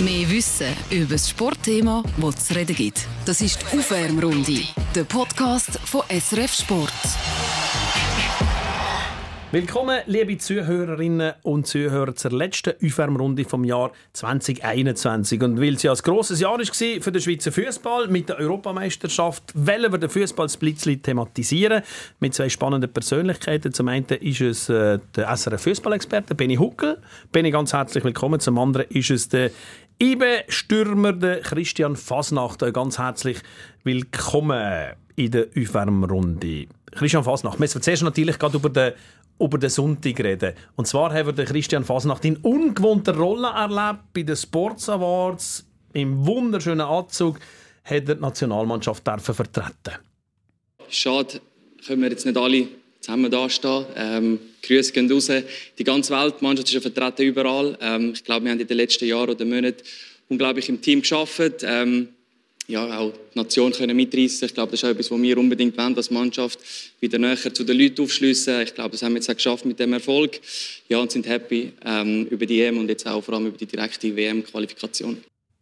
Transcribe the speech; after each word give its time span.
Mehr 0.00 0.30
Wissen 0.30 0.76
über 0.90 1.14
das 1.14 1.28
Sportthema, 1.28 2.04
das 2.18 2.36
es 2.36 2.44
zu 2.46 2.54
reden 2.54 2.76
gibt. 2.76 3.08
Das 3.26 3.40
ist 3.40 3.58
die 3.60 3.78
Aufwärmrunde, 3.78 4.60
der 4.94 5.02
Podcast 5.02 5.80
von 5.80 6.02
SRF 6.08 6.52
Sport. 6.54 6.92
Willkommen, 9.50 10.00
liebe 10.06 10.36
Zuhörerinnen 10.36 11.32
und 11.42 11.66
Zuhörer, 11.66 12.14
zur 12.14 12.32
letzten 12.32 12.74
Aufwärmrunde 12.84 13.44
vom 13.44 13.64
Jahr 13.64 13.92
2021. 14.12 15.42
Und 15.42 15.58
weil 15.58 15.74
es 15.74 15.82
ja 15.82 15.90
ein 15.90 15.98
grosses 15.98 16.38
Jahr 16.38 16.58
war 16.58 16.64
für 17.02 17.10
den 17.10 17.22
Schweizer 17.22 17.50
Fußball 17.50 18.08
mit 18.08 18.28
der 18.28 18.38
Europameisterschaft, 18.38 19.44
wollen 19.54 19.90
wir 19.90 19.98
den 19.98 20.10
Fußball 20.10 20.48
thematisieren 20.48 21.82
mit 22.20 22.34
zwei 22.34 22.50
spannenden 22.50 22.92
Persönlichkeiten. 22.92 23.72
Zum 23.72 23.88
einen 23.88 24.04
ist 24.04 24.42
es 24.42 24.68
äh, 24.68 24.98
der 25.16 25.34
SRF 25.34 25.62
Fußballexperte 25.62 26.34
Benny 26.34 26.56
Huckel. 26.56 26.98
Benny, 27.32 27.50
ganz 27.50 27.72
herzlich 27.72 28.04
willkommen. 28.04 28.40
Zum 28.40 28.58
anderen 28.58 28.86
ist 28.90 29.10
es 29.10 29.30
der 29.30 29.50
IBE-Stürmer 30.00 31.40
Christian 31.40 31.96
Fasnacht. 31.96 32.60
Ganz 32.72 32.98
herzlich 32.98 33.38
willkommen 33.82 34.92
in 35.16 35.30
der 35.32 35.48
Aufwärmrunde. 35.58 36.68
Christian 36.92 37.24
Fasnacht, 37.24 37.58
wir 37.58 37.64
müssen 37.64 37.82
zuerst 37.82 38.04
natürlich 38.04 38.38
gerade 38.38 38.58
über 38.58 38.68
den 38.68 38.92
über 39.40 39.58
den 39.58 39.70
Sonntag 39.70 40.20
reden. 40.20 40.54
Und 40.76 40.86
zwar 40.86 41.12
haben 41.12 41.36
wir 41.36 41.44
Christian 41.44 41.84
Fasnacht 41.84 42.24
in 42.24 42.36
ungewohnter 42.36 43.16
Rolle 43.16 43.48
erlebt 43.48 44.12
bei 44.14 44.22
den 44.22 44.36
Sports 44.36 44.88
Awards. 44.88 45.66
Im 45.92 46.24
wunderschönen 46.24 46.82
Anzug 46.82 47.40
hat 47.82 48.08
er 48.08 48.14
die 48.14 48.20
Nationalmannschaft 48.20 49.02
vertreten. 49.02 49.98
Schade, 50.88 51.40
können 51.84 52.02
wir 52.02 52.10
jetzt 52.10 52.24
nicht 52.24 52.38
alle 52.38 52.68
zusammen 53.00 53.30
dastehen. 53.32 53.86
Ähm, 53.96 54.40
Grüße 54.68 54.92
gehen 54.92 55.10
raus. 55.10 55.30
Die 55.78 55.84
ganze 55.84 56.12
Welt, 56.12 56.34
die 56.40 56.44
Mannschaft 56.44 56.68
ist 56.68 56.74
ja 56.74 56.80
vertreten 56.80 57.22
überall. 57.22 57.76
Ähm, 57.80 58.12
ich 58.14 58.22
glaube, 58.22 58.44
wir 58.44 58.52
haben 58.52 58.60
in 58.60 58.66
den 58.66 58.76
letzten 58.76 59.06
Jahren 59.06 59.30
oder 59.30 59.44
Monaten 59.44 59.82
unglaublich 60.28 60.68
im 60.68 60.80
Team 60.80 61.00
geschafft. 61.00 61.62
Ähm, 61.62 62.08
ja, 62.68 62.98
auch 62.98 63.12
die 63.34 63.38
Nation 63.38 63.72
können 63.72 63.96
mitreißen. 63.96 64.46
Ich 64.46 64.54
glaube, 64.54 64.70
das 64.72 64.80
ist 64.80 64.84
auch 64.84 64.90
etwas, 64.90 65.10
was 65.10 65.22
wir 65.22 65.38
unbedingt 65.38 65.76
wollen, 65.78 65.96
als 65.96 66.10
Mannschaft 66.10 66.58
wieder 67.00 67.18
näher 67.18 67.54
zu 67.54 67.64
den 67.64 67.78
Leuten 67.78 68.02
aufschliessen. 68.02 68.60
Ich 68.60 68.74
glaube, 68.74 68.90
das 68.90 69.02
haben 69.02 69.12
wir 69.12 69.20
jetzt 69.20 69.30
auch 69.30 69.34
geschafft 69.34 69.64
mit 69.64 69.78
dem 69.80 69.94
Erfolg. 69.94 70.38
Ja, 70.88 70.98
und 70.98 71.10
sind 71.10 71.26
happy 71.26 71.72
ähm, 71.84 72.26
über 72.26 72.44
die 72.44 72.60
EM 72.60 72.78
und 72.78 72.88
jetzt 72.90 73.06
auch 73.06 73.24
vor 73.24 73.34
allem 73.34 73.46
über 73.46 73.56
die 73.56 73.66
direkte 73.66 74.14
WM-Qualifikation. 74.14 75.16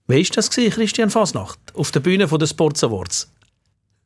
Wie 0.09 0.15
war 0.15 0.31
das, 0.35 0.51
Christian 0.51 1.11
Fasnacht, 1.11 1.59
auf 1.75 1.93
der 1.93 2.01
Bühne 2.01 2.27
der 2.27 2.47
Sports 2.47 2.83
Awards? 2.83 3.29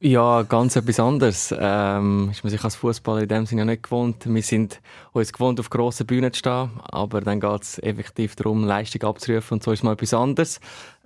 Ja, 0.02 0.44
ganz 0.44 0.76
etwas 0.76 0.98
anderes. 0.98 1.54
Ähm, 1.58 2.30
ist 2.30 2.42
man 2.42 2.50
sich 2.50 2.64
als 2.64 2.74
Fußballer 2.76 3.20
in 3.20 3.28
dem 3.28 3.44
Sinne 3.44 3.60
ja 3.60 3.64
nicht 3.66 3.82
gewohnt. 3.82 4.24
Wir 4.26 4.42
sind 4.42 4.80
uns 5.12 5.30
gewohnt, 5.30 5.60
auf 5.60 5.68
grossen 5.68 6.06
Bühnen 6.06 6.32
zu 6.32 6.38
stehen, 6.38 6.70
aber 6.84 7.20
dann 7.20 7.38
geht 7.38 7.62
es 7.62 7.78
effektiv 7.80 8.34
darum, 8.34 8.64
Leistung 8.64 9.02
abzurufen 9.02 9.56
und 9.56 9.62
so 9.62 9.72
ist 9.72 9.82
mal 9.82 9.92
etwas 9.92 10.14
anderes. 10.14 10.58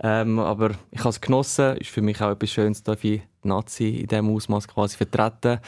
Ähm, 0.02 0.38
aber 0.38 0.72
ich 0.90 1.00
habe 1.00 1.10
es 1.10 1.20
genossen, 1.20 1.76
ist 1.76 1.90
für 1.90 2.02
mich 2.02 2.20
auch 2.20 2.30
etwas 2.30 2.50
Schönes, 2.50 2.82
dass 2.82 3.02
ich 3.02 3.22
Nazi 3.44 4.00
in 4.00 4.06
diesem 4.06 4.34
Ausmaß 4.34 4.68
quasi 4.68 4.96
vertreten. 4.96 5.58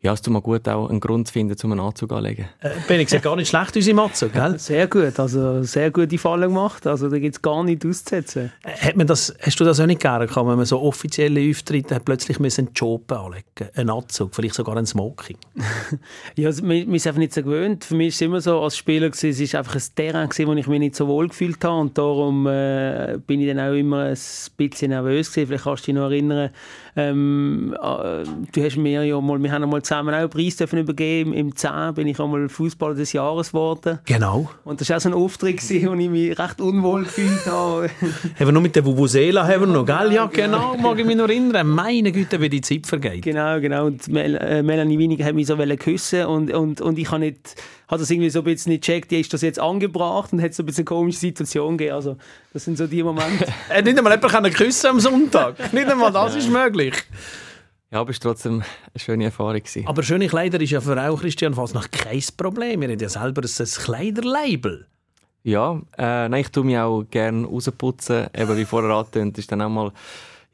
Ja, 0.00 0.12
es 0.12 0.22
tut 0.22 0.32
mir 0.32 0.42
gut, 0.42 0.68
auch 0.68 0.88
einen 0.88 1.00
Grund 1.00 1.28
zu 1.28 1.32
finden, 1.32 1.56
um 1.62 1.72
einen 1.72 1.80
Anzug 1.80 2.12
anzulegen. 2.12 2.46
Äh, 2.60 2.70
bin 2.86 3.00
ich 3.00 3.22
gar 3.22 3.36
nicht 3.36 3.48
schlecht, 3.48 3.76
unsere 3.76 3.96
Matze, 3.96 4.28
gell? 4.28 4.58
Sehr 4.58 4.86
gut, 4.86 5.18
also 5.18 5.62
sehr 5.62 5.90
gute 5.90 6.18
Fallen 6.18 6.48
gemacht, 6.48 6.86
also 6.86 7.08
da 7.08 7.18
gibt 7.18 7.36
es 7.36 7.42
gar 7.42 7.62
nichts 7.64 7.86
auszusetzen. 7.86 8.52
Äh, 8.62 8.88
hat 8.88 8.96
man 8.96 9.06
das, 9.06 9.34
hast 9.40 9.58
du 9.58 9.64
das 9.64 9.80
auch 9.80 9.86
nicht 9.86 10.00
gerne 10.00 10.26
gehabt, 10.26 10.48
wenn 10.48 10.56
man 10.56 10.66
so 10.66 10.80
offizielle 10.80 11.50
Auftritte 11.50 11.94
hat, 11.94 12.04
plötzlich 12.04 12.38
müssen 12.38 12.66
einen 12.66 12.74
Job 12.74 13.10
anlegen, 13.12 13.44
einen 13.74 13.90
Anzug, 13.90 14.34
vielleicht 14.34 14.54
sogar 14.54 14.76
ein 14.76 14.86
Smoking? 14.86 15.36
ja, 16.36 16.48
also, 16.48 16.62
wir, 16.64 16.86
wir 16.86 17.00
sind 17.00 17.10
einfach 17.10 17.18
nicht 17.18 17.34
so 17.34 17.42
gewöhnt. 17.42 17.84
Für 17.84 17.94
mich 17.94 18.14
war 18.14 18.14
es 18.14 18.20
immer 18.20 18.40
so, 18.40 18.60
als 18.60 18.76
Spieler, 18.76 19.10
gewesen, 19.10 19.42
es 19.42 19.52
war 19.52 19.60
einfach 19.60 19.76
ein 19.76 19.82
Terrain, 19.94 20.28
gewesen, 20.28 20.48
wo 20.48 20.54
ich 20.54 20.66
mich 20.66 20.80
nicht 20.80 20.96
so 20.96 21.08
wohl 21.08 21.28
gefühlt 21.28 21.64
habe 21.64 21.80
und 21.80 21.98
darum 21.98 22.46
äh, 22.46 23.18
bin 23.26 23.40
ich 23.40 23.48
dann 23.48 23.60
auch 23.60 23.72
immer 23.84 24.04
ein 24.04 24.18
bisschen 24.56 24.90
nervös 24.90 25.30
gewesen. 25.30 25.48
Vielleicht 25.48 25.64
kannst 25.64 25.84
du 25.84 25.86
dich 25.86 25.94
noch 25.94 26.10
erinnern, 26.10 26.50
ähm, 26.96 27.74
äh, 27.80 28.24
du 28.52 28.64
hast 28.64 28.76
mir 28.76 29.04
ja 29.04 29.20
mal, 29.20 29.42
wir 29.42 29.50
haben 29.50 29.68
mal 29.68 29.82
zusammen 29.82 30.14
auch 30.14 30.18
einen 30.18 30.30
Preis 30.30 30.56
dürfen 30.56 30.78
übergeben. 30.78 31.32
Im 31.32 31.54
10 31.54 31.94
bin 31.94 32.06
ich 32.06 32.20
einmal 32.20 32.48
Fußballer 32.48 32.94
des 32.94 33.12
Jahres 33.12 33.48
geworden. 33.48 33.98
Genau. 34.04 34.48
Und 34.64 34.80
das 34.80 34.88
war 34.88 34.98
auch 34.98 35.00
so 35.00 35.08
ein 35.08 35.14
Auftritt, 35.14 35.60
wo 35.62 35.94
ich 35.94 36.10
mich 36.10 36.38
recht 36.38 36.60
unwohl 36.60 37.04
gefühlt 37.04 37.46
habe. 37.46 37.90
haben 38.38 38.46
wir 38.46 38.52
noch 38.52 38.60
mit 38.60 38.76
der 38.76 38.84
Vuvuzela, 38.84 39.46
haben 39.46 39.62
wir 39.62 39.66
noch, 39.66 39.84
gell? 39.84 40.12
Ja, 40.12 40.26
genau, 40.26 40.76
mag 40.76 40.98
ich 40.98 41.06
mich 41.06 41.16
noch 41.16 41.28
erinnern. 41.28 41.68
Meine 41.68 42.12
Güte, 42.12 42.40
wie 42.40 42.48
die 42.48 42.60
Zeit 42.60 42.86
vergeht. 42.86 43.22
Genau, 43.22 43.60
genau. 43.60 43.86
Und 43.86 44.06
Mel 44.08 44.36
äh, 44.36 44.62
Melanie 44.62 44.98
Winiger 44.98 45.24
hat 45.24 45.34
mich 45.34 45.46
so 45.46 45.56
küssen 45.56 46.26
und, 46.26 46.52
und, 46.52 46.80
und 46.80 46.98
ich 46.98 47.10
habe 47.10 47.20
nicht 47.20 47.56
hat 47.88 48.00
das 48.00 48.10
irgendwie 48.10 48.30
so 48.30 48.40
ein 48.40 48.44
bisschen 48.44 48.72
nicht 48.72 48.84
gecheckt, 48.84 49.12
ist 49.12 49.32
das 49.32 49.42
jetzt 49.42 49.60
angebracht 49.60 50.32
und 50.32 50.42
hat 50.42 50.54
so 50.54 50.62
ein 50.62 50.66
bisschen 50.66 50.82
eine 50.82 50.96
komische 50.96 51.18
Situation 51.18 51.76
gegeben. 51.76 51.94
Also, 51.94 52.16
das 52.52 52.64
sind 52.64 52.78
so 52.78 52.86
die 52.86 53.02
Momente. 53.02 53.46
hat 53.68 53.84
nicht 53.84 53.98
einmal 53.98 54.14
jemanden 54.14 54.52
küssen 54.52 54.86
am 54.88 55.00
Sonntag. 55.00 55.72
nicht 55.72 55.86
einmal 55.86 56.12
das 56.12 56.34
ist 56.34 56.50
möglich. 56.50 56.83
Ja, 57.90 58.00
aber 58.00 58.10
es 58.10 58.16
war 58.24 58.32
trotzdem 58.32 58.54
eine 58.54 58.64
schöne 58.96 59.24
Erfahrung. 59.24 59.54
Gewesen. 59.54 59.86
Aber 59.86 60.02
schöne 60.02 60.26
Kleider 60.26 60.60
ist 60.60 60.70
ja 60.70 60.80
für 60.80 61.00
auch 61.00 61.20
Christian 61.20 61.54
fast 61.54 61.74
noch 61.74 61.90
kein 61.90 62.24
Problem. 62.36 62.80
Wir 62.80 62.88
haben 62.88 62.98
ja 62.98 63.08
selber 63.08 63.42
ein 63.42 63.66
Kleiderlabel. 63.66 64.88
Ja, 65.44 65.80
äh, 65.98 66.28
nein, 66.28 66.40
ich 66.40 66.48
tue 66.48 66.64
mich 66.64 66.78
auch 66.78 67.04
gerne 67.04 67.46
rausputzen. 67.46 68.28
Eben 68.36 68.56
wie 68.56 68.64
vorher 68.64 68.90
angetönt, 68.90 69.38
ist 69.38 69.52
dann 69.52 69.62
auch 69.62 69.68
mal 69.68 69.92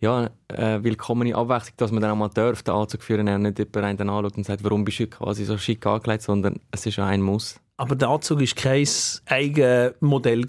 ja, 0.00 0.30
äh, 0.48 0.82
willkommene 0.82 1.34
Abwechslung, 1.34 1.74
dass 1.76 1.92
man 1.92 2.02
dann 2.02 2.10
auch 2.10 2.16
mal 2.16 2.28
darf, 2.28 2.62
den 2.62 2.74
Anzug 2.74 3.02
führen 3.02 3.28
und 3.28 3.42
nicht 3.42 3.58
jemand 3.58 3.76
einen 3.76 4.10
anschaut 4.10 4.36
und 4.36 4.44
sagt, 4.44 4.64
warum 4.64 4.84
bist 4.84 5.00
du 5.00 5.06
quasi 5.06 5.44
so 5.44 5.56
schick 5.58 5.86
angelegt, 5.86 6.22
sondern 6.22 6.58
es 6.70 6.86
ist 6.86 6.98
ein 6.98 7.22
Muss. 7.22 7.60
Aber 7.76 7.96
der 7.96 8.08
Anzug 8.08 8.40
war 8.40 8.46
kein 8.46 8.86
eigenes 9.26 9.94
Modell? 10.00 10.46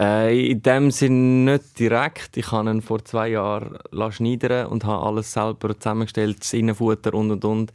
Äh, 0.00 0.52
in 0.52 0.62
dem 0.62 0.90
Sinne 0.90 1.52
nicht 1.52 1.78
direkt. 1.78 2.38
Ich 2.38 2.50
habe 2.52 2.70
ihn 2.70 2.80
vor 2.80 3.04
zwei 3.04 3.28
Jahren 3.28 3.78
schneidern 4.10 4.68
und 4.68 4.84
habe 4.84 5.04
alles 5.04 5.30
selber 5.30 5.78
zusammengestellt, 5.78 6.40
das 6.40 6.54
Innenfutter 6.54 7.12
und 7.12 7.30
und 7.30 7.44
und. 7.44 7.72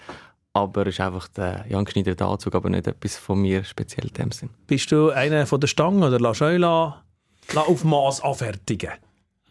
Aber 0.52 0.88
es 0.88 0.96
ist 0.96 1.02
einfach 1.02 1.28
der 1.28 1.66
ja, 1.70 1.78
ein 1.78 1.86
geschneiderter 1.86 2.28
Anzug, 2.28 2.56
aber 2.56 2.70
nicht 2.70 2.88
etwas 2.88 3.18
von 3.18 3.42
mir 3.42 3.64
speziell 3.64 4.08
in 4.08 4.14
dem 4.14 4.32
Sinn. 4.32 4.50
Bist 4.66 4.92
du 4.92 5.12
einer 5.12 5.46
von 5.46 5.60
der 5.60 5.68
Stange 5.68 6.08
oder 6.08 6.20
lässt 6.20 6.42
euch 6.42 6.64
auf 6.64 7.84
Maß 7.84 8.24
anfertigen? 8.24 8.94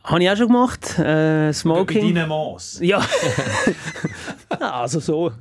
Habe 0.04 0.22
ich 0.22 0.30
auch 0.30 0.36
schon 0.36 0.48
gemacht. 0.48 0.98
Äh, 0.98 1.50
Smoking. 1.54 2.02
Bei 2.02 2.20
deinem 2.20 2.28
Maß? 2.28 2.80
Ja. 2.82 3.00
also 4.60 5.00
so, 5.00 5.32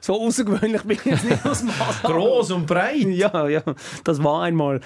so 0.00 0.20
außergewöhnlich 0.20 0.82
bin 0.82 0.96
ich 0.96 1.04
jetzt 1.04 1.24
nicht 1.24 1.46
aus 1.46 1.62
Maß. 1.62 2.02
Groß 2.02 2.50
und 2.50 2.66
breit? 2.66 2.96
Ja, 3.08 3.48
ja. 3.48 3.62
Das 4.02 4.22
war 4.22 4.42
einmal. 4.42 4.80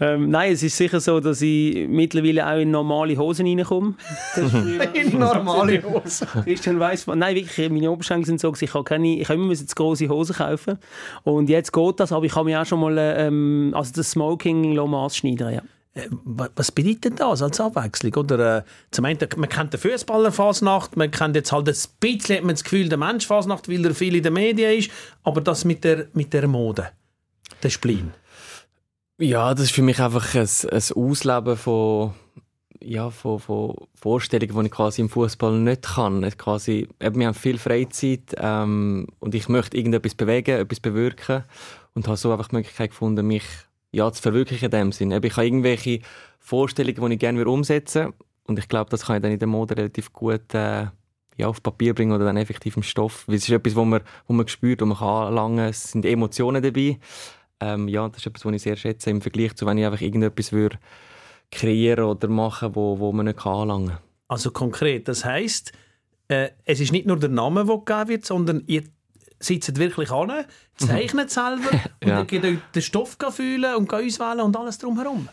Ähm, 0.00 0.30
nein, 0.30 0.52
es 0.52 0.62
ist 0.62 0.76
sicher 0.76 1.00
so, 1.00 1.18
dass 1.18 1.42
ich 1.42 1.88
mittlerweile 1.88 2.46
auch 2.46 2.58
in 2.58 2.70
normale 2.70 3.16
Hosen 3.16 3.46
reinkomme. 3.46 3.94
in 4.94 5.18
normale 5.18 5.82
Hosen? 5.82 6.28
Christian 6.44 6.78
weiss, 6.78 7.08
nein, 7.08 7.34
wirklich, 7.34 7.68
meine 7.68 7.90
Oberschränke 7.90 8.26
sind 8.26 8.40
so, 8.40 8.54
ich 8.58 8.72
habe, 8.72 8.84
keine, 8.84 9.18
ich 9.18 9.28
habe 9.28 9.40
immer 9.40 9.54
zu 9.54 9.66
große 9.66 10.08
Hosen 10.08 10.36
kaufen. 10.36 10.78
Und 11.24 11.48
jetzt 11.48 11.72
geht 11.72 12.00
das, 12.00 12.12
aber 12.12 12.24
ich 12.24 12.34
habe 12.36 12.44
mir 12.44 12.62
auch 12.62 12.66
schon 12.66 12.80
mal 12.80 12.96
ähm, 12.98 13.72
also 13.74 13.92
das 13.96 14.12
Smoking 14.12 14.76
Maß 14.76 15.16
schneiden, 15.16 15.54
ja. 15.54 15.62
Äh, 15.96 16.08
was 16.24 16.70
bedeutet 16.70 17.18
das 17.18 17.42
als 17.42 17.58
Abwechslung? 17.58 18.14
Oder, 18.14 18.58
äh, 18.58 18.62
zum 18.90 19.06
einen, 19.06 19.18
man 19.36 19.48
kennt 19.48 19.72
den 19.72 19.80
Fußballer 19.80 20.30
Fasnacht, 20.30 20.96
man 20.96 21.10
kennt 21.10 21.34
jetzt 21.34 21.52
halt 21.52 21.68
ein 21.68 21.74
bisschen 22.00 22.36
hat 22.36 22.44
man 22.44 22.54
das 22.54 22.64
Gefühl, 22.64 22.88
der 22.88 22.98
Mensch 22.98 23.26
Fasnacht, 23.26 23.68
weil 23.68 23.84
er 23.84 23.94
viel 23.94 24.14
in 24.14 24.22
den 24.22 24.34
Medien 24.34 24.78
ist, 24.78 24.90
aber 25.24 25.40
das 25.40 25.64
mit 25.64 25.84
der, 25.84 26.08
mit 26.12 26.32
der 26.32 26.46
Mode, 26.48 26.90
der 27.62 27.70
Spleen. 27.70 28.12
Ja, 29.18 29.54
das 29.54 29.64
ist 29.64 29.72
für 29.72 29.82
mich 29.82 29.98
einfach 29.98 30.34
ein, 30.34 30.48
ein 30.70 30.82
Ausleben 30.94 31.56
von, 31.56 32.12
ja, 32.82 33.08
von, 33.08 33.38
von 33.38 33.74
Vorstellungen, 33.94 34.54
die 34.54 34.66
ich 34.66 34.72
quasi 34.72 35.00
im 35.00 35.08
Fußball 35.08 35.58
nicht 35.58 35.82
kann. 35.82 36.30
Quasi, 36.36 36.88
wir 36.98 37.26
haben 37.26 37.34
viel 37.34 37.58
Freizeit 37.58 38.34
ähm, 38.36 39.06
und 39.18 39.34
ich 39.34 39.48
möchte 39.48 39.78
irgendetwas 39.78 40.14
bewegen, 40.14 40.60
etwas 40.60 40.80
bewirken 40.80 41.44
und 41.94 42.06
habe 42.06 42.18
so 42.18 42.30
einfach 42.30 42.48
die 42.48 42.56
Möglichkeit 42.56 42.90
gefunden, 42.90 43.26
mich 43.26 43.44
ja, 43.96 44.12
zu 44.12 44.20
verwirklichen 44.20 44.66
in 44.66 44.70
dem 44.70 44.92
Sinn. 44.92 45.10
Ich 45.10 45.36
habe 45.36 45.46
irgendwelche 45.46 46.00
Vorstellungen, 46.38 47.08
die 47.08 47.14
ich 47.14 47.20
gerne 47.20 47.44
umsetzen 47.46 48.04
würde. 48.04 48.16
Und 48.44 48.58
ich 48.58 48.68
glaube, 48.68 48.90
das 48.90 49.06
kann 49.06 49.16
ich 49.16 49.22
dann 49.22 49.32
in 49.32 49.38
der 49.38 49.48
Mode 49.48 49.76
relativ 49.76 50.12
gut 50.12 50.54
äh, 50.54 50.86
ja, 51.36 51.48
auf 51.48 51.62
Papier 51.62 51.94
bringen 51.94 52.12
oder 52.12 52.26
dann 52.26 52.36
effektiv 52.36 52.76
im 52.76 52.82
Stoff. 52.82 53.26
Weil 53.26 53.36
es 53.36 53.44
ist 53.44 53.50
etwas, 53.50 53.74
wo 53.74 53.84
man, 53.84 54.02
wo 54.26 54.34
man 54.34 54.46
spürt, 54.46 54.82
wo 54.82 54.86
man 54.86 54.98
kann 54.98 55.28
anlangen. 55.28 55.70
Es 55.70 55.92
sind 55.92 56.04
Emotionen 56.04 56.62
dabei. 56.62 56.98
Ähm, 57.58 57.88
ja, 57.88 58.06
das 58.08 58.18
ist 58.18 58.26
etwas, 58.26 58.44
was 58.44 58.54
ich 58.54 58.62
sehr 58.62 58.76
schätze 58.76 59.08
im 59.08 59.22
Vergleich 59.22 59.54
zu, 59.56 59.64
wenn 59.64 59.78
ich 59.78 59.86
einfach 59.86 60.02
irgendetwas 60.02 60.52
würde 60.52 60.78
kreieren 61.50 62.04
oder 62.04 62.28
machen, 62.28 62.74
wo, 62.74 62.98
wo 62.98 63.12
man 63.12 63.26
nicht 63.26 63.44
anlangen 63.46 63.88
kann. 63.88 63.98
Also 64.28 64.50
konkret, 64.50 65.08
das 65.08 65.24
heisst, 65.24 65.72
äh, 66.28 66.50
es 66.64 66.80
ist 66.80 66.92
nicht 66.92 67.06
nur 67.06 67.18
der 67.18 67.30
Name, 67.30 67.64
der 67.64 67.78
gegeben 67.78 68.08
wird, 68.08 68.26
sondern 68.26 68.62
ihr 68.66 68.82
sitzt 69.38 69.78
wirklich 69.78 70.10
an, 70.10 70.44
zeichnet 70.76 71.30
selber 71.30 71.70
und 72.02 72.08
ja. 72.08 72.20
euch 72.20 72.26
den 72.26 72.82
Stoff 72.82 73.16
fühlen 73.30 73.74
und 73.76 73.92
auswählen 73.92 74.40
und 74.40 74.56
alles 74.56 74.78
drumherum. 74.78 75.28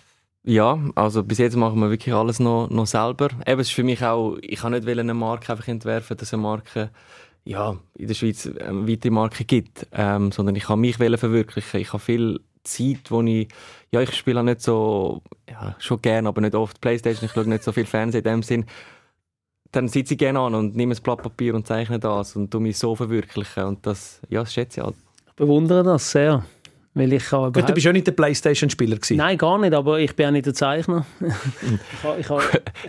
Ja, 0.45 0.77
also 0.95 1.23
bis 1.23 1.37
jetzt 1.37 1.55
machen 1.55 1.79
wir 1.79 1.89
wirklich 1.89 2.13
alles 2.13 2.39
noch, 2.39 2.69
noch 2.69 2.85
selber. 2.85 3.29
Eben, 3.47 3.61
es 3.61 3.69
ist 3.69 3.73
für 3.73 3.83
mich 3.83 4.03
auch, 4.03 4.37
ich 4.41 4.59
kann 4.59 4.73
nicht 4.73 4.87
eine 4.87 5.13
Marke 5.13 5.53
einfach 5.53 5.69
entwerfen, 5.69 6.17
dass 6.17 6.33
eine 6.33 6.41
Marke 6.41 6.89
ja, 7.45 7.77
in 7.95 8.07
der 8.07 8.13
Schweiz 8.13 8.47
eine 8.47 8.87
weitere 8.87 9.11
Marke 9.11 9.45
gibt, 9.45 9.87
ähm, 9.91 10.31
sondern 10.31 10.55
ich 10.55 10.63
kann 10.63 10.79
mich 10.79 10.97
verwirklichen. 10.97 11.79
Ich 11.79 11.93
habe 11.93 12.03
viel 12.03 12.39
Zeit, 12.63 13.09
wo 13.09 13.21
ich, 13.21 13.47
ja, 13.91 14.01
ich 14.01 14.13
spiele 14.13 14.43
nicht 14.43 14.61
so, 14.61 15.21
ja, 15.49 15.75
schon 15.79 16.01
gerne, 16.01 16.27
aber 16.27 16.41
nicht 16.41 16.55
oft 16.55 16.79
Playstation, 16.81 17.25
ich 17.25 17.31
schaue 17.33 17.47
nicht 17.47 17.63
so 17.63 17.71
viel 17.71 17.85
Fernsehen 17.85 18.23
in 18.23 18.31
dem 18.31 18.43
Sinn. 18.43 18.65
Dann 19.73 19.89
sitze 19.89 20.13
ich 20.13 20.17
gerne 20.17 20.39
an 20.39 20.55
und 20.55 20.75
nehme 20.75 20.95
ein 20.95 21.03
Blatt 21.03 21.21
Papier 21.21 21.53
und 21.53 21.67
zeichne 21.67 21.99
das 21.99 22.35
und 22.37 22.49
tu 22.49 22.59
mich 22.59 22.77
so 22.77 22.95
verwirklichen 22.95 23.63
und 23.63 23.85
das, 23.85 24.21
ja, 24.29 24.39
das 24.41 24.53
schätze 24.53 24.79
ich 24.79 24.85
halt. 24.85 24.95
Ich 25.27 25.33
bewundere 25.33 25.83
das 25.83 26.09
sehr. 26.09 26.45
Weil 26.95 27.11
ich 27.11 27.25
kann 27.25 27.51
Gut, 27.51 27.67
du 27.67 27.73
bist 27.73 27.85
ja 27.85 27.91
nicht 27.91 28.05
der 28.05 28.11
Playstation-Spieler 28.11 28.97
Nein, 29.11 29.37
gar 29.37 29.57
nicht, 29.57 29.73
aber 29.73 29.99
ich 29.99 30.15
bin 30.15 30.27
auch 30.27 30.31
nicht 30.31 30.45
der 30.45 30.53
Zeichner. 30.53 31.03
ich 31.19 32.03
ha, 32.03 32.17
ich 32.19 32.29
ha... 32.29 32.39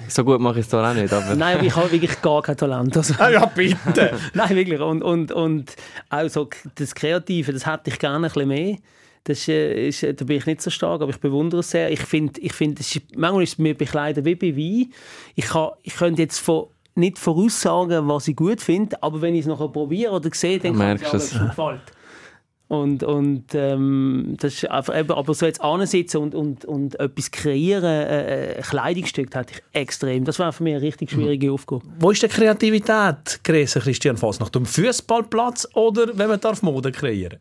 so 0.09 0.25
gut 0.25 0.41
mache 0.41 0.59
ich 0.59 0.67
es 0.67 0.69
zwar 0.69 0.91
auch 0.91 0.95
nicht, 0.95 1.11
aber... 1.11 1.35
Nein, 1.35 1.57
aber 1.57 1.67
ich 1.67 1.75
habe 1.75 1.91
wirklich 1.91 2.21
gar 2.21 2.43
kein 2.43 2.57
Talent. 2.57 2.95
Also... 2.97 3.15
Ah, 3.19 3.31
ja, 3.31 3.47
bitte! 3.47 4.19
Nein, 4.35 4.57
wirklich. 4.57 4.79
Und, 4.79 5.03
und, 5.03 5.33
und 5.33 5.75
auch 6.11 6.29
so 6.29 6.51
das 6.75 6.95
Kreative, 6.95 7.55
das 7.55 7.65
hätte 7.65 7.89
ich 7.89 7.99
gerne 7.99 8.27
ein 8.27 8.33
bisschen 8.33 8.49
mehr. 8.49 8.77
Das 9.25 9.49
äh, 9.49 9.89
ist, 9.89 10.03
da 10.03 10.25
bin 10.27 10.37
ich 10.37 10.45
nicht 10.45 10.61
so 10.61 10.69
stark, 10.69 11.01
aber 11.01 11.11
ich 11.11 11.19
bewundere 11.19 11.61
es 11.61 11.71
sehr. 11.71 11.91
Ich 11.91 12.01
finde, 12.01 12.39
ich 12.43 12.53
find, 12.53 12.79
manchmal 13.17 13.43
ist 13.43 13.53
es 13.53 13.59
mir 13.59 13.75
bekleidet 13.75 14.27
wie 14.27 14.35
bei 14.35 14.55
Wein. 14.55 14.93
Ich, 15.35 15.47
kann, 15.47 15.71
ich 15.83 15.97
könnte 15.97 16.21
jetzt 16.21 16.41
von 16.41 16.67
nicht 16.95 17.19
voraussagen, 17.19 18.09
was 18.09 18.29
ich 18.29 18.37
gut 18.37 18.61
finde, 18.61 19.03
aber 19.03 19.21
wenn 19.21 19.35
ich 19.35 19.41
es 19.41 19.47
nachher 19.47 19.69
probiere 19.69 20.13
oder 20.13 20.31
sehe, 20.33 20.59
dann 20.59 20.77
kann 20.77 20.97
ich 20.97 21.13
es 21.13 21.35
mir 21.35 21.47
gefällt. 21.47 21.81
Und, 22.67 23.03
und 23.03 23.55
ähm, 23.55 24.37
das 24.41 24.55
ist 24.55 24.71
einfach, 24.71 24.99
eben, 24.99 25.13
aber 25.13 25.35
so 25.35 25.45
jetzt 25.45 25.61
ansitzen 25.61 26.19
und, 26.19 26.35
und, 26.35 26.65
und 26.65 26.99
etwas 26.99 27.31
kreieren, 27.31 27.85
äh, 27.85 28.55
ein 28.57 28.63
Kleidungsstück, 28.63 29.31
das 29.31 29.41
hatte 29.41 29.55
ich 29.55 29.81
extrem. 29.81 30.25
Das 30.25 30.39
war 30.39 30.51
für 30.53 30.63
mich 30.63 30.75
eine 30.75 30.83
richtig 30.83 31.13
mhm. 31.13 31.17
schwierige 31.17 31.49
mhm. 31.49 31.55
Aufgabe. 31.55 31.83
Wo 31.99 32.11
ist 32.11 32.23
die 32.23 32.29
Kreativität, 32.29 33.41
Grese 33.45 33.81
Christian 33.81 34.17
Voss? 34.17 34.41
Nach 34.41 34.49
dem 34.49 34.65
Fußballplatz 34.65 35.69
oder 35.75 36.17
wenn 36.17 36.29
man 36.29 36.41
darf 36.41 36.63
Mode 36.63 36.91
kreieren 36.91 37.39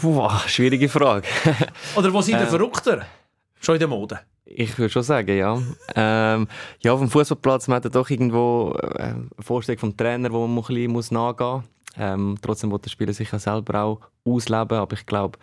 Boah, 0.00 0.42
schwierige 0.46 0.88
Frage. 0.88 1.26
oder 1.96 2.12
wo 2.12 2.20
sind 2.20 2.40
ähm, 2.40 2.46
verrückter? 2.46 3.06
Schon 3.60 3.74
in 3.74 3.80
der 3.80 3.88
Mode? 3.88 4.20
Ich 4.44 4.76
würde 4.78 4.90
schon 4.90 5.02
sagen, 5.02 5.36
ja. 5.36 5.62
ähm, 5.94 6.48
ja, 6.80 6.92
auf 6.92 7.00
dem 7.00 7.08
Fußballplatz 7.08 7.68
man 7.68 7.76
hat 7.76 7.94
doch 7.94 8.10
irgendwo 8.10 8.76
äh, 8.82 9.02
eine 9.02 9.28
Vorstellung 9.38 9.78
vom 9.78 9.96
Trainer, 9.96 10.32
wo 10.32 10.46
man 10.46 10.58
ein 10.58 10.66
bisschen 10.66 10.90
muss 10.90 11.10
nachgehen 11.10 11.56
muss. 11.56 11.64
Ähm, 11.96 12.38
trotzdem 12.40 12.70
wird 12.70 12.84
der 12.84 12.90
Spieler 12.90 13.12
sich 13.12 13.30
ja 13.30 13.38
selber 13.38 13.82
auch 13.82 14.00
ausleben, 14.24 14.78
aber 14.78 14.94
ich 14.94 15.06
glaube, 15.06 15.38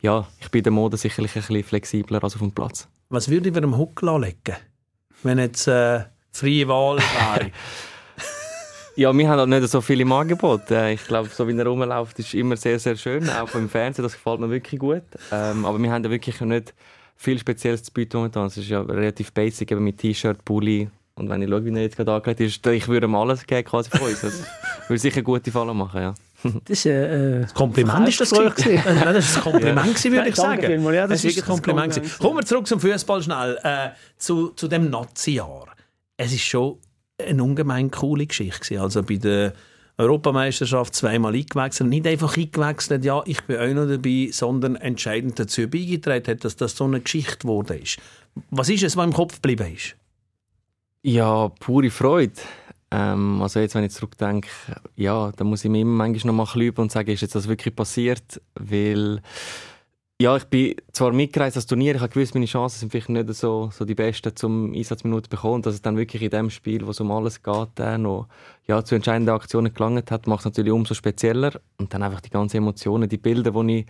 ja, 0.00 0.26
ich 0.40 0.50
bin 0.50 0.60
in 0.60 0.64
der 0.64 0.72
Mode 0.72 0.96
sicherlich 0.96 1.34
ein 1.36 1.42
bisschen 1.42 1.64
flexibler 1.64 2.22
als 2.22 2.34
auf 2.34 2.40
dem 2.40 2.52
Platz. 2.52 2.88
Was 3.08 3.28
würde 3.28 3.48
ich 3.48 3.48
über 3.48 3.60
dem 3.60 3.76
Huckel 3.76 4.08
anlegen, 4.08 4.56
wenn 5.22 5.38
jetzt 5.38 5.66
äh, 5.68 6.04
freie 6.32 6.68
Wahl 6.68 6.98
wäre? 6.98 7.50
ja, 8.96 9.16
wir 9.16 9.28
haben 9.28 9.38
halt 9.38 9.48
nicht 9.48 9.68
so 9.68 9.80
viele 9.80 10.02
im 10.02 10.12
Angebot. 10.12 10.70
Äh, 10.70 10.92
ich 10.92 11.04
glaube, 11.04 11.28
so 11.28 11.48
wie 11.48 11.56
er 11.56 11.66
rumläuft, 11.66 12.18
ist 12.18 12.34
immer 12.34 12.56
sehr, 12.56 12.78
sehr 12.78 12.96
schön, 12.96 13.28
auch 13.30 13.54
im 13.54 13.68
Fernsehen, 13.68 14.02
das 14.02 14.12
gefällt 14.12 14.40
mir 14.40 14.50
wirklich 14.50 14.80
gut. 14.80 15.04
Ähm, 15.32 15.64
aber 15.64 15.78
wir 15.78 15.90
haben 15.90 16.04
ja 16.04 16.10
wirklich 16.10 16.40
nicht 16.40 16.74
viel 17.16 17.38
Spezielles 17.38 17.82
zu 17.82 17.92
bieten 17.92 18.16
momentan. 18.16 18.46
Es 18.46 18.56
ist 18.56 18.68
ja 18.68 18.80
relativ 18.80 19.32
basic, 19.32 19.72
eben 19.72 19.84
mit 19.84 19.98
T-Shirt, 19.98 20.44
Pulli, 20.44 20.88
und 21.18 21.30
wenn 21.30 21.40
ich 21.40 21.48
schaue, 21.48 21.64
wie 21.64 21.70
er 21.70 21.80
jetzt 21.80 21.96
gerade 21.96 22.12
angelegt 22.12 22.40
ist, 22.40 22.66
ich 22.66 22.88
würde 22.88 23.06
ihm 23.06 23.14
alles 23.14 23.46
geben 23.46 23.66
quasi 23.66 23.88
von 23.88 24.02
uns. 24.02 24.20
Das 24.20 24.42
würde 24.88 24.98
sicher 24.98 25.22
gute 25.22 25.50
Fallen 25.50 25.76
machen, 25.76 26.00
ja. 26.00 26.14
Das 26.66 26.78
ist 26.78 26.86
äh, 26.86 27.40
ein 27.40 27.48
Kompliment 27.54 28.06
ist 28.06 28.20
das 28.20 28.38
ruhig 28.38 28.54
gewesen. 28.54 28.82
das 28.84 29.30
ist 29.30 29.36
ein 29.38 29.42
Kompliment 29.42 30.04
ja. 30.04 30.12
würde 30.12 30.28
ich 30.28 30.36
sagen. 30.36 30.82
Mal, 30.82 30.94
ja, 30.94 31.06
das, 31.06 31.22
das 31.22 31.32
ist 31.32 31.42
ein 31.42 31.46
Kompliment. 31.46 31.94
Kompliment 31.94 32.18
Kommen 32.18 32.36
wir 32.36 32.44
zurück 32.44 32.66
zum 32.66 32.80
Fußball 32.80 33.22
schnell 33.22 33.58
äh, 33.62 33.88
zu, 34.18 34.50
zu 34.50 34.68
dem 34.68 34.90
Nazi-Jahr. 34.90 35.68
Es 36.18 36.34
ist 36.34 36.42
schon 36.42 36.76
eine 37.18 37.42
ungemein 37.42 37.90
coole 37.90 38.26
Geschichte. 38.26 38.78
Also 38.80 39.02
bei 39.02 39.16
der 39.16 39.54
Europameisterschaft 39.98 40.94
zweimal 40.94 41.34
eingewechselt, 41.34 41.88
nicht 41.88 42.06
einfach 42.06 42.36
eingewechselt, 42.36 43.04
ja, 43.04 43.22
ich 43.24 43.42
bin 43.44 43.58
auch 43.58 43.74
noch 43.74 43.88
dabei, 43.88 44.28
sondern 44.30 44.76
entscheidend 44.76 45.38
dazu 45.38 45.68
beigetragen 45.68 46.26
hat, 46.26 46.44
dass 46.44 46.56
das 46.56 46.76
so 46.76 46.84
eine 46.84 47.00
Geschichte 47.00 47.38
geworden 47.38 47.80
ist. 47.82 47.98
Was 48.50 48.68
ist 48.68 48.82
es, 48.82 48.96
was 48.96 49.06
im 49.06 49.12
Kopf 49.12 49.36
geblieben 49.36 49.74
ist? 49.74 49.96
Ja, 51.02 51.48
pure 51.48 51.90
Freude. 51.90 52.34
Ähm, 52.90 53.40
also 53.40 53.60
jetzt, 53.60 53.74
wenn 53.74 53.84
ich 53.84 53.92
zurückdenke, 53.92 54.48
ja, 54.96 55.32
dann 55.32 55.46
muss 55.46 55.64
ich 55.64 55.70
mir 55.70 55.80
immer 55.80 56.04
manchmal 56.04 56.34
noch 56.34 56.44
mal 56.44 56.50
klüben 56.50 56.82
und 56.82 56.92
sagen, 56.92 57.10
ist 57.10 57.22
jetzt 57.22 57.34
das 57.34 57.48
wirklich 57.48 57.74
passiert? 57.74 58.40
Weil, 58.54 59.22
ja, 60.18 60.34
ich 60.36 60.44
bin 60.44 60.74
zwar 60.92 61.12
mitgereist 61.12 61.56
als 61.56 61.66
Turnier, 61.66 61.94
ich 61.94 62.00
habe 62.00 62.12
gewusst, 62.12 62.34
meine 62.34 62.46
Chancen 62.46 62.78
sind 62.80 62.90
vielleicht 62.90 63.10
nicht 63.10 63.34
so, 63.34 63.70
so 63.72 63.84
die 63.84 63.94
besten 63.94 64.34
zum 64.34 64.72
Einsatzminuten 64.72 65.28
bekommen. 65.28 65.62
Dass 65.62 65.74
es 65.74 65.82
dann 65.82 65.96
wirklich 65.98 66.22
in 66.22 66.30
dem 66.30 66.48
Spiel, 66.48 66.86
wo 66.86 66.90
es 66.90 67.00
um 67.00 67.10
alles 67.10 67.42
geht, 67.42 67.78
äh, 67.78 67.98
noch 67.98 68.28
ja, 68.66 68.82
zu 68.82 68.94
entscheidenden 68.94 69.34
Aktionen 69.34 69.74
gelangt 69.74 70.10
hat, 70.10 70.26
macht 70.26 70.40
es 70.40 70.44
natürlich 70.46 70.72
umso 70.72 70.94
spezieller. 70.94 71.52
Und 71.76 71.92
dann 71.92 72.02
einfach 72.02 72.22
die 72.22 72.30
ganzen 72.30 72.58
Emotionen, 72.58 73.08
die 73.08 73.18
Bilder, 73.18 73.50
die 73.50 73.80
ich 73.80 73.86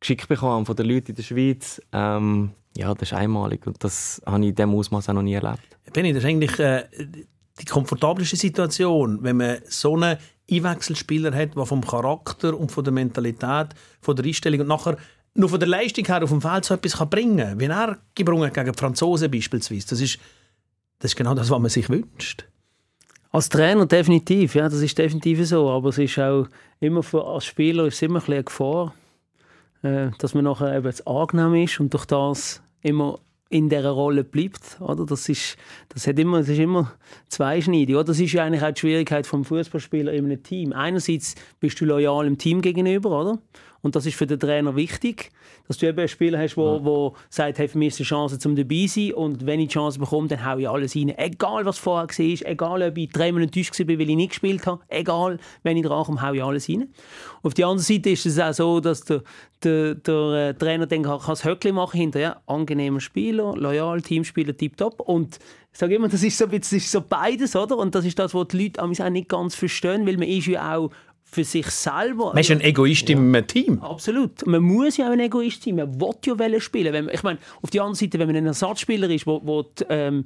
geschickt 0.00 0.28
bekommen 0.28 0.66
von 0.66 0.74
den 0.74 0.86
Leuten 0.86 1.10
in 1.10 1.14
der 1.14 1.22
Schweiz, 1.22 1.80
ähm, 1.92 2.50
ja, 2.76 2.92
das 2.94 3.10
ist 3.10 3.18
einmalig 3.18 3.66
und 3.66 3.82
das 3.82 4.22
habe 4.24 4.40
ich 4.40 4.50
in 4.50 4.54
diesem 4.54 4.74
Ausmaß 4.74 5.08
auch 5.08 5.14
noch 5.14 5.22
nie 5.22 5.34
erlebt. 5.34 5.76
Benni, 5.92 6.12
das 6.12 6.22
ist 6.22 6.28
eigentlich 6.28 6.58
äh, 6.60 6.84
die 7.60 7.64
komfortabelste 7.64 8.36
Situation, 8.36 9.18
wenn 9.22 9.38
man 9.38 9.58
so 9.68 9.96
einen 9.96 10.18
Einwechselspieler 10.50 11.34
hat, 11.34 11.56
der 11.56 11.66
vom 11.66 11.84
Charakter 11.84 12.58
und 12.58 12.70
von 12.70 12.84
der 12.84 12.92
Mentalität, 12.92 13.68
von 14.00 14.16
der 14.16 14.24
Einstellung 14.24 14.60
und 14.60 14.68
nachher 14.68 14.96
nur 15.38 15.48
von 15.48 15.60
der 15.60 15.68
Leistung 15.68 16.04
her 16.04 16.22
auf 16.22 16.30
dem 16.30 16.40
Feld 16.40 16.64
so 16.64 16.74
etwas 16.74 16.96
kann 16.96 17.08
bringen 17.08 17.36
kann. 17.36 17.60
Wie 17.60 17.66
er 17.66 17.98
gebrungen 18.14 18.52
gegen 18.52 18.72
die 18.72 18.78
Franzosen 18.78 19.30
beispielsweise. 19.30 19.86
Das 19.88 20.00
ist, 20.00 20.18
das 20.98 21.12
ist 21.12 21.16
genau 21.16 21.34
das, 21.34 21.48
was 21.48 21.60
man 21.60 21.70
sich 21.70 21.88
wünscht. 21.88 22.44
Als 23.30 23.48
Trainer 23.48 23.86
definitiv, 23.86 24.54
ja, 24.56 24.68
das 24.68 24.80
ist 24.80 24.98
definitiv 24.98 25.46
so. 25.46 25.70
Aber 25.70 25.90
es 25.90 25.98
ist 25.98 26.18
auch 26.18 26.48
immer 26.80 27.04
für, 27.04 27.24
als 27.24 27.44
Spieler 27.44 27.86
ist 27.86 27.94
es 27.94 28.02
immer 28.02 28.20
ein 28.20 28.32
eine 28.32 28.42
Gefahr, 28.42 28.94
äh, 29.82 30.08
dass 30.18 30.34
man 30.34 30.44
nachher 30.44 30.76
eben 30.76 30.92
angenehm 31.06 31.54
ist 31.62 31.78
und 31.78 31.94
durch 31.94 32.06
das 32.06 32.60
immer 32.82 33.20
in 33.48 33.68
dieser 33.68 33.90
Rolle 33.90 34.24
bleibt. 34.24 34.78
Oder? 34.80 35.06
Das, 35.06 35.28
ist, 35.28 35.56
das, 35.88 36.06
hat 36.06 36.18
immer, 36.18 36.38
das 36.38 36.48
ist 36.48 36.58
immer 36.58 36.92
zweischneidig. 37.28 37.94
Oder? 37.94 38.04
Das 38.04 38.18
ist 38.18 38.32
ja 38.32 38.44
eigentlich 38.44 38.64
auch 38.64 38.72
die 38.72 38.80
Schwierigkeit 38.80 39.26
vom 39.26 39.44
Fußballspieler 39.44 40.12
in 40.12 40.24
einem 40.24 40.42
Team. 40.42 40.72
Einerseits 40.72 41.36
bist 41.60 41.80
du 41.80 41.84
loyal 41.84 42.26
im 42.26 42.38
Team 42.38 42.60
gegenüber, 42.60 43.20
oder? 43.20 43.38
Und 43.80 43.94
das 43.94 44.06
ist 44.06 44.16
für 44.16 44.26
den 44.26 44.40
Trainer 44.40 44.74
wichtig, 44.74 45.30
dass 45.68 45.78
du 45.78 45.86
eben 45.86 45.98
einen 45.98 46.08
Spieler 46.08 46.38
hast, 46.38 46.56
der 46.56 46.64
ja. 46.64 46.84
wo 46.84 47.14
sagt, 47.30 47.58
hey, 47.58 47.68
für 47.68 47.78
mich 47.78 47.88
ist 47.88 48.00
eine 48.00 48.06
Chance, 48.06 48.38
zum 48.38 48.56
dabei 48.56 48.86
zu 48.86 49.00
sein. 49.00 49.12
Und 49.14 49.46
wenn 49.46 49.60
ich 49.60 49.68
die 49.68 49.74
Chance 49.74 49.98
bekomme, 49.98 50.28
dann 50.28 50.44
haue 50.44 50.62
ich 50.62 50.68
alles 50.68 50.96
rein. 50.96 51.16
Egal, 51.16 51.64
was 51.64 51.78
vorher 51.78 52.08
war, 52.08 52.50
egal, 52.50 52.82
ob 52.82 52.98
ich 52.98 53.10
dreimal 53.10 53.42
enttäuscht 53.42 53.78
war, 53.78 53.86
weil 53.86 54.10
ich 54.10 54.16
nicht 54.16 54.30
gespielt 54.30 54.66
habe, 54.66 54.82
egal, 54.88 55.38
wenn 55.62 55.76
ich 55.76 55.86
dran 55.86 56.04
komme, 56.04 56.22
haue 56.22 56.36
ich 56.36 56.42
alles 56.42 56.68
rein. 56.68 56.88
Auf 57.42 57.54
der 57.54 57.66
anderen 57.66 57.84
Seite 57.84 58.10
ist 58.10 58.26
es 58.26 58.38
auch 58.38 58.52
so, 58.52 58.80
dass 58.80 59.04
der, 59.04 59.22
der, 59.62 59.94
der 59.94 60.48
äh, 60.48 60.54
Trainer 60.54 60.86
dann 60.86 61.02
kann, 61.04 61.18
kann 61.18 61.30
das 61.30 61.44
Höckli 61.44 61.72
machen 61.72 61.98
hinterher. 61.98 62.18
Ja, 62.18 62.42
angenehmer 62.46 63.00
Spieler, 63.00 63.54
loyal, 63.56 64.02
Teamspieler, 64.02 64.56
tipptopp. 64.56 65.00
Und 65.00 65.38
ich 65.72 65.78
sage 65.78 65.94
immer, 65.94 66.08
das 66.08 66.24
ist 66.24 66.36
so, 66.36 66.46
das 66.46 66.72
ist 66.72 66.90
so 66.90 67.00
beides, 67.00 67.54
oder? 67.54 67.76
Und 67.76 67.94
das 67.94 68.04
ist 68.04 68.18
das, 68.18 68.34
was 68.34 68.48
die 68.48 68.64
Leute 68.64 68.82
auch 68.82 69.10
nicht 69.10 69.28
ganz 69.28 69.54
verstehen, 69.54 70.06
weil 70.06 70.16
man 70.16 70.26
ist 70.26 70.46
ja 70.46 70.76
auch 70.76 70.90
für 71.30 71.44
sich 71.44 71.66
selber. 71.66 72.26
Man 72.26 72.38
ist 72.38 72.50
ein 72.50 72.60
Egoist 72.60 73.08
ja. 73.08 73.16
im 73.16 73.46
Team. 73.46 73.82
Absolut. 73.82 74.46
Man 74.46 74.62
muss 74.62 74.96
ja 74.96 75.08
auch 75.08 75.12
ein 75.12 75.20
Egoist 75.20 75.62
sein. 75.62 75.76
Man 75.76 76.00
will 76.00 76.52
ja 76.52 76.60
spielen. 76.60 76.92
Wenn, 76.92 77.08
ich 77.10 77.22
meine, 77.22 77.38
auf 77.62 77.70
der 77.70 77.82
anderen 77.82 77.96
Seite, 77.96 78.18
wenn 78.18 78.28
man 78.28 78.36
ein 78.36 78.46
Ersatzspieler 78.46 79.10
ist, 79.10 79.26
wo, 79.26 79.40
wo 79.44 79.62
die, 79.62 79.84
ähm, 79.88 80.24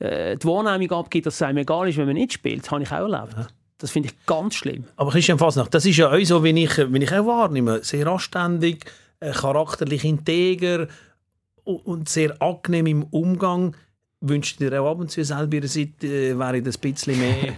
äh, 0.00 0.36
die 0.36 0.46
Wahrnehmung 0.46 0.98
abgibt, 0.98 1.26
dass 1.26 1.34
es 1.34 1.42
einem 1.42 1.58
egal 1.58 1.88
ist, 1.88 1.98
wenn 1.98 2.06
man 2.06 2.14
nicht 2.14 2.32
spielt, 2.32 2.64
das 2.64 2.70
habe 2.70 2.82
ich 2.82 2.90
auch 2.90 3.10
erlebt. 3.10 3.34
Ja. 3.36 3.46
Das 3.78 3.90
finde 3.92 4.10
ich 4.10 4.26
ganz 4.26 4.56
schlimm. 4.56 4.84
Aber 4.96 5.10
Christian 5.10 5.38
Fasnacht, 5.38 5.72
das 5.72 5.86
ist 5.86 5.96
ja 5.96 6.10
auch 6.10 6.24
so, 6.24 6.44
wie 6.44 6.50
ich, 6.50 6.76
wie 6.76 7.02
ich 7.02 7.12
auch 7.12 7.26
wahrnehme. 7.26 7.82
Sehr 7.82 8.06
anständig, 8.06 8.84
äh, 9.20 9.30
charakterlich 9.30 10.04
integer 10.04 10.88
und 11.64 12.08
sehr 12.08 12.40
angenehm 12.42 12.86
im 12.86 13.02
Umgang 13.04 13.74
wünscht 14.20 14.60
dir 14.60 14.80
auch 14.80 14.90
ab 14.90 15.00
und 15.00 15.10
zu 15.10 15.24
selber 15.24 15.56
ihrer 15.56 15.68
Seite, 15.68 16.06
äh, 16.06 16.38
wäre 16.38 16.62
das 16.62 16.76
ein 16.76 16.92
bisschen 16.92 17.18
mehr, 17.18 17.54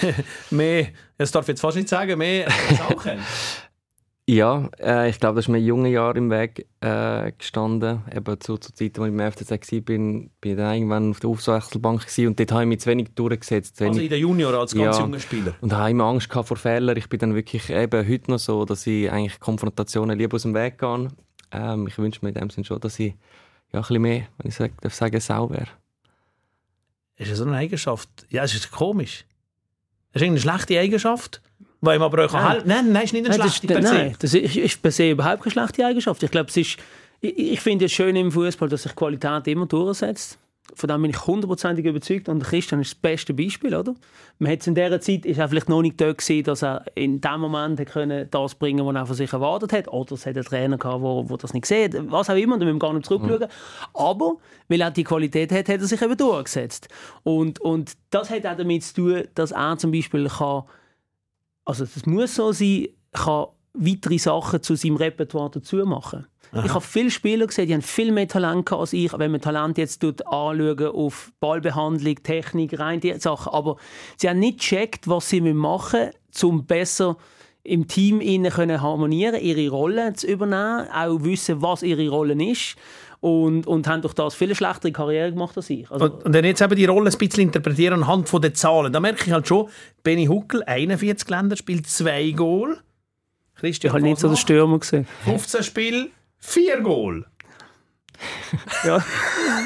mehr, 0.50 0.86
das 1.18 1.32
darf 1.32 1.44
ich 1.44 1.48
jetzt 1.48 1.60
fast 1.60 1.76
nicht 1.76 1.88
sagen, 1.88 2.18
mehr 2.18 2.48
Sachen? 2.76 3.18
Ja, 4.28 4.68
äh, 4.80 5.08
ich 5.08 5.20
glaube, 5.20 5.36
das 5.36 5.44
ist 5.44 5.48
mir 5.48 5.58
in 5.58 5.66
jungen 5.66 5.92
Jahren 5.92 6.16
im 6.16 6.30
Weg 6.30 6.66
äh, 6.80 7.30
gestanden. 7.38 8.02
Eben 8.12 8.40
zu, 8.40 8.56
zu 8.58 8.74
Zeiten, 8.74 9.00
als 9.00 9.08
ich 9.08 9.14
im 9.14 9.32
FCZ 9.32 9.72
war, 9.72 9.80
bin, 9.82 10.30
bin 10.40 10.50
ich 10.50 10.56
dann 10.56 10.74
irgendwann 10.74 11.10
auf 11.10 11.20
der 11.20 11.30
Aufwechselbank 11.30 12.04
und 12.18 12.40
dort 12.40 12.50
habe 12.50 12.62
ich 12.62 12.68
mich 12.68 12.80
zu 12.80 12.90
wenig 12.90 13.10
durchgesetzt. 13.14 13.78
Wenig, 13.78 13.90
also 13.90 14.00
in 14.00 14.08
der 14.08 14.18
Junior 14.18 14.54
als 14.54 14.74
ganz 14.74 14.96
ja, 14.96 15.04
junger 15.04 15.20
Spieler? 15.20 15.54
Und 15.60 15.70
da 15.70 15.76
habe 15.76 15.90
ich 15.90 15.92
immer 15.92 16.06
Angst 16.06 16.28
gehabt 16.28 16.48
vor 16.48 16.56
Fehlern. 16.56 16.96
Ich 16.96 17.08
bin 17.08 17.20
dann 17.20 17.36
wirklich 17.36 17.70
eben 17.70 18.08
heute 18.08 18.30
noch 18.32 18.40
so, 18.40 18.64
dass 18.64 18.84
ich 18.88 19.08
eigentlich 19.12 19.38
Konfrontationen 19.38 20.18
lieber 20.18 20.34
aus 20.34 20.42
dem 20.42 20.54
Weg 20.54 20.78
gehe. 20.78 21.08
Ähm, 21.52 21.86
ich 21.86 21.96
wünsche 21.96 22.18
mir 22.22 22.30
in 22.30 22.34
dem 22.34 22.50
Sinne 22.50 22.64
schon, 22.64 22.80
dass 22.80 22.98
ich 22.98 23.14
ja, 23.72 23.78
ein 23.78 23.82
bisschen 23.82 24.02
mehr, 24.02 24.22
wenn 24.38 24.48
ich 24.48 24.56
sage, 24.56 24.72
darf 24.80 24.92
sagen, 24.92 25.20
sau 25.20 25.50
wäre. 25.50 25.68
Ist 27.16 27.34
so 27.34 27.44
eine 27.44 27.56
Eigenschaft? 27.56 28.08
Ja, 28.28 28.44
es 28.44 28.54
ist 28.54 28.70
komisch. 28.70 29.24
Es 30.12 30.22
ist 30.22 30.28
eine 30.28 30.40
schlechte 30.40 30.78
Eigenschaft, 30.78 31.40
weil 31.80 31.98
man 31.98 32.06
aber 32.12 32.26
auch 32.26 32.32
nein. 32.32 32.62
Nein, 32.64 32.92
nein, 32.92 33.04
ist 33.04 33.12
nicht 33.12 33.26
eine 33.26 33.36
nein, 33.36 33.50
schlechte 33.50 33.66
das, 33.66 33.92
Nein, 33.92 34.16
das 34.18 34.34
ist, 34.34 34.56
ist 34.56 34.82
per 34.82 34.90
se 34.90 35.10
überhaupt 35.10 35.42
keine 35.42 35.52
schlechte 35.52 35.86
Eigenschaft. 35.86 36.22
Ich 36.22 36.30
glaube, 36.30 36.48
es 36.50 36.56
ist... 36.56 36.76
Ich, 37.20 37.38
ich 37.38 37.60
finde 37.60 37.86
es 37.86 37.92
schön 37.92 38.14
im 38.16 38.30
Fußball, 38.30 38.68
dass 38.68 38.82
sich 38.82 38.94
Qualität 38.94 39.46
immer 39.48 39.66
durchsetzt. 39.66 40.38
Von 40.74 40.88
dem 40.88 41.02
bin 41.02 41.10
ich 41.10 41.26
hundertprozentig 41.26 41.86
überzeugt. 41.86 42.28
Und 42.28 42.42
Christian 42.42 42.80
ist 42.80 42.92
das 42.92 42.94
beste 42.96 43.32
Beispiel, 43.32 43.74
oder? 43.74 43.94
Man 44.38 44.50
hat 44.50 44.66
in 44.66 44.74
dieser 44.74 45.00
Zeit, 45.00 45.24
ist 45.24 45.38
er 45.38 45.48
vielleicht 45.48 45.68
noch 45.68 45.80
nicht 45.80 46.00
dort 46.00 46.18
gesehen, 46.18 46.44
dass 46.44 46.62
er 46.62 46.84
in 46.94 47.20
dem 47.20 47.40
Moment 47.40 47.84
können 47.86 48.28
das 48.30 48.54
bringen 48.54 48.84
was 48.84 48.94
er 48.94 49.06
von 49.06 49.16
sich 49.16 49.32
erwartet 49.32 49.72
hat. 49.72 49.88
Oder 49.88 50.12
es 50.12 50.26
hat 50.26 50.36
einen 50.36 50.44
Trainer 50.44 50.78
gehabt, 50.78 51.02
der, 51.02 51.22
der 51.24 51.36
das 51.36 51.54
nicht 51.54 51.66
sieht. 51.66 51.94
Was 52.10 52.28
auch 52.28 52.36
immer, 52.36 52.58
da 52.58 52.64
müssen 52.64 52.76
wir 52.76 52.80
gar 52.80 52.92
nicht 52.92 53.06
zurückschauen. 53.06 53.40
Mhm. 53.40 53.94
Aber, 53.94 54.36
weil 54.68 54.80
er 54.80 54.90
die 54.90 55.04
Qualität 55.04 55.52
hat, 55.52 55.68
hat 55.68 55.80
er 55.80 55.86
sich 55.86 56.02
eben 56.02 56.16
durchgesetzt. 56.16 56.88
Und, 57.22 57.60
und 57.60 57.92
das 58.10 58.30
hat 58.30 58.44
auch 58.46 58.56
damit 58.56 58.84
zu 58.84 58.94
tun, 58.94 59.22
dass 59.34 59.52
er 59.52 59.78
zum 59.78 59.92
Beispiel 59.92 60.28
kann, 60.28 60.64
also 61.64 61.84
das 61.84 62.06
muss 62.06 62.34
so 62.34 62.52
sein, 62.52 62.88
kann 63.12 63.46
weitere 63.72 64.18
Sachen 64.18 64.62
zu 64.62 64.74
seinem 64.74 64.96
Repertoire 64.96 65.50
dazu 65.50 65.76
machen. 65.84 66.26
Aha. 66.52 66.64
Ich 66.64 66.72
habe 66.72 66.84
viele 66.84 67.10
Spieler 67.10 67.46
gesehen, 67.46 67.66
die 67.66 67.74
haben 67.74 67.82
viel 67.82 68.12
mehr 68.12 68.28
Talent 68.28 68.72
als 68.72 68.92
ich. 68.92 69.12
Wenn 69.18 69.30
man 69.30 69.40
Talent 69.40 69.78
jetzt 69.78 70.04
anschauen 70.04 70.86
auf 70.86 71.32
Ballbehandlung, 71.40 72.22
Technik, 72.22 72.78
rein 72.78 73.00
die 73.00 73.14
Sachen, 73.14 73.52
aber 73.52 73.76
sie 74.16 74.28
haben 74.28 74.38
nicht 74.38 74.60
gecheckt, 74.60 75.08
was 75.08 75.28
sie 75.28 75.40
machen 75.40 76.00
müssen, 76.00 76.46
um 76.46 76.66
besser 76.66 77.16
im 77.66 77.88
Team 77.88 78.20
innen 78.20 78.52
können 78.52 78.80
harmonieren, 78.80 79.40
ihre 79.40 79.68
Rolle 79.68 80.12
zu 80.14 80.26
übernehmen, 80.26 80.88
auch 80.92 81.24
wissen, 81.24 81.62
was 81.62 81.82
ihre 81.82 82.08
Rolle 82.08 82.34
ist. 82.44 82.76
Und, 83.20 83.66
und 83.66 83.88
haben 83.88 84.02
durch 84.02 84.12
das 84.12 84.34
viel 84.34 84.54
schlechtere 84.54 84.92
Karriere 84.92 85.32
gemacht 85.32 85.56
als 85.56 85.70
ich. 85.70 85.90
Also 85.90 86.04
und, 86.04 86.26
und 86.26 86.34
dann 86.34 86.44
jetzt 86.44 86.60
eben 86.60 86.76
die 86.76 86.84
Rolle 86.84 87.10
ein 87.10 87.18
bisschen 87.18 87.44
interpretieren 87.44 88.02
anhand 88.02 88.30
der 88.32 88.54
Zahlen. 88.54 88.92
Da 88.92 89.00
merke 89.00 89.24
ich 89.26 89.32
halt 89.32 89.48
schon, 89.48 89.68
Benny 90.04 90.26
Huckel, 90.26 90.62
41 90.62 91.28
Länder, 91.28 91.56
spielt 91.56 91.88
zwei 91.88 92.30
Goal. 92.30 92.78
Christian, 93.56 93.90
ich 93.90 93.94
habe 93.94 94.02
nicht 94.02 94.20
so 94.20 94.28
den 94.28 94.36
Stürmer 94.36 94.78
gesehen. 94.78 95.06
15 95.24 95.62
Spiele, 95.62 96.08
Vier 96.46 96.80
Goal. 96.80 97.26
ja. 98.84 99.04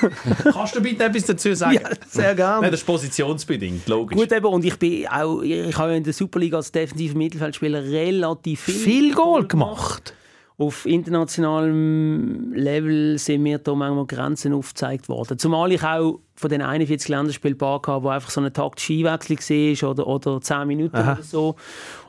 Kannst 0.53 0.75
du 0.75 0.81
bitte 0.81 1.05
etwas 1.05 1.27
dazu 1.27 1.55
sagen? 1.55 1.75
Ja, 1.75 1.91
sehr 2.09 2.35
gerne. 2.35 2.63
Nein, 2.63 2.71
das 2.71 2.81
ist 2.81 2.87
positionsbedingt, 2.87 3.87
logisch. 3.87 4.19
Gut, 4.19 4.33
eben, 4.33 4.47
und 4.47 4.65
ich 4.65 4.79
bin 4.79 5.07
auch, 5.07 5.43
ich 5.43 5.77
habe 5.77 5.95
in 5.95 6.03
der 6.03 6.15
Superliga 6.15 6.57
als 6.57 6.73
defensiver 6.73 7.19
Mittelfeldspieler 7.19 7.85
relativ 7.85 8.63
viel, 8.63 8.75
viel 8.75 9.15
Goal 9.15 9.47
gemacht. 9.47 10.15
Auf 10.57 10.87
internationalem 10.87 12.55
Level 12.55 13.19
sind 13.19 13.43
mir 13.43 13.59
da 13.59 13.75
manchmal 13.75 14.07
Grenzen 14.07 14.55
aufgezeigt 14.55 15.09
worden. 15.11 15.39
Zumal 15.39 15.73
ich 15.73 15.83
auch 15.83 16.21
von 16.35 16.51
den 16.51 16.63
41 16.63 17.09
Länderspielen 17.09 17.59
paar 17.59 17.77
hatte, 17.77 18.03
wo 18.03 18.09
einfach 18.09 18.31
so 18.31 18.41
ein 18.41 18.53
Takt 18.53 18.81
Skiwechsel 18.81 19.37
war 19.83 19.91
oder, 19.91 20.07
oder 20.07 20.41
10 20.41 20.67
Minuten 20.67 20.97
Aha. 20.97 21.13
oder 21.13 21.23
so. 21.23 21.57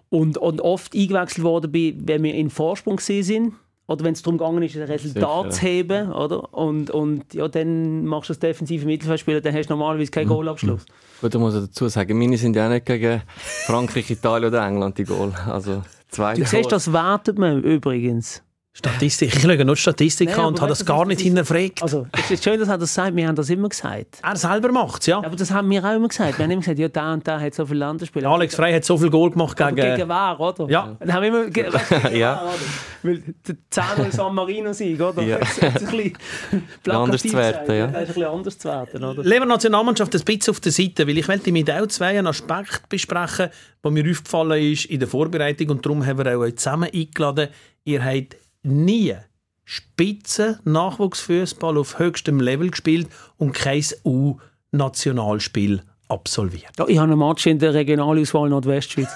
Und, 0.09 0.37
und 0.37 0.61
oft 0.61 0.95
eingewechselt 0.95 1.43
worden 1.43 1.71
bin, 1.71 2.01
wenn 2.07 2.23
wir 2.23 2.33
in 2.33 2.49
Vorsprung 2.49 2.99
sind 2.99 3.53
oder 3.87 4.05
wenn 4.05 4.13
es 4.13 4.21
darum 4.21 4.37
gegangen 4.37 4.63
ist, 4.63 4.75
ein 4.75 4.83
Resultat 4.83 5.53
zu 5.53 5.61
heben, 5.61 6.11
oder? 6.11 6.53
Und, 6.53 6.91
und 6.91 7.33
ja, 7.33 7.47
dann 7.47 8.05
machst 8.05 8.29
du 8.29 8.33
das 8.33 8.39
defensive 8.39 8.85
Mittelfeldspieler, 8.85 9.41
dann 9.41 9.53
hast 9.53 9.69
du 9.69 9.73
normalerweise 9.73 10.11
keinen 10.11 10.27
mhm. 10.27 10.33
Goalabschluss. 10.33 10.85
Gut, 11.21 11.35
da 11.35 11.39
muss 11.39 11.55
ich 11.55 11.61
dazu 11.61 11.87
sagen, 11.87 12.17
meine 12.17 12.37
sind 12.37 12.55
ja 12.55 12.69
nicht 12.69 12.85
gegen 12.85 13.21
Frankreich, 13.35 14.09
Italien 14.09 14.49
oder 14.49 14.65
England 14.65 14.97
die 14.97 15.03
Goal. 15.03 15.33
Also 15.47 15.83
zwei. 16.09 16.35
Du 16.35 16.45
siehst, 16.45 16.71
das 16.71 16.93
wertet 16.93 17.37
man 17.37 17.63
übrigens. 17.63 18.43
Statistik. 18.73 19.35
Ich 19.35 19.41
schaue 19.41 19.65
nur 19.65 19.75
die 19.75 19.81
Statistik 19.81 20.29
Nein, 20.29 20.39
an 20.39 20.45
und 20.45 20.61
habe 20.61 20.69
das 20.69 20.85
gar 20.85 21.05
nicht 21.05 21.19
hinterfragt. 21.19 21.83
Also, 21.83 22.07
es 22.13 22.31
ist 22.31 22.43
schön, 22.43 22.57
dass 22.57 22.69
er 22.69 22.77
das 22.77 22.93
sagt. 22.93 23.13
Wir 23.17 23.27
haben 23.27 23.35
das 23.35 23.49
immer 23.49 23.67
gesagt. 23.67 24.19
Er 24.23 24.35
selber 24.37 24.71
macht 24.71 25.01
es, 25.01 25.07
ja. 25.07 25.17
Aber 25.17 25.35
das 25.35 25.51
haben 25.51 25.69
wir 25.69 25.83
auch 25.83 25.93
immer 25.93 26.07
gesagt. 26.07 26.37
Wir 26.37 26.45
haben 26.45 26.51
immer 26.51 26.61
gesagt, 26.61 26.79
ja, 26.79 26.87
da 26.87 27.13
und 27.13 27.27
da 27.27 27.37
hat 27.37 27.53
so 27.53 27.65
viele 27.65 27.79
Landesspieler. 27.79 28.29
Alex 28.29 28.55
Frey 28.55 28.73
hat 28.73 28.85
so 28.85 28.97
viel 28.97 29.09
Goal 29.09 29.31
gemacht 29.31 29.57
gegen... 29.57 29.69
Aber 29.71 29.95
gegen 29.95 30.07
wer, 30.07 30.39
oder? 30.39 30.69
Ja. 30.69 30.95
Dann 30.97 31.13
haben 31.13 31.21
wir 31.21 31.27
immer... 31.27 31.45
Gegen 31.51 32.15
ja. 32.15 32.49
Weil 33.03 33.21
der 33.45 33.55
10 33.69 34.11
San 34.11 34.33
Marino-Sieg, 34.33 35.01
oder? 35.01 35.21
Ja. 35.21 35.39
Das 35.39 35.57
ist 35.57 35.63
ein 35.63 35.73
bisschen 35.73 36.91
anders 36.91 37.21
zu 37.21 37.33
werden, 37.33 37.75
ja. 37.75 37.87
Das 37.87 38.03
ist 38.03 38.09
ein 38.09 38.13
bisschen 38.13 38.23
anders 38.23 38.57
zu 38.57 38.69
werden, 38.69 39.03
oder? 39.03 39.23
Lieber 39.23 39.45
Nationalmannschaft, 39.45 40.15
ein 40.15 40.21
bisschen 40.23 40.51
auf 40.51 40.61
der 40.61 40.71
Seite, 40.71 41.05
weil 41.07 41.17
ich 41.17 41.27
möchte 41.27 41.51
mit 41.51 41.69
auch 41.69 41.87
zwei 41.87 42.17
einen 42.17 42.27
Aspekt 42.27 42.87
besprechen, 42.87 43.49
der 43.83 43.91
mir 43.91 44.09
aufgefallen 44.09 44.71
ist 44.71 44.85
in 44.85 44.99
der 44.99 45.09
Vorbereitung 45.09 45.71
und 45.71 45.85
darum 45.85 46.05
haben 46.05 46.23
wir 46.23 46.37
auch 46.37 46.41
euch 46.41 46.55
zusammen 46.55 46.89
eingeladen. 46.93 47.49
Ihr 47.83 48.05
habt 48.05 48.37
nie 48.63 49.15
Spitzen-Nachwuchsfußball 49.65 51.77
auf 51.77 51.99
höchstem 51.99 52.39
Level 52.39 52.71
gespielt 52.71 53.07
und 53.37 53.53
kein 53.53 53.83
U-Nationalspiel 54.03 55.83
absolviert. 56.09 56.71
Ja, 56.77 56.87
ich 56.87 56.97
habe 56.97 57.11
einen 57.11 57.19
Match 57.19 57.45
in 57.45 57.59
der 57.59 57.73
Regionalauswahl 57.73 58.49
Nordwestschweiz. 58.49 59.07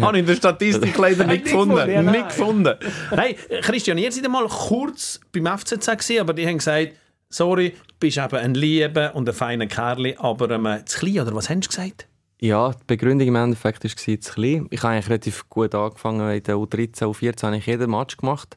habe 0.00 0.16
ich 0.16 0.20
in 0.20 0.26
der 0.26 0.34
Statistik 0.34 0.96
leider 0.98 1.26
nicht 1.26 1.44
gefunden. 1.44 1.90
Ja, 1.90 2.02
nicht 2.02 2.28
gefunden. 2.28 2.74
Nein, 3.14 3.34
Christian, 3.62 3.98
ihr 3.98 4.10
seid 4.10 4.28
mal 4.28 4.46
kurz 4.48 5.20
beim 5.32 5.58
FCZ 5.58 5.86
gewesen, 5.86 6.20
aber 6.20 6.32
die 6.32 6.46
haben 6.46 6.58
gesagt, 6.58 6.92
sorry, 7.28 7.70
du 7.70 7.94
bist 8.00 8.18
eben 8.18 8.36
ein 8.36 8.54
Lieber 8.54 9.14
und 9.14 9.28
ein 9.28 9.34
feiner 9.34 9.66
Kerl, 9.66 10.14
aber 10.18 10.50
ähm, 10.50 10.86
zu 10.86 10.98
klein, 10.98 11.20
oder 11.20 11.34
was 11.34 11.50
haben 11.50 11.62
sie 11.62 11.68
gesagt? 11.68 12.08
Ja, 12.38 12.70
die 12.70 12.84
Begründung 12.86 13.28
im 13.28 13.36
Endeffekt 13.36 13.84
war 13.84 13.90
zu 13.90 14.32
klein. 14.32 14.66
Ich 14.70 14.82
habe 14.82 14.94
eigentlich 14.94 15.08
relativ 15.08 15.48
gut 15.48 15.74
angefangen. 15.74 16.30
In 16.30 16.42
der 16.42 16.56
U13, 16.56 17.04
U14 17.04 17.42
habe 17.46 17.56
ich 17.56 17.66
jeden 17.66 17.90
Match 17.90 18.16
gemacht. 18.16 18.56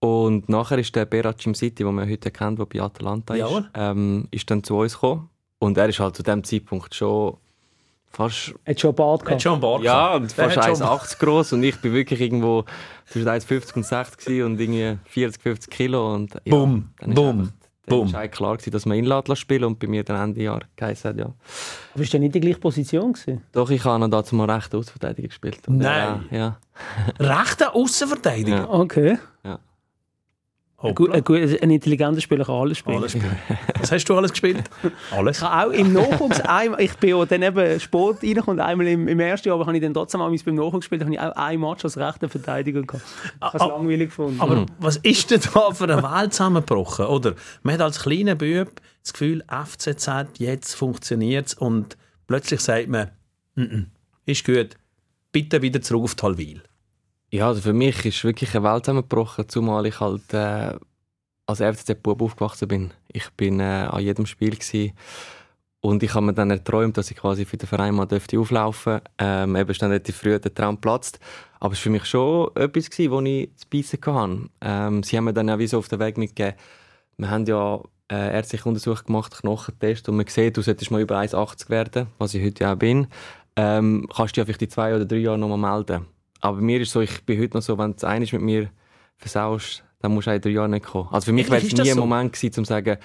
Und 0.00 0.48
nachher 0.48 0.78
ist 0.78 0.96
der 0.96 1.04
Berat 1.04 1.40
City, 1.40 1.70
den 1.84 1.94
man 1.94 2.08
heute 2.08 2.30
kennt, 2.30 2.58
der 2.58 2.64
bei 2.64 2.80
Atalanta 2.80 3.34
ist, 3.34 3.70
ähm, 3.74 4.26
ist 4.30 4.50
dann 4.50 4.64
zu 4.64 4.78
uns 4.78 4.94
gekommen. 4.94 5.28
Und 5.58 5.76
er 5.76 5.88
ist 5.88 6.00
halt 6.00 6.16
zu 6.16 6.22
dem 6.22 6.42
Zeitpunkt 6.42 6.94
schon 6.94 7.36
fast... 8.10 8.54
Hat 8.66 8.80
schon 8.80 8.90
ein 8.90 8.96
Bart 8.96 9.20
gehabt. 9.20 9.34
Hat 9.34 9.42
schon 9.42 9.60
Bart 9.60 9.82
Ja, 9.82 10.14
und 10.14 10.32
fast 10.32 10.58
1,80 10.58 11.18
groß 11.18 11.52
und 11.52 11.62
ich 11.62 11.76
bin 11.76 11.92
wirklich 11.92 12.20
irgendwo 12.20 12.64
zwischen 13.06 13.28
1,50 13.28 13.76
und 13.76 13.84
60 13.84 14.42
und 14.42 14.58
irgendwie 14.58 14.98
40, 15.04 15.42
50 15.42 15.70
Kilo. 15.70 16.14
Und, 16.14 16.32
ja, 16.32 16.40
Bumm, 16.46 16.88
bumm. 17.06 17.52
Boom. 17.86 18.12
war 18.12 18.28
klar, 18.28 18.56
gewesen, 18.56 18.70
dass 18.70 18.86
man 18.86 18.98
ihn 18.98 19.36
spielen 19.36 19.64
und 19.64 19.78
bei 19.78 19.86
mir 19.86 20.04
dann 20.04 20.30
Ende 20.30 20.42
Jahr 20.42 20.60
geheißen 20.76 21.10
hat, 21.10 21.18
ja. 21.18 21.26
Aber 21.26 21.34
bist 21.94 22.12
du 22.12 22.18
nicht 22.18 22.34
die 22.34 22.40
gleiche 22.40 22.58
Position 22.58 23.12
gewesen? 23.12 23.42
Doch, 23.52 23.70
ich 23.70 23.84
habe 23.84 23.98
noch 23.98 24.08
dazu 24.08 24.36
mal 24.36 24.50
rechte 24.50 24.76
Außenverteidiger 24.76 25.28
gespielt. 25.28 25.60
Nein. 25.66 26.26
Ja. 26.30 26.58
rechte 27.18 27.74
Außenverteidiger? 27.74 28.56
Ja. 28.58 28.70
Okay. 28.70 29.18
Ja. 29.44 29.58
Ein, 30.82 30.96
ein, 31.12 31.24
gut, 31.24 31.40
ein 31.40 31.70
intelligenter 31.70 32.22
Spieler 32.22 32.44
kann 32.44 32.54
alles 32.54 32.78
spielen. 32.78 32.96
Alles 32.96 33.12
spielen. 33.12 33.36
Was 33.78 33.92
hast 33.92 34.04
du 34.04 34.16
alles 34.16 34.30
gespielt? 34.30 34.64
Alles. 35.10 35.36
Ich 35.36 35.42
habe 35.42 35.68
auch 35.68 35.72
im 35.72 35.92
Nachwuchs, 35.92 36.40
einmal, 36.40 36.80
ich 36.80 36.94
bin 36.94 37.14
auch 37.14 37.26
dann 37.26 37.42
eben 37.42 37.78
Sport 37.78 38.22
reingekommen, 38.22 38.60
einmal 38.60 38.86
im, 38.86 39.06
im 39.06 39.20
ersten 39.20 39.48
Jahr, 39.48 39.56
aber 39.56 39.66
habe 39.66 39.76
ich 39.76 39.82
dann 39.82 39.92
trotzdem 39.92 40.22
einmal 40.22 40.38
beim 40.42 40.54
Nachwuchs 40.54 40.80
gespielt, 40.80 41.02
habe 41.02 41.12
ich 41.12 41.20
auch 41.20 41.36
ein 41.36 41.60
Match 41.60 41.84
als 41.84 41.98
rechter 41.98 42.30
Verteidiger 42.30 42.82
gehabt. 42.82 43.04
Ich 43.24 43.40
habe 43.42 43.56
es 43.56 43.62
ah, 43.62 43.66
ah. 43.66 43.68
langweilig 43.76 44.08
gefunden. 44.08 44.40
Aber 44.40 44.56
mhm. 44.56 44.66
was 44.78 44.96
ist 44.98 45.30
denn 45.30 45.40
da 45.52 45.70
für 45.72 45.84
eine 45.84 46.02
Welt 46.02 46.32
zusammengebrochen? 46.32 47.06
Oder 47.06 47.34
man 47.62 47.74
hat 47.74 47.82
als 47.82 48.00
kleiner 48.00 48.34
Bub 48.34 48.70
das 49.02 49.12
Gefühl, 49.12 49.44
FCZ, 49.48 50.38
jetzt 50.38 50.74
funktioniert 50.74 51.48
es 51.48 51.54
und 51.54 51.98
plötzlich 52.26 52.60
sagt 52.60 52.88
man, 52.88 53.10
N 53.56 53.70
-n, 53.70 53.86
ist 54.24 54.46
gut, 54.46 54.76
bitte 55.32 55.60
wieder 55.60 55.82
zurück 55.82 56.04
auf 56.04 56.14
Talwil. 56.14 56.62
Ja, 57.32 57.46
also 57.46 57.60
für 57.60 57.72
mich 57.72 58.04
ist 58.04 58.24
wirklich 58.24 58.54
eine 58.56 58.64
Welt 58.64 58.84
zusammengebrochen, 58.84 59.48
zumal 59.48 59.86
ich 59.86 60.00
halt 60.00 60.34
äh, 60.34 60.74
als 61.46 61.60
FCZ-Bub 61.60 62.22
aufgewachsen 62.22 62.66
bin. 62.68 62.90
Ich 63.08 63.30
bin 63.30 63.60
äh, 63.60 63.86
an 63.88 64.02
jedem 64.02 64.26
Spiel 64.26 64.50
gewesen. 64.50 64.92
und 65.80 66.02
ich 66.02 66.14
habe 66.14 66.26
mir 66.26 66.34
dann 66.34 66.50
erträumt, 66.50 66.96
dass 66.96 67.10
ich 67.10 67.16
quasi 67.16 67.44
für 67.44 67.56
den 67.56 67.68
Verein 67.68 67.94
mal 67.94 68.06
dürfte 68.06 68.38
auflaufen. 68.38 69.00
Ähm, 69.18 69.54
eben 69.56 69.70
ist 69.70 69.80
dann 69.80 69.90
relativ 69.90 70.16
früh 70.16 70.38
der 70.38 70.54
Traum 70.54 70.78
platzt. 70.80 71.20
Aber 71.60 71.72
es 71.74 71.78
war 71.78 71.84
für 71.84 71.90
mich 71.90 72.04
schon 72.06 72.50
etwas 72.56 72.90
gewesen, 72.90 73.12
wo 73.12 73.20
ich 73.20 73.50
zu 73.56 73.66
beißen 73.70 74.00
hatte. 74.14 74.50
Ähm, 74.60 75.02
sie 75.04 75.16
haben 75.16 75.24
mir 75.24 75.32
dann 75.32 75.50
auch 75.50 75.58
wie 75.58 75.68
so 75.68 75.78
auf 75.78 75.88
den 75.88 76.00
Weg 76.00 76.18
mitgegeben. 76.18 76.58
Wir 77.16 77.30
haben 77.30 77.46
ja 77.46 77.80
äh, 78.10 78.34
ärztliche 78.34 78.68
Untersuchung 78.68 79.06
gemacht, 79.06 79.36
Knochentest 79.40 80.08
und 80.08 80.16
man 80.16 80.26
sieht, 80.26 80.56
du 80.56 80.62
solltest 80.62 80.90
mal 80.90 81.00
über 81.00 81.18
1,80 81.18 81.68
werden, 81.70 82.08
was 82.18 82.34
ich 82.34 82.44
heute 82.44 82.68
auch 82.68 82.76
bin. 82.76 83.06
Ähm, 83.56 84.08
kannst 84.14 84.36
du 84.36 84.40
dich 84.40 84.46
vielleicht 84.46 84.62
in 84.62 84.70
zwei 84.70 84.96
oder 84.96 85.04
drei 85.04 85.18
Jahren 85.18 85.40
noch 85.40 85.56
mal 85.56 85.76
melden. 85.76 86.06
Aber 86.40 86.60
mir 86.60 86.80
ist 86.80 86.92
so, 86.92 87.00
ich 87.00 87.24
bin 87.24 87.40
heute 87.40 87.56
noch 87.56 87.62
so, 87.62 87.76
wenn 87.78 87.94
du 87.94 88.06
eines 88.06 88.32
mit 88.32 88.42
mir 88.42 88.70
versaust, 89.16 89.84
dann 90.00 90.14
musst 90.14 90.26
du 90.26 90.34
in 90.34 90.40
drei 90.40 90.50
Jahren 90.50 90.70
nicht 90.70 90.86
kommen. 90.86 91.08
Also 91.10 91.26
für 91.26 91.32
mich 91.32 91.50
wäre 91.50 91.64
es 91.64 91.72
nie 91.72 91.90
ein 91.90 91.94
so? 91.94 92.00
Moment 92.00 92.32
gewesen, 92.32 92.60
um 92.60 92.64
zu 92.64 92.68
sagen, 92.70 92.96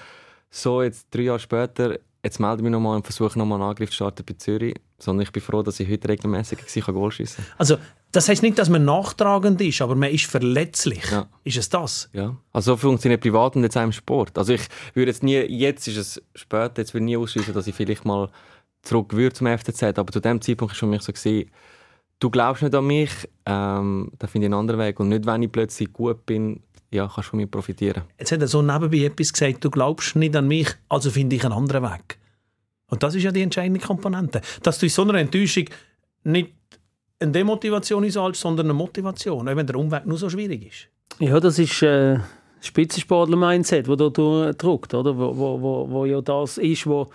so 0.50 0.82
jetzt 0.82 1.08
drei 1.10 1.22
Jahre 1.22 1.38
später, 1.38 1.98
jetzt 2.22 2.40
melde 2.40 2.56
ich 2.56 2.62
mich 2.62 2.72
nochmal 2.72 2.96
und 2.96 3.04
versuche 3.04 3.38
nochmal 3.38 3.60
einen 3.60 3.70
Angriff 3.70 3.90
zu 3.90 3.96
starten 3.96 4.24
bei 4.26 4.34
Zürich. 4.34 4.74
Sondern 4.98 5.24
ich 5.24 5.32
bin 5.32 5.42
froh, 5.42 5.62
dass 5.62 5.78
ich 5.78 5.90
heute 5.90 6.08
regelmäßig 6.08 6.58
Goal 6.86 7.12
schießen 7.12 7.44
kann. 7.44 7.54
Also 7.58 7.76
das 8.12 8.30
heißt 8.30 8.42
nicht, 8.42 8.58
dass 8.58 8.70
man 8.70 8.86
nachtragend 8.86 9.60
ist, 9.60 9.82
aber 9.82 9.94
man 9.94 10.10
ist 10.10 10.24
verletzlich. 10.24 11.04
Ja. 11.10 11.28
Ist 11.44 11.58
es 11.58 11.68
das? 11.68 12.08
Ja. 12.14 12.34
Also 12.50 12.72
so 12.72 12.76
funktioniert 12.78 13.20
privat 13.20 13.56
und 13.56 13.62
jetzt 13.62 13.76
auch 13.76 13.82
im 13.82 13.92
Sport. 13.92 14.38
Also 14.38 14.54
ich 14.54 14.62
würde 14.94 15.10
jetzt 15.10 15.22
nie, 15.22 15.36
jetzt 15.36 15.86
ist 15.86 15.98
es 15.98 16.22
später, 16.34 16.80
jetzt 16.80 16.94
würde 16.94 17.04
ich 17.04 17.10
nie 17.10 17.16
ausschließen, 17.18 17.52
dass 17.52 17.66
ich 17.66 17.74
vielleicht 17.74 18.06
mal 18.06 18.30
zurück 18.80 19.12
würde 19.12 19.34
zum 19.34 19.46
FCZ, 19.46 19.98
aber 19.98 20.10
zu 20.10 20.20
dem 20.20 20.40
Zeitpunkt 20.40 20.72
war 20.72 20.74
es 20.74 20.78
für 20.78 20.86
mich 20.86 21.02
so 21.02 21.12
gewesen, 21.12 21.50
du 22.18 22.30
glaubst 22.30 22.62
nicht 22.62 22.74
an 22.74 22.86
mich, 22.86 23.10
ähm, 23.44 24.10
dann 24.18 24.28
finde 24.28 24.46
ich 24.46 24.52
einen 24.52 24.60
anderen 24.60 24.80
Weg. 24.80 25.00
Und 25.00 25.08
nicht, 25.08 25.26
wenn 25.26 25.42
ich 25.42 25.52
plötzlich 25.52 25.92
gut 25.92 26.26
bin, 26.26 26.60
ja, 26.90 27.04
kannst 27.06 27.28
du 27.28 27.30
von 27.30 27.38
mir 27.38 27.46
profitieren. 27.46 28.02
Jetzt 28.18 28.32
hat 28.32 28.40
er 28.40 28.48
so 28.48 28.62
nebenbei 28.62 28.98
etwas 28.98 29.32
gesagt, 29.32 29.64
du 29.64 29.70
glaubst 29.70 30.16
nicht 30.16 30.36
an 30.36 30.48
mich, 30.48 30.68
also 30.88 31.10
finde 31.10 31.36
ich 31.36 31.44
einen 31.44 31.52
anderen 31.52 31.82
Weg. 31.82 32.18
Und 32.88 33.02
das 33.02 33.14
ist 33.14 33.24
ja 33.24 33.32
die 33.32 33.42
entscheidende 33.42 33.80
Komponente. 33.80 34.40
Dass 34.62 34.78
du 34.78 34.86
in 34.86 34.90
so 34.90 35.02
einer 35.02 35.14
Enttäuschung 35.14 35.64
nicht 36.24 36.52
eine 37.18 37.32
Demotivation 37.32 38.04
einsalst, 38.04 38.40
sondern 38.40 38.66
eine 38.66 38.74
Motivation, 38.74 39.48
auch 39.48 39.56
wenn 39.56 39.66
der 39.66 39.76
Umweg 39.76 40.06
nur 40.06 40.18
so 40.18 40.30
schwierig 40.30 40.66
ist. 40.66 40.88
Ja, 41.20 41.40
das 41.40 41.58
ist... 41.58 41.82
Äh 41.82 42.18
Spitzensportler-Mindset, 42.60 43.88
das 43.88 43.96
da 43.96 44.52
drückt, 44.52 44.94
oder? 44.94 45.16
Wo, 45.16 45.36
wo, 45.36 45.60
wo, 45.60 45.90
wo 45.90 46.04
ja 46.04 46.20
das 46.20 46.58
ist, 46.58 46.86
wo 46.86 47.08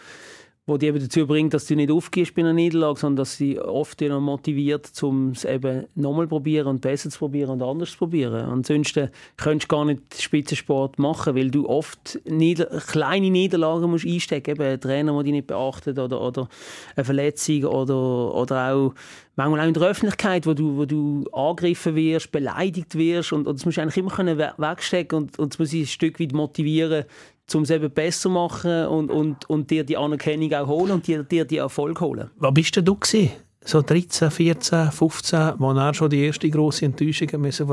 wo 0.68 0.78
die 0.78 0.86
eben 0.86 1.00
dazu 1.00 1.26
bringt, 1.26 1.56
dass 1.56 1.66
du 1.66 1.76
nicht 1.76 1.90
aufgehst 1.90 2.36
bei 2.36 2.44
einer 2.44 2.54
Niederlage, 2.54 3.00
sondern 3.00 3.18
dass 3.18 3.36
sie 3.36 3.60
oft 3.60 4.00
noch 4.02 4.22
motiviert, 4.22 4.92
um 5.02 5.32
es 5.32 5.44
eben 5.44 5.88
nochmal 5.96 6.28
probieren 6.28 6.68
und 6.68 6.82
besser 6.82 7.10
zu 7.10 7.18
probieren 7.18 7.50
und 7.50 7.64
anders 7.64 7.92
zu 7.92 7.98
probieren. 7.98 8.46
Ansonsten 8.46 9.10
könntest 9.38 9.72
du 9.72 9.76
gar 9.76 9.86
nicht 9.86 10.22
Spitzensport 10.22 11.00
machen, 11.00 11.36
weil 11.36 11.50
du 11.50 11.68
oft 11.68 12.20
nieder 12.26 12.68
kleine 12.80 13.32
Niederlagen 13.32 13.90
musst 13.90 14.06
einstecken 14.06 14.52
musst, 14.52 14.62
eben 14.62 14.80
Trainer, 14.80 15.14
der 15.14 15.24
dich 15.24 15.34
nicht 15.34 15.48
beachtet 15.48 15.98
oder, 15.98 16.22
oder 16.22 16.48
eine 16.96 17.06
Verletzung 17.06 17.64
oder, 17.64 18.36
oder 18.36 18.74
auch 18.74 18.94
manchmal 19.36 19.62
auch 19.62 19.68
in 19.68 19.74
der 19.74 19.84
Öffentlichkeit, 19.84 20.46
wo 20.46 20.54
du, 20.54 20.78
wo 20.78 20.86
du 20.86 21.26
angegriffen 21.32 21.96
wirst, 21.96 22.32
beleidigt 22.32 22.96
wirst 22.96 23.34
und, 23.34 23.48
und 23.48 23.58
das 23.58 23.66
musst 23.66 23.78
du 23.78 23.82
eigentlich 23.82 23.98
immer 23.98 24.38
wegstecken 24.58 25.18
und, 25.18 25.40
und 25.40 25.54
das 25.54 25.60
muss 25.60 25.74
ich 25.74 25.84
ein 25.84 25.88
Stück 25.88 26.20
weit 26.20 26.34
motivieren, 26.34 27.06
um 27.56 27.64
es 27.64 27.70
eben 27.70 27.92
besser 27.92 28.22
zu 28.22 28.30
machen 28.30 28.86
und, 28.88 29.10
und, 29.10 29.50
und 29.50 29.70
dir 29.70 29.84
die 29.84 29.98
Anerkennung 29.98 30.54
auch 30.54 30.68
holen 30.68 30.92
und 30.92 31.08
dir, 31.08 31.24
dir 31.24 31.46
die 31.46 31.58
Erfolg 31.58 32.00
holen. 32.02 32.30
Was 32.38 32.54
bist 32.54 32.76
denn 32.76 32.86
du 32.86 32.96
gewesen? 32.96 33.32
So 33.64 33.82
13, 33.82 34.32
14, 34.32 34.92
15, 34.92 35.54
wo 35.58 35.72
er 35.72 35.94
schon 35.94 36.10
die 36.10 36.26
erste 36.26 36.50
grosse 36.50 36.86
Enttäuschung 36.86 37.42
müssen 37.42 37.68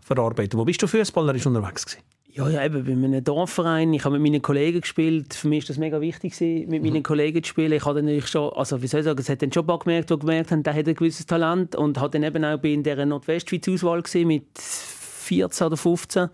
verarbeiten 0.00 0.58
Wo 0.58 0.64
bist 0.64 0.82
du 0.82 0.86
fußballerisch 0.86 1.46
unterwegs 1.46 1.84
gewesen? 1.84 2.02
Ja, 2.38 2.48
ja, 2.48 2.64
eben 2.64 2.84
bei 2.84 2.92
einem 2.92 3.24
Dorfverein. 3.24 3.92
Ich 3.94 4.04
habe 4.04 4.16
mit 4.18 4.30
meinen 4.30 4.40
Kollegen 4.40 4.80
gespielt. 4.80 5.34
Für 5.34 5.48
mich 5.48 5.64
war 5.64 5.68
das 5.68 5.78
mega 5.78 6.00
wichtig, 6.00 6.38
mit 6.40 6.82
meinen 6.84 6.98
mhm. 6.98 7.02
Kollegen 7.02 7.42
zu 7.42 7.48
spielen. 7.48 7.72
Ich 7.72 7.84
habe 7.84 8.00
dann 8.00 8.20
schon, 8.22 8.52
also 8.52 8.80
wie 8.80 8.86
soll 8.86 9.00
ich 9.00 9.06
sagen, 9.06 9.18
es 9.18 9.28
hat 9.28 9.42
dann 9.42 9.52
schon 9.52 9.64
ein 9.64 9.66
paar 9.66 9.80
gemerkt, 9.80 10.10
die 10.10 10.18
gemerkt 10.18 10.52
haben, 10.52 10.62
der 10.62 10.74
hat 10.74 10.86
ein 10.86 10.94
gewisses 10.94 11.26
Talent 11.26 11.74
und 11.74 11.98
habe 11.98 12.10
dann 12.10 12.22
eben 12.22 12.44
auch 12.44 12.62
in 12.62 12.84
dieser 12.84 13.06
Nordwestschweiz-Auswahl 13.06 14.04
mit 14.24 14.46
14 14.56 15.66
oder 15.66 15.76
15 15.76 16.28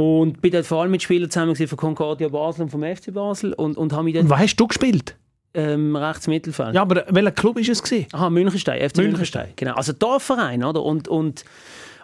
und 0.00 0.40
bin 0.40 0.50
dort 0.50 0.64
vor 0.64 0.80
allem 0.80 0.92
mit 0.92 1.02
Spielern 1.02 1.30
zusammen 1.30 1.54
von 1.54 1.76
Concordia 1.76 2.28
Basel 2.28 2.62
und 2.62 2.70
vom 2.70 2.82
FC 2.82 3.12
Basel. 3.12 3.52
Und, 3.52 3.76
und, 3.76 3.92
habe 3.92 4.04
mich 4.04 4.16
und 4.16 4.30
was 4.30 4.40
hast 4.40 4.56
du 4.56 4.66
gespielt? 4.66 5.14
Ähm, 5.52 5.94
rechts 5.94 6.26
Mittelfeld. 6.26 6.74
Ja, 6.74 6.80
aber 6.80 7.04
welcher 7.10 7.32
Club 7.32 7.56
war 7.56 7.62
es? 7.62 7.82
Gewesen? 7.82 8.06
Aha, 8.12 8.30
Münchenstein, 8.30 8.88
FC 8.88 8.96
Münchenstein. 8.96 9.48
Genau, 9.56 9.74
also 9.74 9.92
Dorfverein, 9.92 10.64
oder? 10.64 10.82
Und, 10.82 11.06
und, 11.06 11.44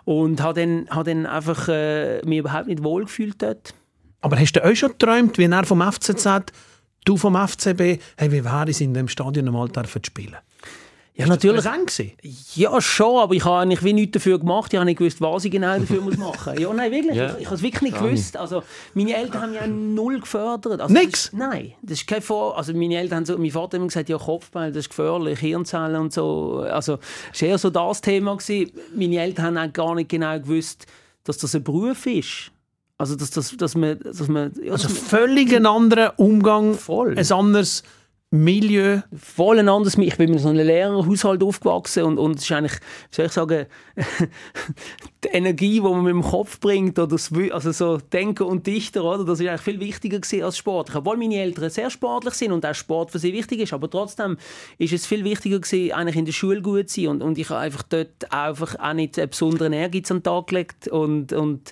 und 0.04 0.42
habe 0.42 0.60
dann, 0.60 0.86
hab 0.90 1.06
dann 1.06 1.24
einfach 1.24 1.68
äh, 1.68 2.20
mich 2.26 2.40
überhaupt 2.40 2.66
nicht 2.66 2.82
wohlgefühlt 2.82 3.40
dort. 3.40 3.72
Aber 4.20 4.38
hast 4.38 4.52
du 4.52 4.62
euch 4.62 4.78
schon 4.78 4.90
geträumt, 4.90 5.38
wie 5.38 5.44
er 5.44 5.64
vom 5.64 5.80
FCZ, 5.80 6.52
du 7.06 7.16
vom 7.16 7.34
FCB, 7.34 7.98
hey, 8.18 8.30
wie 8.30 8.44
wäre 8.44 8.68
es 8.68 8.82
in 8.82 8.92
dem 8.92 9.08
Stadion 9.08 9.46
einmal 9.46 9.70
spielen 10.02 10.36
ja, 11.18 11.26
natürlich. 11.26 11.64
Ja, 12.54 12.78
schon, 12.80 13.20
aber 13.20 13.34
ich 13.34 13.44
habe 13.44 13.60
eigentlich 13.60 13.82
wie 13.82 13.94
nichts 13.94 14.12
dafür 14.12 14.38
gemacht. 14.38 14.70
Ich 14.72 14.76
habe 14.76 14.84
nicht 14.84 14.98
gewusst, 14.98 15.18
was 15.22 15.46
ich 15.46 15.50
genau 15.50 15.78
dafür 15.78 16.02
muss 16.02 16.16
machen 16.18 16.52
muss. 16.52 16.62
Ja, 16.62 16.72
nein, 16.74 16.92
wirklich. 16.92 17.16
Ja. 17.16 17.34
Ich, 17.34 17.40
ich 17.40 17.46
habe 17.46 17.56
es 17.56 17.62
wirklich 17.62 17.82
nicht 17.82 17.98
gewusst. 17.98 18.36
Also, 18.36 18.62
meine 18.92 19.16
Eltern 19.16 19.40
haben 19.40 19.52
mich 19.52 19.60
auch 19.60 19.66
null 19.66 20.20
gefördert. 20.20 20.78
Also, 20.78 20.92
Nix? 20.92 21.30
Das, 21.30 21.32
nein, 21.32 21.72
das 21.80 22.00
ist 22.00 22.06
kein 22.06 22.20
Vor... 22.20 22.58
Also, 22.58 22.74
meine 22.74 22.98
Eltern 22.98 23.16
haben 23.16 23.24
so... 23.24 23.38
Mein 23.38 23.50
Vater 23.50 23.64
hat 23.64 23.74
immer 23.74 23.86
gesagt, 23.86 24.10
ja, 24.10 24.18
Kopfbeil, 24.18 24.72
das 24.72 24.80
ist 24.80 24.90
gefährlich, 24.90 25.38
Hirnzellen 25.38 26.02
und 26.02 26.12
so. 26.12 26.66
Also, 26.70 26.98
es 27.32 27.40
war 27.40 27.48
eher 27.48 27.58
so 27.58 27.70
das 27.70 28.00
Thema. 28.02 28.36
Gewesen. 28.36 28.72
Meine 28.94 29.18
Eltern 29.18 29.46
haben 29.46 29.70
auch 29.70 29.72
gar 29.72 29.94
nicht 29.94 30.10
genau 30.10 30.38
gewusst, 30.38 30.84
dass 31.24 31.38
das 31.38 31.54
ein 31.54 31.64
Beruf 31.64 32.04
ist. 32.04 32.52
Also, 32.98 33.16
dass, 33.16 33.30
dass, 33.30 33.56
dass 33.56 33.74
man... 33.74 33.98
Dass 34.00 34.28
man 34.28 34.52
ja, 34.62 34.72
also, 34.72 34.90
völlig 34.90 35.54
ein 35.56 35.64
anderer 35.64 36.12
Umgang, 36.18 36.74
voll. 36.74 37.16
ein 37.16 37.32
anderes 37.32 37.84
Milieu. 38.30 39.02
Voll 39.16 39.60
ein 39.60 39.68
anderes 39.68 39.96
Ich 39.98 40.16
bin 40.16 40.32
in 40.32 40.38
so 40.38 40.48
einem 40.48 40.66
Lehrerhaushalt 40.66 41.42
aufgewachsen 41.44 42.02
und, 42.02 42.18
und 42.18 42.36
es 42.36 42.42
ist 42.42 42.52
eigentlich, 42.52 42.72
wie 42.72 43.14
soll 43.14 43.26
ich 43.26 43.32
sagen, 43.32 43.66
die 45.24 45.28
Energie, 45.28 45.74
die 45.74 45.80
man 45.80 46.02
mit 46.02 46.12
dem 46.12 46.22
Kopf 46.22 46.58
bringt, 46.58 46.98
oder 46.98 47.06
das, 47.06 47.30
also 47.52 47.70
so 47.70 47.98
Denken 47.98 48.42
und 48.42 48.66
Dichter, 48.66 49.04
oder, 49.04 49.24
das 49.24 49.38
ist 49.38 49.46
eigentlich 49.46 49.60
viel 49.60 49.80
wichtiger 49.80 50.44
als 50.44 50.58
Sport. 50.58 50.94
Obwohl 50.94 51.16
meine 51.16 51.36
Eltern 51.36 51.70
sehr 51.70 51.88
sportlich 51.88 52.34
sind 52.34 52.50
und 52.50 52.66
auch 52.66 52.74
Sport 52.74 53.12
für 53.12 53.20
sie 53.20 53.32
wichtig 53.32 53.60
ist, 53.60 53.72
aber 53.72 53.88
trotzdem 53.88 54.38
ist 54.78 54.92
es 54.92 55.06
viel 55.06 55.22
wichtiger 55.22 55.60
gewesen, 55.60 55.92
eigentlich 55.92 56.16
in 56.16 56.24
der 56.24 56.32
Schule 56.32 56.62
gut 56.62 56.90
zu 56.90 57.02
sein 57.02 57.10
und, 57.10 57.22
und 57.22 57.38
ich 57.38 57.48
habe 57.48 57.60
einfach 57.60 57.84
dort 57.84 58.32
einfach 58.32 58.76
auch 58.80 58.92
nicht 58.92 59.18
einen 59.20 59.30
besonderen 59.30 59.72
Ehrgeiz 59.72 60.10
an 60.10 60.18
den 60.18 60.22
Tag 60.24 60.48
gelegt 60.48 60.88
und, 60.88 61.32
und 61.32 61.70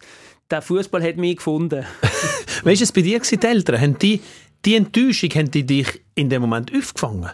der 0.50 0.62
Fußball 0.62 1.02
hat 1.02 1.16
mich 1.16 1.36
gefunden. 1.36 1.84
weißt 2.64 2.80
du, 2.80 2.84
es 2.84 2.92
bei 2.92 3.02
dir 3.02 3.18
die 3.20 3.46
Eltern, 3.46 3.80
haben 3.80 3.98
die 3.98 4.20
die 4.64 4.76
Enttäuschung, 4.76 5.30
haben 5.30 5.50
die 5.50 5.64
dich 5.64 6.02
in 6.14 6.28
dem 6.28 6.42
Moment 6.42 6.72
aufgefangen? 6.74 7.30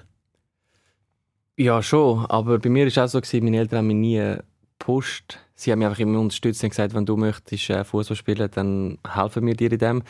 Ja, 1.57 1.83
schon. 1.83 2.27
Aber 2.27 2.59
bei 2.59 2.69
mir 2.71 2.85
war 2.95 3.05
es 3.05 3.15
auch 3.15 3.25
so, 3.25 3.39
meine 3.39 3.59
Eltern 3.59 3.79
haben 3.79 3.87
mich 3.89 3.97
nie 3.97 4.37
gepusht. 4.79 5.39
Sie 5.55 5.71
haben 5.71 5.81
mich 5.81 5.89
einfach 5.89 6.01
immer 6.01 6.19
unterstützt 6.19 6.63
und 6.65 6.71
gesagt, 6.71 6.95
wenn 6.95 7.05
du 7.05 7.17
möchtest 7.17 7.69
äh, 7.69 7.85
Fußball 7.85 8.17
spielen, 8.17 8.51
dann 8.55 8.99
helfen 9.07 9.47
wir 9.47 9.55
dir 9.55 9.71
in 9.71 9.79
dem. 9.79 10.03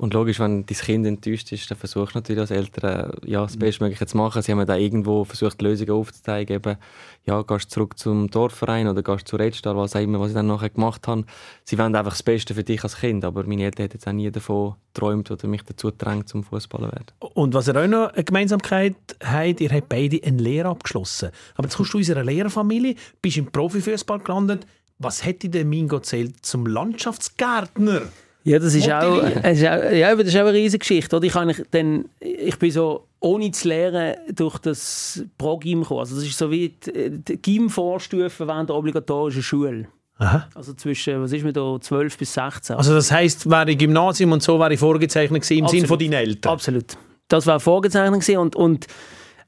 Und 0.00 0.14
logisch, 0.14 0.38
wenn 0.38 0.64
dein 0.64 0.76
Kind 0.76 1.06
enttäuscht 1.06 1.50
ist, 1.50 1.68
dann 1.68 1.76
versuchst 1.76 2.14
du 2.14 2.18
natürlich 2.18 2.40
als 2.40 2.52
Eltern 2.52 3.10
ja, 3.26 3.42
das 3.42 3.56
mhm. 3.56 3.58
Bestmögliche 3.58 4.06
zu 4.06 4.16
machen. 4.16 4.40
Sie 4.42 4.52
haben 4.52 4.64
da 4.64 4.76
irgendwo 4.76 5.24
versucht, 5.24 5.60
Lösungen 5.60 5.90
aufzuzeigen. 5.90 6.54
Eben, 6.54 6.76
ja, 7.24 7.42
gehst 7.42 7.72
zurück 7.72 7.98
zum 7.98 8.30
Dorfverein 8.30 8.86
oder 8.86 9.02
gehst 9.02 9.26
zu 9.26 9.34
Redstar, 9.34 9.76
was 9.76 9.96
auch 9.96 10.00
immer, 10.00 10.20
was 10.20 10.28
ich 10.28 10.34
dann 10.34 10.46
nachher 10.46 10.70
gemacht 10.70 11.08
habe. 11.08 11.24
Sie 11.64 11.76
wollen 11.78 11.96
einfach 11.96 12.12
das 12.12 12.22
Beste 12.22 12.54
für 12.54 12.62
dich 12.62 12.84
als 12.84 12.98
Kind, 12.98 13.24
aber 13.24 13.42
meine 13.42 13.64
Eltern 13.64 13.82
hätten 13.82 13.96
jetzt 13.96 14.06
auch 14.06 14.12
nie 14.12 14.30
davon 14.30 14.76
geträumt 14.94 15.32
oder 15.32 15.48
mich 15.48 15.62
dazu 15.62 15.88
gedrängt, 15.88 16.28
zum 16.28 16.44
Fußballer 16.44 16.92
werden. 16.92 17.06
Und 17.18 17.54
was 17.54 17.66
ihr 17.66 17.76
auch 17.76 17.88
noch 17.88 18.12
eine 18.12 18.22
Gemeinsamkeit 18.22 18.94
habt, 19.20 19.60
ihr 19.60 19.70
habt 19.70 19.88
beide 19.88 20.22
eine 20.22 20.40
Lehre 20.40 20.68
abgeschlossen. 20.68 21.30
Aber 21.56 21.66
jetzt 21.66 21.76
kommst 21.76 21.94
du 21.94 21.98
aus 21.98 22.10
einer 22.10 22.22
Lehrerfamilie, 22.22 22.94
bist 23.20 23.36
im 23.36 23.46
Profifußball 23.46 24.20
gelandet. 24.20 24.64
Was 25.00 25.24
hätte 25.24 25.48
der 25.48 25.64
Mingo 25.64 25.98
zählt 25.98 26.46
zum 26.46 26.66
Landschaftsgärtner? 26.66 28.02
Ja, 28.48 28.58
das 28.58 28.74
ist, 28.74 28.90
auch, 28.90 29.22
ist 29.22 29.66
auch, 29.66 29.92
ja, 29.92 30.14
das 30.14 30.28
ist 30.28 30.36
auch 30.36 30.40
eine 30.40 30.54
riesige 30.54 30.78
Geschichte. 30.78 31.16
Oder? 31.16 31.26
Ich, 31.26 31.62
dann, 31.70 32.04
ich 32.20 32.58
bin 32.58 32.70
so 32.70 33.04
ohne 33.20 33.50
zu 33.50 33.68
lernen 33.68 34.16
durch 34.34 34.58
das 34.58 35.22
Pro-Gym 35.36 35.82
gekommen. 35.82 36.00
Also 36.00 36.16
das 36.16 36.24
ist 36.24 36.38
so 36.38 36.50
wie 36.50 36.70
die, 36.70 37.10
die 37.10 37.36
Gym-Vorstufe 37.42 38.46
während 38.46 38.70
der 38.70 38.76
obligatorischen 38.76 39.42
Schule. 39.42 39.88
Aha. 40.18 40.48
Also 40.54 40.72
zwischen, 40.72 41.22
was 41.22 41.32
ist 41.32 41.44
mir 41.44 41.52
da, 41.52 41.78
12 41.80 42.18
bis 42.18 42.34
16. 42.34 42.76
Also 42.76 42.94
das 42.94 43.12
heisst, 43.12 43.48
wäre 43.48 43.76
Gymnasium 43.76 44.32
und 44.32 44.42
so 44.42 44.58
wäre 44.58 44.74
ich 44.74 44.80
vorgezeichnet 44.80 45.48
im 45.50 45.68
Sinne 45.68 45.86
von 45.86 45.98
deinen 45.98 46.14
Eltern? 46.14 46.52
Absolut. 46.52 46.96
Das 47.28 47.46
war 47.46 47.60
vorgezeichnet 47.60 48.28
und, 48.36 48.56
und 48.56 48.86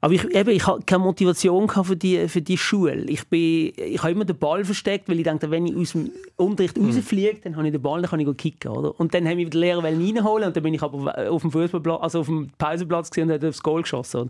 aber 0.03 0.15
ich, 0.15 0.23
eben, 0.35 0.49
ich 0.49 0.65
hatte 0.65 0.81
keine 0.83 1.03
Motivation 1.03 1.69
für 1.69 1.95
die, 1.95 2.27
für 2.27 2.41
die 2.41 2.57
Schule. 2.57 3.03
Ich, 3.03 3.27
bin, 3.27 3.71
ich 3.75 4.01
habe 4.01 4.11
immer 4.11 4.25
den 4.25 4.35
Ball 4.35 4.65
versteckt, 4.65 5.07
weil 5.07 5.19
ich 5.19 5.25
dachte, 5.25 5.51
wenn 5.51 5.67
ich 5.67 5.75
aus 5.75 5.91
dem 5.91 6.09
Unterricht 6.37 6.75
mhm. 6.75 6.87
rausfliege, 6.87 7.37
dann 7.43 7.55
habe 7.55 7.67
ich 7.67 7.71
den 7.71 7.83
Ball, 7.83 8.01
dann 8.01 8.09
kann 8.09 8.19
ich 8.19 8.37
kicken. 8.37 8.71
Oder? 8.71 8.99
Und 8.99 9.13
dann 9.13 9.27
haben 9.27 9.37
mich 9.37 9.51
die 9.51 9.57
Lehrer 9.59 9.83
reinholen 9.83 10.47
und 10.47 10.55
dann 10.55 10.63
bin 10.63 10.73
ich 10.73 10.81
aber 10.81 11.29
auf 11.29 11.43
dem 11.43 11.51
Fußballplatz, 11.51 12.01
also 12.01 12.21
auf 12.21 12.25
dem 12.25 12.49
Pausenplatz 12.57 13.15
und 13.15 13.31
habe 13.31 13.47
aufs 13.47 13.61
Goal 13.61 13.83
geschossen. 13.83 14.21
Oder? 14.21 14.29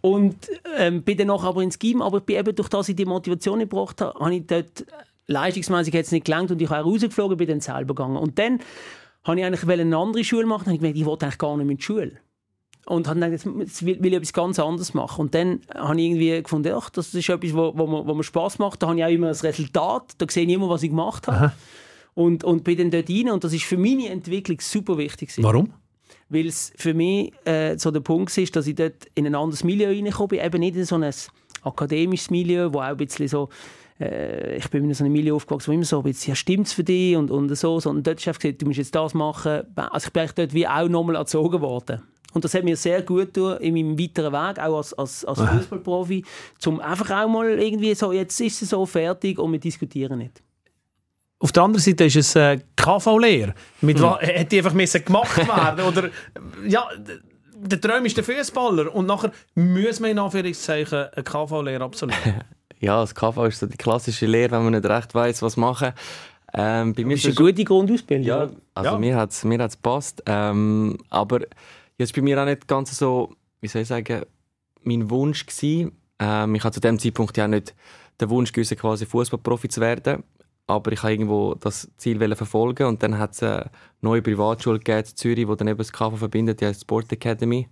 Und 0.00 0.34
ähm, 0.76 1.02
bin 1.02 1.16
dann 1.16 1.28
noch 1.28 1.44
aber 1.44 1.62
ins 1.62 1.78
Gym, 1.78 2.02
aber 2.02 2.18
ich 2.18 2.24
bin 2.24 2.36
eben 2.36 2.54
durch 2.56 2.68
das, 2.68 2.80
dass 2.80 2.88
ich 2.88 2.96
die 2.96 3.04
Motivation 3.04 3.60
gebracht 3.60 4.00
habe, 4.00 4.18
habe 4.18 4.34
ich 4.34 4.46
dort 4.48 4.84
leistungsmäßig 5.28 5.94
jetzt 5.94 6.10
nicht 6.10 6.24
gelangt 6.24 6.50
und 6.50 6.60
ich 6.60 6.68
habe 6.68 6.82
rausgeflogen, 6.82 7.36
bin 7.36 7.46
dann 7.46 7.60
selber 7.60 7.94
gegangen. 7.94 8.16
Und 8.16 8.36
dann 8.36 8.58
habe 9.22 9.38
ich 9.38 9.46
eigentlich 9.46 9.80
eine 9.80 9.96
andere 9.96 10.24
Schule 10.24 10.46
machen, 10.46 10.66
habe 10.66 10.74
ich 10.74 10.80
gemerkt, 10.80 10.98
ich 10.98 11.04
wollte 11.04 11.26
eigentlich 11.26 11.38
gar 11.38 11.56
nicht 11.56 11.66
mehr 11.66 11.72
in 11.72 11.76
die 11.76 11.84
Schule 11.84 12.18
und 12.86 13.08
habe 13.08 13.20
gedacht, 13.20 13.44
jetzt 13.58 13.84
will, 13.84 14.02
will 14.02 14.12
ich 14.12 14.18
etwas 14.18 14.32
ganz 14.32 14.58
anderes 14.58 14.94
machen. 14.94 15.22
Und 15.22 15.34
dann 15.34 15.60
habe 15.74 15.98
ich 15.98 16.06
irgendwie 16.06 16.42
gefunden, 16.42 16.74
ach, 16.76 16.90
das 16.90 17.14
ist 17.14 17.28
etwas, 17.28 17.54
wo, 17.54 17.72
wo, 17.76 17.86
mir, 17.86 18.06
wo 18.06 18.14
mir 18.14 18.24
Spass 18.24 18.58
macht. 18.58 18.82
Da 18.82 18.88
habe 18.88 18.98
ich 18.98 19.04
auch 19.04 19.10
immer 19.10 19.28
ein 19.28 19.34
Resultat, 19.34 20.14
da 20.18 20.26
sehe 20.28 20.44
ich 20.44 20.52
immer, 20.52 20.68
was 20.68 20.82
ich 20.82 20.90
gemacht 20.90 21.26
habe. 21.28 21.52
Und, 22.14 22.44
und 22.44 22.62
bin 22.62 22.78
dann 22.78 22.90
dort 22.90 23.10
rein 23.10 23.30
und 23.30 23.42
das 23.42 23.52
ist 23.52 23.64
für 23.64 23.76
meine 23.76 24.08
Entwicklung 24.08 24.60
super 24.60 24.96
wichtig. 24.98 25.32
Warum? 25.38 25.72
Weil 26.28 26.46
es 26.46 26.72
für 26.76 26.94
mich 26.94 27.32
äh, 27.44 27.76
so 27.76 27.90
der 27.90 28.00
Punkt 28.00 28.36
ist, 28.38 28.54
dass 28.54 28.66
ich 28.66 28.76
dort 28.76 29.06
in 29.14 29.26
ein 29.26 29.34
anderes 29.34 29.64
Milieu 29.64 29.88
reingekommen 29.88 30.28
bin, 30.28 30.40
eben 30.40 30.60
nicht 30.60 30.76
in 30.76 30.84
so 30.84 30.96
ein 30.96 31.12
akademisches 31.62 32.30
Milieu, 32.30 32.72
wo 32.72 32.78
auch 32.78 32.84
ein 32.84 32.96
bisschen 32.96 33.26
so 33.26 33.48
äh, 34.00 34.56
ich 34.56 34.68
bin 34.70 34.84
in 34.84 34.94
so 34.94 35.04
einem 35.04 35.12
Milieu 35.12 35.36
aufgewachsen, 35.36 35.68
wo 35.68 35.72
immer 35.72 35.84
so 35.84 35.98
ein 35.98 36.04
bisschen, 36.04 36.30
ja, 36.30 36.34
stimmt's 36.36 36.72
für 36.72 36.84
dich 36.84 37.16
und, 37.16 37.30
und 37.30 37.54
so, 37.56 37.80
sondern 37.80 38.02
dort 38.02 38.20
ist 38.20 38.28
einfach 38.28 38.40
gesagt, 38.40 38.62
du 38.62 38.66
musst 38.66 38.78
jetzt 38.78 38.94
das 38.94 39.14
machen. 39.14 39.62
Also 39.76 40.06
ich 40.06 40.12
bin 40.12 40.28
dort 40.34 40.54
wie 40.54 40.66
auch 40.66 40.88
nochmal 40.88 41.16
erzogen 41.16 41.60
worden. 41.60 42.02
Und 42.32 42.44
das 42.44 42.54
hat 42.54 42.64
mir 42.64 42.76
sehr 42.76 43.02
gut 43.02 43.32
getan 43.34 43.58
in 43.58 43.74
meinem 43.74 43.98
weiteren 43.98 44.32
Weg, 44.32 44.58
auch 44.58 44.76
als, 44.76 44.92
als, 44.94 45.24
als 45.24 45.40
Fußballprofi, 45.40 46.24
um 46.66 46.80
einfach 46.80 47.10
auch 47.10 47.28
mal 47.28 47.48
irgendwie 47.58 47.94
so, 47.94 48.12
jetzt 48.12 48.40
ist 48.40 48.62
es 48.62 48.70
so 48.70 48.84
fertig 48.86 49.38
und 49.38 49.52
wir 49.52 49.60
diskutieren 49.60 50.18
nicht. 50.18 50.42
Auf 51.38 51.52
der 51.52 51.62
anderen 51.62 51.82
Seite 51.82 52.04
ist 52.04 52.16
es 52.16 52.34
äh, 52.36 52.58
KV-Lehr. 52.76 53.54
Mit 53.82 54.00
hm. 54.00 54.16
Hätte 54.18 54.44
die 54.46 54.58
einfach 54.58 54.72
müssen 54.72 55.04
gemacht 55.04 55.36
werden 55.36 55.84
Oder, 55.86 56.10
ja, 56.66 56.88
der 57.54 57.80
Traum 57.80 58.04
ist 58.04 58.16
der 58.16 58.24
Fußballer 58.24 58.94
und 58.94 59.06
nachher 59.06 59.30
müssen 59.54 60.04
wir 60.04 60.10
in 60.10 60.18
Anführungszeichen 60.18 61.06
eine 61.12 61.22
KV-Lehre 61.22 61.84
absolvieren. 61.84 62.40
ja, 62.80 63.00
das 63.00 63.14
KV 63.14 63.44
ist 63.46 63.60
so 63.60 63.66
die 63.66 63.76
klassische 63.76 64.26
Lehre, 64.26 64.52
wenn 64.52 64.64
man 64.64 64.72
nicht 64.72 64.86
recht 64.86 65.14
weiß, 65.14 65.42
was 65.42 65.56
machen. 65.56 65.92
Ähm, 66.56 66.94
bei 66.94 67.04
mir 67.04 67.14
ist 67.14 67.26
eine 67.26 67.34
gute 67.34 67.64
Grundausbildung. 67.64 68.26
Ja, 68.26 68.48
also 68.74 68.90
ja. 68.90 68.98
mir 68.98 69.16
hat 69.16 69.32
es 69.32 69.44
mir 69.44 69.58
gepasst. 69.58 70.22
Ähm, 70.26 70.98
aber 71.10 71.40
Jetzt 71.98 72.14
bei 72.14 72.22
mir 72.22 72.40
auch 72.40 72.46
nicht 72.46 72.66
ganz 72.66 72.96
so, 72.96 73.34
wie 73.60 73.68
soll 73.68 73.82
ich 73.82 73.88
sagen, 73.88 74.22
mein 74.82 75.10
Wunsch 75.10 75.46
gewesen. 75.46 75.92
Ähm, 76.18 76.54
ich 76.54 76.64
hatte 76.64 76.74
zu 76.74 76.80
dem 76.80 76.98
Zeitpunkt 76.98 77.36
ja 77.36 77.46
nicht 77.46 77.74
den 78.20 78.30
Wunsch 78.30 78.52
gewesen, 78.52 78.76
quasi 78.76 79.06
Fußballprofi 79.06 79.68
zu 79.68 79.80
werden. 79.80 80.24
aber 80.66 80.92
ich 80.92 81.02
habe 81.02 81.12
irgendwo 81.12 81.54
das 81.54 81.90
Ziel 81.98 82.34
verfolgen 82.34 82.86
und 82.86 83.02
dann 83.02 83.18
hat 83.18 83.32
es 83.32 83.42
eine 83.42 83.70
neue 84.00 84.22
Privatschule 84.22 84.78
gegeben 84.78 85.06
in 85.08 85.16
Zürich, 85.16 85.46
die 85.46 85.56
dann 85.56 85.68
eben 85.68 85.78
das 85.78 85.92
KV 85.92 86.16
verbindet, 86.16 86.60
die 86.60 86.66
heißt 86.66 86.82
Sport 86.82 87.12
Academy. 87.12 87.68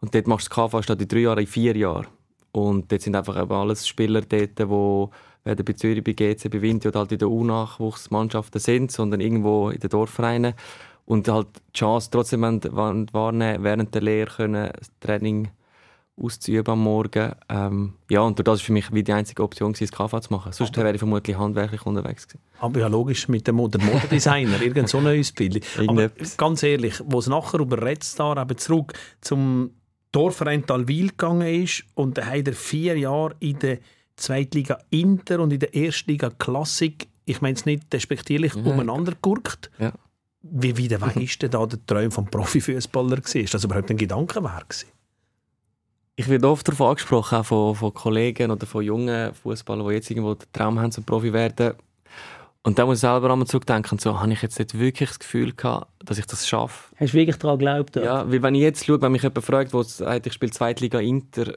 Und 0.00 0.14
dort 0.14 0.26
machst 0.26 0.46
du 0.46 0.54
das 0.54 0.70
KV 0.70 0.82
statt 0.82 1.02
in 1.02 1.08
drei 1.08 1.18
Jahren 1.20 1.40
in 1.40 1.46
vier 1.46 1.76
Jahren. 1.76 2.06
Und 2.52 2.90
dort 2.90 3.02
sind 3.02 3.14
einfach 3.14 3.40
eben 3.40 3.52
alles 3.52 3.86
Spieler 3.86 4.22
dort, 4.22 4.58
die 4.58 4.64
weder 5.44 5.62
bei 5.62 5.72
Zürich, 5.74 6.02
bei 6.02 6.12
GC, 6.12 6.50
bei 6.50 6.62
Winti 6.62 6.88
oder 6.88 7.00
halt 7.00 7.12
in 7.12 7.18
der 7.18 7.30
U-Nachwuchsmannschaften 7.30 8.60
sind, 8.60 8.90
sondern 8.90 9.20
irgendwo 9.20 9.70
in 9.70 9.80
den 9.80 9.90
Dorfvereinen. 9.90 10.54
Und 11.10 11.26
halt 11.26 11.48
die 11.74 11.78
Chance 11.80 12.08
trotzdem 12.08 12.42
wahrnehmen, 12.42 13.64
während 13.64 13.92
der 13.92 14.00
Lehre 14.00 14.30
können, 14.30 14.70
das 14.78 14.92
Training 15.00 15.48
auszuüben 16.16 16.70
am 16.70 16.84
Morgen. 16.84 17.32
Ähm, 17.48 17.94
ja, 18.08 18.20
und 18.20 18.38
das 18.38 18.46
war 18.46 18.56
für 18.56 18.72
mich 18.72 18.92
wie 18.92 19.02
die 19.02 19.12
einzige 19.12 19.42
Option, 19.42 19.72
das 19.72 19.90
KV 19.90 20.20
zu 20.20 20.32
machen. 20.32 20.52
Sonst 20.52 20.76
wäre 20.76 20.92
ich 20.92 21.00
vermutlich 21.00 21.36
handwerklich 21.36 21.84
unterwegs 21.84 22.28
gewesen. 22.28 22.44
Aber 22.60 22.78
ja, 22.78 22.86
logisch, 22.86 23.26
mit 23.26 23.44
dem 23.48 23.56
Modedesigner, 23.56 24.62
irgend 24.62 24.88
so 24.88 24.98
eine 24.98 25.18
Ausbildung. 25.18 25.62
Aber 25.88 26.10
ganz 26.36 26.62
ehrlich, 26.62 27.02
wo 27.04 27.18
es 27.18 27.26
nachher 27.26 27.58
über 27.58 27.82
Red 27.82 28.04
Star 28.04 28.40
eben 28.40 28.56
zurück 28.56 28.92
zum 29.20 29.72
Dorfverein 30.12 30.64
Talwil 30.64 31.08
gegangen 31.08 31.62
ist 31.62 31.86
und 31.94 32.18
dann 32.18 32.26
hat 32.26 32.46
er 32.46 32.54
vier 32.54 32.96
Jahre 32.96 33.34
in 33.40 33.58
der 33.58 33.78
Zweitliga 34.14 34.78
Inter 34.90 35.40
und 35.40 35.52
in 35.52 35.58
der 35.58 35.74
Erstliga 35.74 36.30
Klassik, 36.30 37.08
ich 37.24 37.40
meine 37.40 37.54
es 37.54 37.66
nicht 37.66 37.92
despektierlich, 37.92 38.54
mhm. 38.54 38.68
umeinander 38.68 39.14
gurkt. 39.20 39.72
Ja. 39.80 39.92
Wie 40.42 40.76
weit 40.76 41.00
weg 41.00 41.22
ist 41.22 41.42
denn 41.42 41.50
da 41.50 41.66
der 41.66 41.84
Traum 41.86 42.10
vom 42.10 42.26
Profifußballer 42.26 43.18
Ist 43.18 43.54
das 43.54 43.64
überhaupt 43.64 43.90
ein 43.90 43.96
Gedankenwerk 43.96 44.70
gewesen? 44.70 44.88
Ich 46.16 46.28
werde 46.28 46.48
oft 46.48 46.66
darauf 46.66 46.80
angesprochen, 46.82 47.38
auch 47.38 47.44
von, 47.44 47.74
von 47.74 47.94
Kollegen 47.94 48.50
oder 48.50 48.66
von 48.66 48.84
jungen 48.84 49.34
Fußballern, 49.34 49.88
die 49.88 49.94
jetzt 49.94 50.10
irgendwo 50.10 50.34
den 50.34 50.52
Traum 50.52 50.78
haben, 50.78 50.92
zum 50.92 51.04
Profi 51.04 51.32
werden. 51.32 51.74
Und 52.62 52.78
da 52.78 52.84
muss 52.84 52.98
ich 52.98 53.00
selber 53.00 53.30
einmal 53.30 53.46
zurückdenken, 53.46 53.98
so, 53.98 54.20
habe 54.20 54.32
ich 54.32 54.42
jetzt 54.42 54.58
nicht 54.58 54.78
wirklich 54.78 55.08
das 55.08 55.18
Gefühl 55.18 55.54
gehabt, 55.54 55.90
dass 56.04 56.18
ich 56.18 56.26
das 56.26 56.46
schaffe. 56.46 56.94
Hast 56.96 57.14
du 57.14 57.18
wirklich 57.18 57.36
daran 57.36 57.58
geglaubt? 57.58 57.96
Oder? 57.96 58.04
Ja, 58.04 58.30
weil 58.30 58.42
wenn 58.42 58.54
ich 58.54 58.60
jetzt 58.60 58.84
schaue, 58.84 59.00
wenn 59.00 59.12
mich 59.12 59.22
jemand 59.22 59.44
fragt, 59.44 59.72
wo 59.72 59.82
sagt, 59.82 60.26
ich 60.26 60.32
spiele 60.34 60.52
Zweitliga 60.52 61.00
Inter 61.00 61.54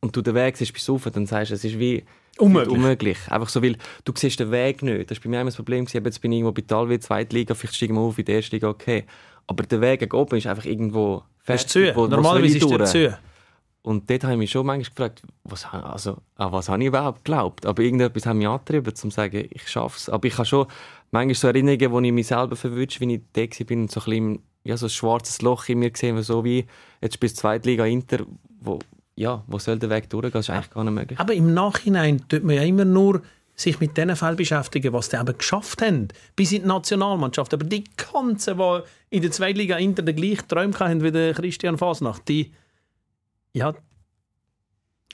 und 0.00 0.16
du 0.16 0.22
den 0.22 0.34
Weg 0.34 0.56
siehst 0.56 0.72
bis 0.72 0.88
rauf, 0.88 1.06
dann 1.12 1.26
sagst 1.26 1.50
du, 1.50 1.54
es 1.54 1.64
ist 1.64 1.78
wie 1.78 2.04
unmöglich. 2.38 2.76
unmöglich. 2.76 3.18
Einfach 3.28 3.48
so, 3.48 3.62
weil 3.62 3.76
du 4.04 4.12
siehst 4.14 4.40
den 4.40 4.50
Weg 4.50 4.82
nicht. 4.82 5.10
Das 5.10 5.18
war 5.18 5.24
bei 5.24 5.30
mir 5.30 5.40
immer 5.40 5.50
das 5.50 5.56
Problem. 5.56 5.86
Jetzt 5.86 6.20
bin 6.20 6.32
ich 6.32 6.38
irgendwo 6.38 6.52
bei 6.52 6.62
Talwil, 6.62 7.00
Zweitliga, 7.00 7.54
vielleicht 7.54 7.76
steigen 7.76 7.94
wir 7.94 8.00
auf 8.00 8.18
in 8.18 8.24
die 8.24 8.32
erste 8.32 8.56
Liga, 8.56 8.68
okay. 8.68 9.04
Aber 9.46 9.62
der 9.64 9.80
Weg 9.80 10.00
gegen 10.00 10.16
oben 10.16 10.36
ist 10.36 10.46
einfach 10.46 10.64
irgendwo 10.64 11.22
fest. 11.38 11.70
Zu. 11.70 11.92
Normalerweise 11.94 12.58
ist 12.58 12.70
der 12.70 12.84
zu. 12.84 13.18
Und 13.82 14.10
dort 14.10 14.24
habe 14.24 14.32
ich 14.32 14.38
mich 14.40 14.50
schon 14.50 14.66
manchmal 14.66 14.90
gefragt, 14.90 15.22
was, 15.44 15.64
also, 15.72 16.16
an 16.34 16.50
was 16.50 16.68
habe 16.68 16.82
ich 16.82 16.88
überhaupt 16.88 17.24
geglaubt? 17.24 17.66
Aber 17.66 17.80
irgendetwas 17.80 18.26
hat 18.26 18.34
mich 18.34 18.48
angetrieben, 18.48 18.88
um 18.88 18.94
zu 18.96 19.10
sagen, 19.10 19.46
ich 19.48 19.68
schaffe 19.68 19.96
es. 19.96 20.08
Aber 20.08 20.26
ich 20.26 20.36
habe 20.36 20.44
schon 20.44 20.66
manchmal 21.12 21.34
so 21.36 21.46
Erinnerungen, 21.46 21.92
wo 21.92 22.00
ich 22.00 22.12
mich 22.12 22.26
selber 22.26 22.56
verwünsche, 22.56 22.98
wie 23.00 23.14
ich 23.14 23.20
da 23.32 23.42
war 23.42 23.76
und 23.76 23.90
so 23.92 24.00
ein 24.00 24.04
bisschen, 24.04 24.42
ja, 24.64 24.76
so 24.76 24.86
ein 24.86 24.90
schwarzes 24.90 25.40
Loch 25.40 25.68
in 25.68 25.78
mir 25.78 25.90
gesehen, 25.90 26.20
so 26.22 26.44
wie 26.44 26.66
jetzt 27.00 27.20
bis 27.20 27.36
Zweitliga 27.36 27.86
Inter, 27.86 28.26
wo, 28.60 28.80
ja, 29.16 29.42
wo 29.46 29.58
soll 29.58 29.78
der 29.78 29.90
Weg 29.90 30.08
durchgehen? 30.10 30.32
Das 30.32 30.48
ist 30.48 30.50
eigentlich 30.50 30.70
gar 30.70 30.84
nicht 30.84 30.92
möglich. 30.92 31.18
Aber 31.18 31.34
im 31.34 31.54
Nachhinein 31.54 32.28
tut 32.28 32.44
man 32.44 32.56
ja 32.56 32.62
immer 32.62 32.84
nur 32.84 33.22
sich 33.54 33.80
mit 33.80 33.96
den 33.96 34.14
Fällen 34.14 34.36
beschäftigen, 34.36 34.92
was 34.92 35.10
sie 35.10 35.18
eben 35.18 35.36
geschafft 35.36 35.80
haben, 35.80 36.08
bis 36.36 36.52
in 36.52 36.62
die 36.62 36.68
Nationalmannschaft. 36.68 37.54
Aber 37.54 37.64
die 37.64 37.84
ganzen, 37.96 38.58
die 38.58 38.80
in 39.08 39.22
der 39.22 39.30
Zweitliga 39.30 39.78
Inter 39.78 40.02
den 40.02 40.14
gleichen 40.14 40.46
Träume 40.46 40.78
hatten 40.78 41.02
wie 41.02 41.10
der 41.10 41.32
Christian 41.32 41.78
Fasnacht, 41.78 42.28
die 42.28 42.52
ja. 43.54 43.74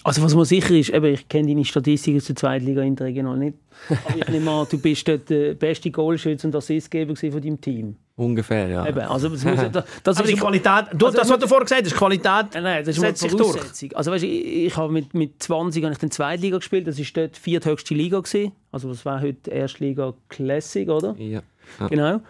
Also 0.04 0.22
was 0.22 0.34
mir 0.34 0.44
sicher 0.44 0.74
ist, 0.74 0.90
eben, 0.90 1.14
ich 1.14 1.28
kenne 1.28 1.48
deine 1.48 1.64
Statistiken 1.64 2.16
aus 2.18 2.24
der 2.24 2.36
Zweitliga 2.36 2.82
Interregional 2.82 3.36
nicht, 3.36 3.58
aber 3.88 4.16
ich 4.16 4.28
nehme 4.28 4.50
an, 4.50 4.66
du 4.68 4.78
bist 4.78 5.06
dort 5.06 5.28
der 5.30 5.54
beste 5.54 5.90
Goalschütze 5.90 6.46
und 6.46 6.56
Assistgeber 6.56 7.14
von 7.14 7.40
deinem 7.40 7.60
Team. 7.60 7.96
Ungefähr, 8.16 8.68
ja. 8.68 8.86
Eben, 8.86 9.00
also 9.00 9.28
das, 9.28 9.44
muss, 9.44 9.56
das, 9.72 9.84
das 10.02 10.18
aber 10.18 10.28
die 10.28 10.34
Qualität, 10.34 10.86
du, 10.92 11.06
also, 11.06 11.18
das, 11.18 11.30
was 11.30 11.38
du 11.38 11.48
vorher 11.48 11.64
gesagt 11.64 11.86
hast, 11.86 11.94
Qualität 11.94 12.46
nein, 12.54 12.84
das 12.84 12.96
ist 12.96 13.00
setzt 13.00 13.22
sich 13.22 13.34
durch. 13.34 13.96
Also 13.96 14.10
weißt, 14.10 14.24
ich, 14.24 14.66
ich 14.66 14.76
habe 14.76 14.92
mit, 14.92 15.14
mit 15.14 15.42
20 15.42 15.82
habe 15.82 15.92
ich 15.92 15.98
den 15.98 16.10
Zweitliga 16.10 16.58
gespielt, 16.58 16.86
das 16.86 16.98
war 16.98 17.06
dort 17.14 17.36
die 17.36 17.40
vierthöchste 17.40 17.94
Liga 17.94 18.20
gewesen. 18.20 18.52
Also 18.70 18.88
das 18.88 19.04
war 19.04 19.20
heute 19.20 19.50
Erstliga 19.50 20.14
Classic, 20.28 20.88
oder? 20.88 21.14
Ja. 21.18 21.42
ja. 21.80 21.88
Genau. 21.88 22.20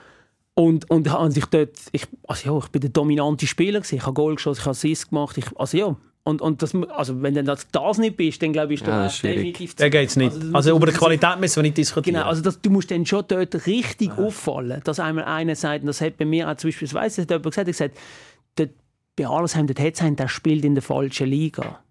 Und, 0.55 0.89
und, 0.91 1.13
und 1.13 1.37
ich 1.37 1.47
dort, 1.47 1.77
ich, 1.93 2.07
also 2.29 2.53
ja, 2.53 2.59
ich 2.65 2.71
bin 2.71 2.83
der 2.83 2.91
dominante 2.91 3.47
Spieler 3.47 3.81
gewesen. 3.81 3.97
Ich 3.97 4.03
habe 4.03 4.13
Goal 4.13 4.35
geschossen, 4.35 4.61
ich 4.61 4.65
habe 4.67 4.73
Assist 4.73 5.09
gemacht. 5.09 5.39
Ich, 5.39 5.47
also 5.57 5.77
ja, 5.77 5.97
und, 6.25 6.41
und 6.41 6.63
das, 6.63 6.73
also 6.75 7.21
wenn 7.21 7.35
du 7.35 7.43
das, 7.43 7.67
das 7.73 7.99
nicht 7.99 8.17
bist, 8.17 8.41
dann 8.43 8.53
glaube 8.53 8.75
ich, 8.75 8.81
ist 8.81 8.87
ja, 8.87 9.09
definitiv 9.09 9.75
zu. 9.75 9.91
geht 9.91 10.09
es 10.09 10.17
nicht. 10.17 10.33
Also, 10.33 10.55
also 10.55 10.77
über 10.77 10.87
die 10.87 10.93
Qualität 10.93 11.41
müssen 11.41 11.57
wir 11.57 11.63
nicht 11.65 11.79
diskutieren. 11.79 12.15
Genau, 12.15 12.27
also 12.29 12.43
das, 12.43 12.61
du 12.61 12.71
musst 12.71 12.93
dann 12.93 13.05
schon 13.05 13.25
dort 13.27 13.67
richtig 13.67 14.09
ja. 14.17 14.25
auffallen, 14.25 14.81
dass 14.85 15.01
einmal 15.01 15.25
einer 15.25 15.57
sagt, 15.57 15.81
und 15.81 15.89
das 15.89 16.01
hat 16.01 16.19
bei 16.19 16.25
mir 16.25 16.49
auch 16.49 16.57
zum 16.57 16.69
Beispiel, 16.69 16.93
weiss, 16.93 17.19
hat 17.19 17.29
jemand 17.29 17.47
gesagt, 17.47 17.67
gesagt 17.67 17.99
dort, 18.55 18.71
bei 19.17 19.27
Allesheim, 19.27 19.67
dort 19.67 19.81
hat 19.81 20.01
es 20.01 20.17
der 20.17 20.29
spielt 20.29 20.65
in 20.65 20.75
der 20.75 20.83
falschen 20.83 21.27
Liga. 21.27 21.83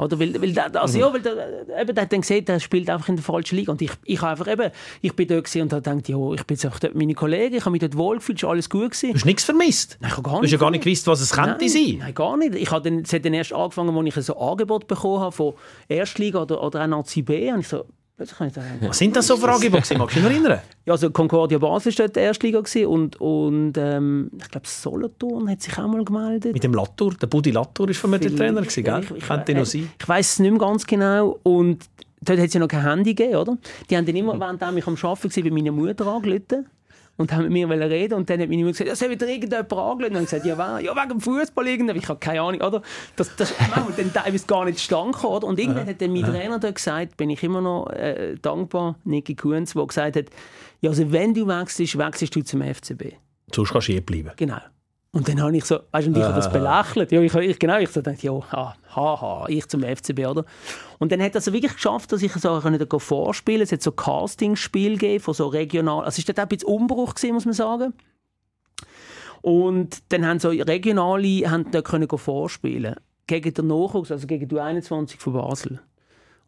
Oder 0.00 0.18
weil, 0.18 0.40
weil, 0.40 0.58
also, 0.58 0.96
mhm. 0.96 1.04
ja, 1.04 1.12
weil 1.12 1.20
der, 1.20 1.80
eben, 1.82 1.94
der 1.94 2.04
hat 2.04 2.12
dann 2.12 2.22
gesehen, 2.22 2.44
der 2.44 2.58
spielt 2.58 2.88
einfach 2.88 3.08
in 3.08 3.16
der 3.16 3.24
falschen 3.24 3.56
Liga. 3.56 3.72
Und 3.72 3.82
ich, 3.82 3.90
ich 4.04 4.22
einfach 4.22 4.48
eben, 4.48 4.70
ich 5.02 5.14
bin 5.14 5.28
dort 5.28 5.54
und 5.54 5.72
habe 5.72 5.82
gedacht, 5.82 6.08
ja, 6.08 6.32
ich 6.32 6.44
bin 6.44 6.56
jetzt 6.56 6.82
dort 6.82 6.94
meine 6.94 7.14
Kollegen, 7.14 7.54
ich 7.56 7.60
habe 7.60 7.70
mich 7.70 7.80
dort 7.80 7.96
wohlgefühlt, 7.96 8.38
ist 8.42 8.48
alles 8.48 8.70
gut 8.70 8.92
gewesen. 8.92 9.10
Du 9.10 9.14
hast 9.16 9.26
nichts 9.26 9.44
vermisst? 9.44 9.98
Nein, 10.00 10.10
ich 10.10 10.16
habe 10.16 10.22
gar 10.22 10.32
nicht. 10.32 10.42
Du 10.42 10.46
hast 10.46 10.52
ja 10.52 10.58
gar 10.58 10.70
nicht 10.70 10.84
gewusst, 10.84 11.06
was 11.06 11.20
es 11.20 11.36
nein, 11.36 11.50
könnte 11.50 11.68
sein? 11.68 11.96
Nein, 11.98 12.14
gar 12.14 12.36
nicht. 12.38 12.54
Ich 12.54 12.70
habe 12.70 12.90
dann, 12.90 13.00
es 13.00 13.12
hat 13.12 13.24
dann 13.24 13.34
erst 13.34 13.52
angefangen, 13.52 13.94
als 13.94 14.16
ich 14.16 14.24
so 14.24 14.38
ein 14.38 14.48
Angebot 14.48 14.86
bekommen 14.86 15.20
habe 15.20 15.32
von 15.32 15.54
Erstliga 15.86 16.42
oder, 16.42 16.62
oder 16.62 16.82
auch 16.82 16.86
Nazi 16.86 17.20
B. 17.20 17.52
Und 17.52 17.60
ich 17.60 17.68
so, 17.68 17.84
was 18.20 18.98
sind 18.98 19.16
das 19.16 19.26
so 19.26 19.36
für 19.36 19.48
Angebote? 19.48 19.96
Magst 19.96 20.16
du 20.16 20.20
dich 20.20 20.30
erinnern? 20.30 20.60
Ja, 20.84 20.92
also 20.92 21.10
Concordia 21.10 21.58
Basel 21.58 21.96
war 21.98 22.08
die 22.08 22.20
erste 22.20 22.46
Liga 22.46 22.62
und, 22.86 23.20
und 23.20 23.72
ähm, 23.76 24.30
ich 24.38 24.48
glaube 24.48 24.66
Solothurn 24.66 25.50
hat 25.50 25.62
sich 25.62 25.78
auch 25.78 25.88
mal 25.88 26.04
gemeldet. 26.04 26.52
Mit 26.52 26.62
dem 26.62 26.74
Latour, 26.74 27.14
der 27.14 27.26
Budi 27.26 27.50
Latour 27.50 27.88
war 27.88 27.94
von 27.94 28.10
mir 28.10 28.18
der 28.18 28.34
Trainer, 28.34 28.60
gewesen, 28.60 28.84
gell? 28.84 29.00
Ich, 29.02 29.10
ich, 29.10 29.26
Könnte 29.26 29.54
noch 29.54 29.66
sein. 29.66 29.90
Ich 29.98 30.08
weiß 30.08 30.32
es 30.32 30.38
nicht 30.38 30.50
mehr 30.50 30.60
ganz 30.60 30.86
genau 30.86 31.38
und 31.42 31.84
dort 32.20 32.38
hat 32.38 32.46
es 32.46 32.54
ja 32.54 32.60
noch 32.60 32.68
kein 32.68 32.82
Handy 32.82 33.14
gegeben, 33.14 33.36
oder? 33.36 33.58
Die 33.88 33.96
haben 33.96 34.06
dann 34.06 34.16
immer, 34.16 34.38
während 34.38 34.60
ich 34.60 34.86
am 34.86 34.96
Arbeiten 34.96 35.36
war, 35.36 35.42
bei 35.42 35.50
meiner 35.50 35.72
Mutter 35.72 36.06
angerufen 36.06 36.66
und 37.20 37.32
haben 37.32 37.42
mit 37.48 37.52
mir 37.52 37.68
reden 37.68 38.14
und 38.14 38.30
dann 38.30 38.40
hat 38.40 38.48
meine 38.48 38.64
Mutter 38.64 38.84
gesagt, 38.84 38.88
ja, 38.88 38.96
soll 38.96 39.10
wieder 39.10 39.28
irgendjemand 39.28 39.70
angelegt? 39.72 40.16
Und 40.16 40.22
ich 40.22 40.30
gesagt, 40.30 40.46
ja, 40.46 40.56
wer? 40.56 40.80
Ja, 40.80 40.96
wegen 40.96 41.08
dem 41.10 41.20
Fußball 41.20 41.68
irgendwie. 41.68 41.98
Ich 41.98 42.08
habe 42.08 42.18
keine 42.18 42.40
Ahnung, 42.40 42.62
oder? 42.62 42.82
Das, 43.16 43.36
das 43.36 43.50
ist 43.50 43.60
dann 43.60 44.12
teilweise 44.12 44.46
gar 44.46 44.64
nicht 44.64 44.88
gekommen, 44.88 45.12
oder? 45.12 45.46
Und 45.46 45.58
irgendwann 45.58 45.86
hat 45.86 46.00
dann 46.00 46.12
mein 46.12 46.24
Trainer 46.24 46.58
da 46.58 46.70
gesagt, 46.70 47.18
bin 47.18 47.28
ich 47.28 47.42
immer 47.42 47.60
noch 47.60 47.90
äh, 47.90 48.36
dankbar, 48.40 48.96
Niki 49.04 49.34
Kunz, 49.34 49.74
der 49.74 49.86
gesagt 49.86 50.16
hat, 50.16 50.24
ja, 50.80 50.88
also 50.88 51.12
wenn 51.12 51.34
du 51.34 51.46
wechselst, 51.46 51.98
wechselst 51.98 52.34
du 52.34 52.42
zum 52.42 52.62
FCB. 52.62 53.16
Sonst 53.54 53.70
kannst 53.70 53.88
du 53.88 53.92
hier 53.92 54.00
bleiben. 54.00 54.30
Genau. 54.36 54.60
Und 55.12 55.28
dann 55.28 55.42
habe 55.42 55.54
ich 55.56 55.64
so, 55.64 55.80
weißt 55.90 56.06
du, 56.06 56.12
und 56.12 56.16
ich 56.16 56.22
habe 56.22 56.36
das 56.36 56.46
ah. 56.46 56.50
belächelt. 56.50 57.12
Ja, 57.12 57.20
ich, 57.20 57.34
ich, 57.34 57.58
genau, 57.58 57.78
ich 57.78 57.90
so 57.90 58.00
dachte, 58.00 58.24
ja, 58.24 58.32
haha, 58.94 59.44
ich 59.48 59.66
zum 59.68 59.82
FCB, 59.82 60.20
oder? 60.26 60.44
Und 61.00 61.10
dann 61.10 61.22
hat 61.22 61.34
er 61.34 61.38
es 61.38 61.50
wirklich 61.50 61.72
geschafft, 61.72 62.12
dass 62.12 62.22
ich 62.22 62.32
so 62.34 62.60
konnte 62.60 63.00
vorspielen 63.00 63.62
Es 63.62 63.72
hat 63.72 63.82
so 63.82 63.90
Castingspiel 63.90 64.98
gegeben 64.98 65.24
von 65.24 65.32
so 65.32 65.46
regional, 65.46 66.04
also 66.04 66.20
es 66.20 66.28
war 66.28 66.34
auch 66.34 66.42
ein 66.42 66.48
bisschen 66.48 66.68
Umbruch 66.68 67.14
gewesen, 67.14 67.32
muss 67.32 67.46
man 67.46 67.54
sagen. 67.54 67.94
Und 69.40 70.02
dann 70.10 70.26
haben 70.26 70.38
so 70.38 70.50
regionale 70.50 71.50
haben 71.50 71.70
da 71.70 71.80
können 71.80 72.06
vorspielen 72.06 72.96
gegen 73.26 73.54
den 73.54 73.66
Nachwuchs, 73.68 74.12
also 74.12 74.26
gegen 74.26 74.46
die 74.46 74.60
21 74.60 75.18
von 75.18 75.32
Basel. 75.32 75.80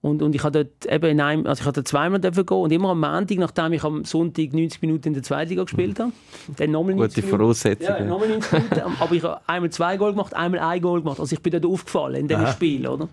Und, 0.03 0.21
und 0.21 0.35
ich 0.35 0.45
habe 0.45 0.65
dort 0.65 0.93
eben 0.93 1.13
in 1.13 1.21
einem, 1.23 1.47
also 1.47 1.63
ich 1.63 1.67
hatte 1.67 1.83
zweimal 1.83 2.21
dürfen 2.21 2.45
gehen 2.45 2.57
und 2.59 2.73
immer 2.73 2.91
am 2.91 3.01
Montag, 3.01 3.39
nachdem 3.39 3.73
ich 3.73 3.85
am 3.85 4.05
Sonntag 4.05 4.53
90 4.53 4.83
Minuten 4.83 5.09
in 5.09 5.15
der 5.15 5.23
zweiten 5.23 5.49
Liga 5.49 5.63
gespielt 5.63 5.99
habe. 5.99 6.13
Dann 6.59 6.73
nochmal 6.73 6.97
Gute 6.97 7.23
Voraussetzungen. 7.23 8.01
Ja, 8.01 8.05
nochmal 8.05 8.29
90 8.29 8.53
Minuten. 8.53 8.81
aber 9.01 9.15
ich 9.15 9.23
habe 9.23 9.41
einmal 9.47 9.71
zwei 9.71 9.97
Goal 9.97 10.11
gemacht, 10.11 10.35
einmal 10.35 10.61
ein 10.61 10.83
Goal 10.83 11.01
gemacht. 11.01 11.21
Also 11.21 11.35
ich 11.35 11.41
bin 11.41 11.53
dort 11.53 11.65
aufgefallen 11.65 12.17
in 12.17 12.29
diesem 12.29 12.49
Spiel, 12.49 12.87
oder? 12.87 13.09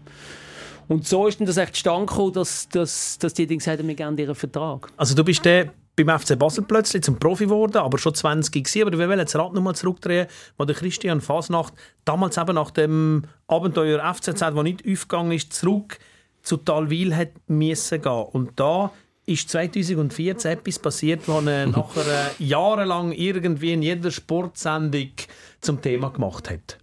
Und 0.89 1.07
so 1.07 1.27
ist 1.27 1.39
dann 1.39 1.45
das 1.47 1.57
echt 1.57 1.81
gekommen, 1.83 2.33
dass, 2.33 2.67
dass, 2.67 3.17
dass 3.19 3.33
die 3.35 3.47
gesagt 3.47 3.79
haben, 3.79 3.87
wir 3.87 3.95
gerne 3.95 4.19
ihren 4.19 4.35
Vertrag. 4.35 4.89
Also 4.97 5.15
du 5.15 5.23
bist 5.23 5.45
der 5.45 5.71
beim 5.95 6.19
FC 6.19 6.37
Basel 6.37 6.63
plötzlich 6.63 7.03
zum 7.03 7.19
Profi 7.19 7.45
geworden, 7.45 7.77
aber 7.77 7.97
schon 7.97 8.15
20 8.15 8.51
gewesen. 8.51 8.87
Aber 8.87 8.97
wir 8.97 9.07
wollen 9.07 9.19
das 9.19 9.35
Rad 9.35 9.53
nochmal 9.53 9.75
zurückdrehen, 9.75 10.27
wo 10.57 10.65
der 10.65 10.75
Christian 10.75 11.21
Fasnacht 11.21 11.73
damals 12.05 12.37
eben 12.37 12.55
nach 12.55 12.71
dem 12.71 13.23
Abenteuer 13.47 14.01
FCZ, 14.13 14.39
das 14.39 14.63
nicht 14.63 14.83
aufgegangen 14.87 15.33
ist, 15.33 15.53
zurück 15.53 15.99
zu 16.41 16.57
Talwil 16.57 17.15
hat 17.15 17.31
müssen 17.47 18.01
gehen. 18.01 18.25
Und 18.31 18.59
da 18.59 18.91
ist 19.25 19.49
2014 19.49 20.51
etwas 20.51 20.79
passiert, 20.79 21.27
was 21.27 21.45
er 21.45 21.67
nachher 21.67 22.07
äh, 22.07 22.43
jahrelang 22.43 23.11
irgendwie 23.11 23.73
in 23.73 23.83
jeder 23.83 24.09
Sportsendung 24.09 25.11
zum 25.61 25.81
Thema 25.81 26.09
gemacht 26.09 26.49
hat. 26.49 26.79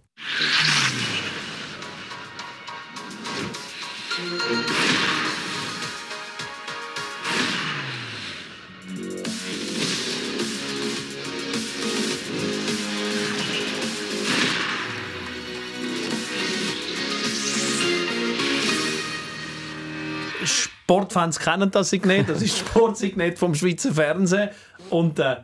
Sportfans 20.87 21.39
kennen 21.39 21.69
das 21.69 21.89
Signet, 21.89 22.29
das 22.29 22.41
ist 22.41 22.61
das 22.61 22.67
Sportsignet 22.69 23.37
vom 23.37 23.53
Schweizer 23.53 23.93
Fernsehen. 23.93 24.49
Und 24.89 25.19
äh, 25.19 25.35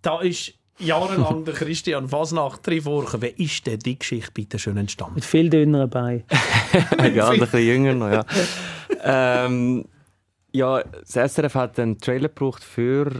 da 0.00 0.20
ist 0.22 0.54
jahrelang 0.78 1.44
der 1.44 1.54
Christian 1.54 2.08
Fasnacht 2.08 2.68
vorgekommen. 2.82 3.22
Wie 3.36 3.44
ist 3.44 3.66
denn 3.66 3.78
die 3.78 3.98
Geschichte 3.98 4.30
bitte 4.32 4.58
schön 4.58 4.76
entstanden? 4.76 5.16
Mit 5.16 5.24
viel 5.24 5.50
dünneren 5.50 5.90
Beinen. 5.90 6.24
ja, 7.14 7.28
ein 7.28 7.40
bisschen 7.40 7.66
jünger 7.66 7.94
noch, 7.94 8.10
ja. 8.10 8.24
ähm, 9.02 9.84
ja, 10.52 10.82
das 10.82 11.34
SRF 11.34 11.54
hat 11.54 11.78
einen 11.78 11.98
Trailer 11.98 12.28
gebraucht 12.28 12.64
für 12.64 13.10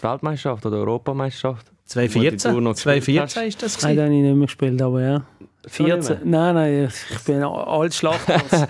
die 0.00 0.02
Weltmeisterschaft 0.02 0.66
oder 0.66 0.78
Europameisterschaft. 0.78 1.72
2014? 1.86 2.74
2014 2.74 3.42
ist 3.44 3.62
das 3.62 3.82
Nein, 3.82 3.96
da 3.96 4.04
habe 4.04 4.14
ich 4.14 4.22
nicht 4.22 4.34
mehr 4.34 4.46
gespielt, 4.46 4.82
aber 4.82 5.02
ja. 5.02 5.26
14? 5.68 6.18
Nein, 6.24 6.54
nein, 6.54 6.88
ich 6.88 7.24
bin 7.24 7.42
alt 7.42 7.94
Schlachthaus. 7.94 8.66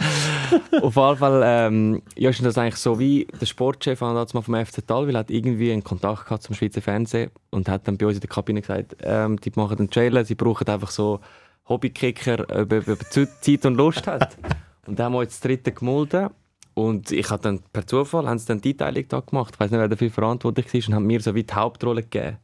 Auf 0.83 0.97
jeden 0.97 1.17
Fall 1.17 1.43
ähm, 1.45 2.03
ja, 2.17 2.31
ist 2.31 2.45
das 2.45 2.59
eigentlich 2.59 2.77
so 2.77 2.99
wie 2.99 3.27
der 3.41 3.47
Sportchef 3.47 4.01
mal 4.01 4.27
vom 4.27 4.55
FC 4.55 4.87
Talwil 4.87 5.17
hat 5.17 5.31
irgendwie 5.31 5.73
einen 5.73 5.85
Kontakt 5.85 6.25
gehabt 6.25 6.43
zum 6.43 6.55
Schweizer 6.55 6.81
Fernsehen 6.81 7.31
und 7.51 7.69
hat 7.69 7.87
dann 7.89 7.99
bei 7.99 8.07
uns 8.07 8.17
in 8.17 8.21
der 8.21 8.31
Kabine 8.31 8.61
gesagt, 8.61 8.97
ähm, 9.03 9.41
die 9.41 9.53
machen 9.57 9.79
einen 9.79 9.91
Trailer, 9.91 10.25
sie 10.25 10.35
brauchen 10.35 10.67
einfach 10.69 10.91
so 10.91 11.21
Hobbykicker, 11.69 12.47
ob 12.49 12.73
über 12.73 12.99
Zeit 12.99 13.67
und 13.67 13.75
Lust 13.75 14.07
hat. 14.07 14.37
Und 14.87 14.99
dann 14.99 15.07
haben 15.07 15.13
wir 15.15 15.23
jetzt 15.23 15.35
das 15.35 15.41
dritte 15.41 15.73
gemolden 15.73 16.31
und 16.75 17.11
ich 17.11 17.29
habe 17.31 17.43
dann 17.43 17.61
per 17.73 17.87
Zufall 17.87 18.29
haben 18.29 18.39
sie 18.39 18.47
dann 18.47 18.61
die 18.61 18.71
Einteilung 18.71 19.05
da 19.09 19.21
gemacht. 19.21 19.55
Ich 19.55 19.61
weiß 19.61 19.71
nicht, 19.71 19.81
wer 19.81 19.89
dafür 19.89 20.11
verantwortlich 20.11 20.73
war 20.73 20.89
und 20.89 20.95
haben 20.95 21.07
mir 21.07 21.21
so 21.21 21.35
wie 21.35 21.43
die 21.43 21.53
Hauptrolle 21.53 22.03
gegeben. 22.03 22.39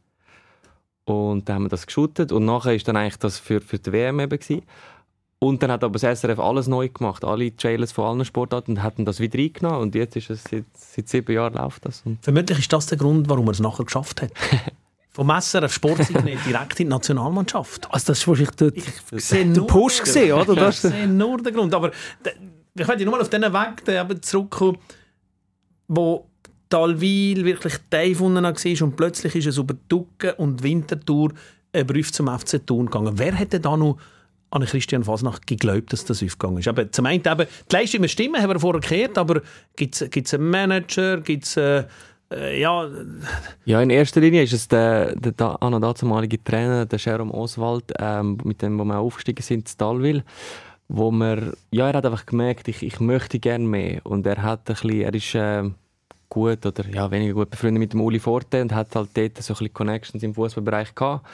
Und 1.05 1.47
dann 1.47 1.55
haben 1.55 1.63
wir 1.63 1.69
das 1.69 1.85
geshootet 1.85 2.31
und 2.31 2.45
nachher 2.45 2.75
ist 2.75 2.87
dann 2.87 2.97
eigentlich 2.97 3.17
das 3.17 3.37
für, 3.37 3.61
für 3.61 3.77
die 3.77 3.91
WM 3.91 4.19
eben 4.19 4.39
gewesen. 4.39 4.63
Und 5.37 5.61
dann 5.61 5.71
hat 5.71 5.83
aber 5.83 5.99
das 5.99 6.19
SRF 6.19 6.39
alles 6.39 6.67
neu 6.67 6.89
gemacht, 6.89 7.23
alle 7.23 7.55
Trailers 7.55 7.91
von 7.91 8.05
allen 8.05 8.25
Sportarten 8.25 8.71
und 8.71 8.83
hatten 8.83 9.05
das 9.05 9.19
wieder 9.19 9.37
reingenommen 9.37 9.81
und 9.81 9.95
jetzt 9.95 10.15
ist 10.15 10.29
es 10.31 10.43
seit, 10.43 10.65
seit 10.73 11.07
sieben 11.09 11.31
Jahren 11.33 11.53
läuft 11.53 11.85
das. 11.85 12.01
Und 12.05 12.23
Vermutlich 12.23 12.59
ist 12.59 12.73
das 12.73 12.87
der 12.87 12.97
Grund, 12.97 13.29
warum 13.29 13.47
er 13.47 13.51
es 13.51 13.59
nachher 13.59 13.85
geschafft 13.85 14.23
hat. 14.23 14.31
Vom 15.11 15.29
SRF 15.29 15.71
Sportsignet 15.71 16.39
direkt 16.45 16.79
in 16.79 16.87
die 16.87 16.89
Nationalmannschaft. 16.89 17.85
Also 17.91 18.07
das 18.07 18.19
ist 18.19 18.27
wahrscheinlich 18.27 18.55
dort 18.55 18.75
ich 18.77 19.23
sehe 19.23 19.45
nur 19.45 19.67
Push 19.67 20.01
gesehen, 20.01 20.33
oder? 20.33 20.55
Das 20.55 20.83
ich 20.83 20.91
sehe 20.91 21.07
nur 21.07 21.37
den 21.41 21.53
Grund. 21.53 21.73
Aber 21.73 21.91
ich 22.73 22.87
möchte 22.87 23.05
nur 23.05 23.13
mal 23.13 23.21
auf 23.21 23.29
diesen 23.29 23.53
Weg 23.53 24.25
zurückkommen, 24.25 24.77
wo 25.87 26.27
Talwil 26.69 27.45
wirklich 27.45 27.75
tief 27.89 28.21
unten 28.21 28.43
war 28.43 28.87
und 28.87 28.95
plötzlich 28.95 29.35
ist 29.35 29.47
es 29.47 29.57
über 29.57 29.75
Ducken 29.87 30.31
und 30.37 30.63
Winterthur 30.63 31.31
ein 31.73 31.87
Brief 31.87 32.11
zum 32.11 32.27
FC 32.27 32.65
Thun 32.65 32.85
gegangen. 32.85 33.17
Wer 33.17 33.33
hätte 33.33 33.59
da 33.59 33.75
noch 33.77 33.97
an 34.51 34.63
Christian 34.63 35.03
Fasnacht 35.03 35.45
geglaubt, 35.47 35.91
dass 35.93 36.05
das 36.05 36.23
aufgegangen 36.23 36.59
ist? 36.59 36.67
Aber 36.67 36.91
zum 36.91 37.05
einen 37.05 37.23
eben, 37.25 37.47
die 37.71 37.75
Leistung 37.75 38.07
stimmen, 38.07 38.41
haben 38.41 38.49
wir 38.49 38.59
vorher 38.59 38.81
gehört, 38.81 39.17
aber 39.17 39.41
gibt 39.75 40.01
es 40.01 40.33
einen 40.33 40.49
Manager, 40.49 41.21
gibt 41.21 41.45
es 41.45 41.57
äh, 41.57 41.83
äh, 42.31 42.59
ja... 42.59 42.89
Ja, 43.65 43.81
in 43.81 43.89
erster 43.89 44.21
Linie 44.21 44.43
ist 44.43 44.53
es 44.53 44.67
der, 44.67 45.15
der, 45.15 45.33
der 45.33 45.61
an 45.61 45.79
damalige 45.81 46.43
Trainer, 46.43 46.85
der 46.85 46.99
Jerome 46.99 47.33
Oswald, 47.33 47.91
ähm, 47.99 48.37
mit 48.43 48.61
dem 48.61 48.79
wo 48.79 48.85
wir 48.85 48.97
aufgestiegen 48.97 49.43
sind, 49.43 49.69
in 49.69 49.77
Talwil 49.77 50.23
wo 50.87 51.11
man, 51.11 51.53
ja, 51.71 51.87
er 51.87 51.97
hat 51.97 52.05
einfach 52.05 52.25
gemerkt, 52.25 52.67
ich, 52.67 52.83
ich 52.83 52.99
möchte 52.99 53.39
gerne 53.39 53.65
mehr 53.65 54.05
und 54.05 54.25
er 54.27 54.41
hat 54.43 54.69
ein 54.69 54.75
bisschen, 54.75 55.01
er 55.01 55.13
ist 55.13 55.35
äh, 55.35 55.63
gut 56.29 56.65
oder 56.65 56.87
ja, 56.89 57.09
weniger 57.11 57.33
gut 57.33 57.49
befreundet 57.49 57.79
mit 57.79 57.93
dem 57.93 58.01
Uli 58.01 58.19
Forte 58.19 58.61
und 58.61 58.73
hat 58.73 58.95
halt 58.95 59.09
dort 59.13 59.37
so 59.37 59.53
ein 59.53 59.57
bisschen 59.57 59.73
Connections 59.73 60.23
im 60.23 60.33
Fußballbereich 60.33 60.95
gehabt. 60.95 61.25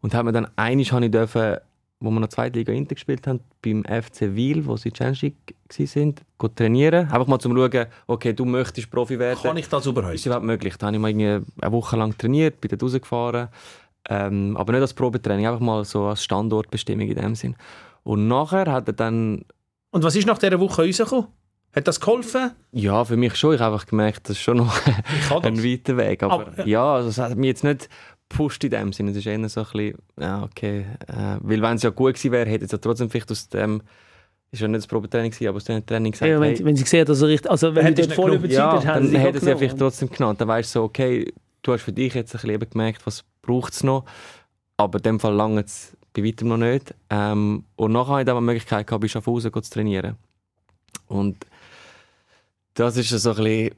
Und 0.00 0.14
haben 0.14 0.26
wir 0.26 0.32
dann 0.32 0.48
einiges 0.56 0.92
habe 0.92 1.06
ich 1.06 1.10
dürfen, 1.10 1.56
wo 2.00 2.10
wir 2.10 2.20
noch 2.20 2.28
zweite 2.28 2.58
Liga 2.58 2.72
Inter 2.72 2.94
gespielt 2.94 3.26
haben, 3.26 3.40
beim 3.62 3.82
FC 3.84 4.34
Wiel, 4.34 4.66
wo 4.66 4.76
sie 4.76 4.90
Champions 4.94 5.22
League 5.22 5.54
sind, 5.70 6.22
trainieren. 6.56 7.06
Einfach 7.06 7.26
mal 7.26 7.38
zum 7.38 7.56
schauen, 7.56 7.86
okay, 8.06 8.32
du 8.34 8.44
möchtest 8.44 8.90
Profi 8.90 9.18
werden. 9.18 9.40
Kann 9.42 9.56
ich 9.56 9.68
das 9.68 9.86
überhaupt? 9.86 10.14
Ist 10.14 10.26
überhaupt 10.26 10.44
möglich. 10.44 10.76
Da 10.76 10.88
habe 10.88 10.96
ich 10.96 11.02
mal 11.02 11.08
eine 11.08 11.42
Woche 11.72 11.96
lang 11.96 12.16
trainiert, 12.18 12.60
bin 12.60 12.68
dort 12.68 12.82
rausgefahren. 12.82 13.48
Ähm, 14.10 14.56
aber 14.58 14.72
nicht 14.72 14.82
als 14.82 14.92
Probetraining, 14.92 15.46
einfach 15.46 15.60
mal 15.60 15.84
so 15.84 16.04
als 16.04 16.22
Standortbestimmung 16.22 17.08
in 17.08 17.14
dem 17.14 17.34
Sinn. 17.34 17.56
Und 18.02 18.28
nachher 18.28 18.70
hat 18.70 18.86
er 18.86 18.92
dann... 18.92 19.46
Und 19.90 20.02
was 20.02 20.14
ist 20.14 20.26
nach 20.26 20.38
dieser 20.38 20.60
Woche 20.60 20.84
rausgekommen? 20.84 21.28
Hat 21.74 21.88
das 21.88 22.00
geholfen? 22.00 22.52
Ja, 22.72 23.04
für 23.04 23.16
mich 23.16 23.34
schon. 23.36 23.54
Ich 23.54 23.60
habe 23.60 23.74
einfach 23.74 23.86
gemerkt, 23.86 24.28
das 24.28 24.36
ist 24.36 24.42
schon 24.42 24.58
noch 24.58 24.74
ein 25.42 25.64
weiter 25.64 25.96
Weg. 25.96 26.22
Aber, 26.22 26.46
aber 26.46 26.66
ja, 26.66 26.94
also 26.94 27.08
es 27.08 27.18
hat 27.18 27.36
mich 27.36 27.48
jetzt 27.48 27.64
nicht 27.64 27.88
gepusht 28.28 28.62
in 28.64 28.70
dem 28.70 28.92
Sinne. 28.92 29.10
Es 29.10 29.16
ist 29.16 29.26
eher 29.26 29.48
so 29.48 29.60
ein 29.60 29.66
bisschen, 29.72 29.98
ja, 30.20 30.42
okay. 30.42 30.86
Äh, 31.08 31.38
weil 31.40 31.62
wenn 31.62 31.76
es 31.76 31.82
ja 31.82 31.90
gut 31.90 32.14
gewesen 32.14 32.32
wäre, 32.32 32.48
hätte 32.48 32.64
es 32.64 32.72
ja 32.72 32.78
trotzdem 32.78 33.10
vielleicht 33.10 33.30
aus 33.30 33.48
dem 33.48 33.82
ist 34.54 34.60
ja 34.60 34.68
nicht 34.68 34.78
das 34.78 34.86
Probetraining 34.86 35.32
gewesen, 35.32 35.48
aber 35.48 35.56
aus 35.56 35.64
dem 35.64 35.84
Training 35.84 36.12
gesagt, 36.12 36.30
ja, 36.30 36.40
wenn, 36.40 36.54
hey, 36.54 36.64
wenn 36.64 36.76
sie 36.76 36.84
sehen, 36.84 37.04
dass 37.04 37.20
er 37.20 37.28
richtig, 37.28 37.50
also 37.50 37.74
wenn 37.74 37.92
du 37.92 38.08
voll 38.08 38.34
überzeugt 38.34 38.52
ja, 38.52 38.72
hast, 38.76 38.86
dann 38.86 39.12
hätte 39.12 39.38
es 39.38 39.44
ja 39.44 39.56
vielleicht 39.56 39.78
trotzdem 39.78 40.08
genommen. 40.08 40.38
Dann 40.38 40.46
weißt 40.46 40.74
du 40.74 40.78
so, 40.78 40.84
okay, 40.84 41.32
du 41.62 41.72
hast 41.72 41.82
für 41.82 41.92
dich 41.92 42.14
jetzt 42.14 42.34
ein 42.36 42.40
bisschen 42.40 42.70
gemerkt, 42.70 43.04
was 43.04 43.24
braucht 43.42 43.72
es 43.72 43.82
noch, 43.82 44.04
aber 44.76 44.98
in 44.98 45.02
dem 45.02 45.20
Fall 45.20 45.34
lange 45.34 45.62
es 45.62 45.96
bei 46.12 46.24
weitem 46.24 46.48
noch 46.48 46.56
nicht. 46.56 46.94
Ähm, 47.10 47.64
und 47.74 47.92
nachher 47.92 48.12
hatte 48.12 48.20
ich 48.20 48.26
dann 48.26 48.36
die 48.36 48.42
Möglichkeit 48.44 48.86
gehabt, 48.86 49.02
bei 49.02 49.08
Schaffhausen 49.08 49.52
zu 49.52 49.70
trainieren. 49.70 50.16
Und 51.08 51.44
das 52.74 52.96
war 52.96 53.18
so 53.18 53.30
ein 53.30 53.36
bisschen 53.36 53.74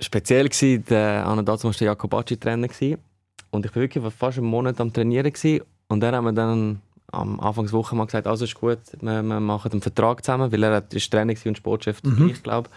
speziell. 0.00 0.48
Gewesen. 0.48 0.84
Der, 0.88 1.26
an 1.26 1.44
dazu 1.44 1.64
war 1.64 1.72
der 1.72 1.86
Jakobacci 1.86 2.36
Trainer. 2.36 2.68
Gewesen. 2.68 2.98
Und 3.50 3.66
ich 3.66 3.74
war 3.74 3.82
wirklich 3.82 4.04
fast 4.14 4.38
einen 4.38 4.46
Monat 4.46 4.80
am 4.80 4.92
Trainieren. 4.92 5.32
Gewesen. 5.32 5.64
Und 5.88 6.00
dann 6.00 6.14
haben 6.14 6.24
wir 6.24 6.32
dann 6.32 6.80
am 7.12 7.40
Anfang 7.40 7.66
der 7.66 7.72
Woche 7.72 7.94
mal 7.94 8.06
gesagt, 8.06 8.26
also 8.26 8.44
ist 8.44 8.54
gut, 8.54 8.78
wir, 9.00 9.22
wir 9.22 9.40
machen 9.40 9.72
einen 9.72 9.80
Vertrag 9.80 10.24
zusammen, 10.24 10.50
weil 10.50 10.62
er 10.62 10.72
war 10.72 10.88
Trainer 10.88 11.34
und 11.44 11.56
Sportchef 11.56 12.02
mhm. 12.02 12.30
ich 12.30 12.42
glaube. 12.42 12.68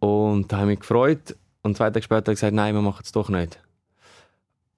Und 0.00 0.50
da 0.50 0.56
habe 0.58 0.72
ich 0.72 0.78
mich 0.78 0.80
gefreut. 0.80 1.36
Und 1.62 1.76
zwei 1.76 1.90
Tage 1.90 2.02
später 2.02 2.18
habe 2.18 2.32
ich 2.32 2.36
gesagt, 2.36 2.54
nein, 2.54 2.74
wir 2.74 2.82
machen 2.82 3.02
es 3.02 3.12
doch 3.12 3.28
nicht. 3.28 3.58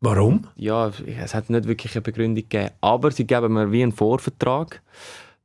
Warum? 0.00 0.46
Ja, 0.56 0.92
es 1.06 1.34
hat 1.34 1.50
nicht 1.50 1.66
wirklich 1.66 1.94
eine 1.94 2.02
Begründung 2.02 2.36
gegeben. 2.36 2.70
Aber 2.80 3.10
sie 3.10 3.26
geben 3.26 3.54
mir 3.54 3.72
wie 3.72 3.82
einen 3.82 3.92
Vorvertrag, 3.92 4.82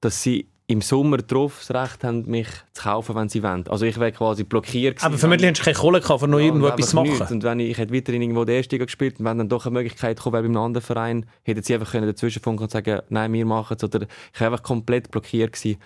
dass 0.02 0.22
sie 0.22 0.48
im 0.72 0.82
Sommer 0.82 1.18
drauf 1.18 1.64
das 1.68 1.76
Recht 1.76 2.04
haben, 2.04 2.26
mich 2.30 2.48
zu 2.72 2.84
kaufen, 2.84 3.16
wenn 3.16 3.30
sie 3.30 3.44
wollen. 3.44 3.68
Also 3.68 3.86
ich 3.86 4.00
wäre 4.00 4.12
quasi 4.12 4.44
blockiert 4.44 4.96
gewesen. 4.96 5.06
Aber 5.06 5.18
vermutlich 5.18 5.50
hast 5.50 5.60
du 5.60 5.64
keine 5.64 5.76
Kohle 5.76 6.00
gehabt, 6.00 6.24
um 6.24 6.30
noch 6.30 6.40
ja, 6.40 6.46
irgendwo 6.46 6.68
etwas 6.68 6.90
zu 6.90 6.96
machen. 6.96 7.10
Nichts. 7.10 7.32
Und 7.32 7.44
wenn 7.44 7.60
ich, 7.60 7.72
ich 7.72 7.78
hätte 7.78 7.94
weiterhin 7.94 8.22
irgendwo 8.22 8.46
die 8.46 8.54
erste 8.54 8.76
Liga 8.76 8.86
gespielt 8.86 9.20
und 9.20 9.26
wenn 9.26 9.38
dann 9.38 9.50
doch 9.50 9.66
eine 9.66 9.74
Möglichkeit 9.74 10.18
gekommen 10.18 10.34
wäre 10.34 10.44
bei 10.44 10.50
einem 10.50 10.58
anderen 10.58 10.86
Verein, 10.86 11.26
hätten 11.44 11.62
sie 11.62 11.74
einfach 11.74 11.92
können 11.92 12.08
dazwischenfunken 12.08 12.64
und 12.64 12.72
sagen, 12.72 13.02
nein, 13.10 13.34
wir 13.34 13.46
machen 13.46 13.76
es. 13.78 13.84
Oder 13.84 14.08
ich 14.34 14.40
war 14.40 14.48
einfach 14.48 14.64
komplett 14.64 15.12
blockiert 15.12 15.54
gewesen. 15.54 15.78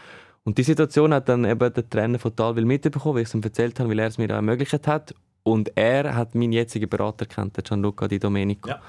Und 0.43 0.59
die 0.59 0.63
Situation 0.63 1.13
hat 1.13 1.27
dann 1.27 1.43
eben 1.43 1.73
der 1.73 1.89
Trainer 1.89 2.19
von 2.19 2.35
Talwil 2.35 2.65
mitbekommen, 2.65 3.17
wie 3.17 3.21
ich 3.21 3.27
es 3.27 3.33
ihm 3.33 3.41
erzählt 3.41 3.79
habe, 3.79 3.89
weil 3.89 3.99
er 3.99 4.07
es 4.07 4.19
mir 4.19 4.29
ermöglicht 4.29 4.87
hat. 4.87 5.15
Und 5.41 5.71
er 5.75 6.15
hat 6.15 6.35
meinen 6.35 6.53
jetzigen 6.53 6.87
Berater 6.89 7.25
kennt, 7.25 7.57
Gianluca 7.63 8.07
Di 8.07 8.19
Domenico. 8.19 8.69
Ja. 8.69 8.81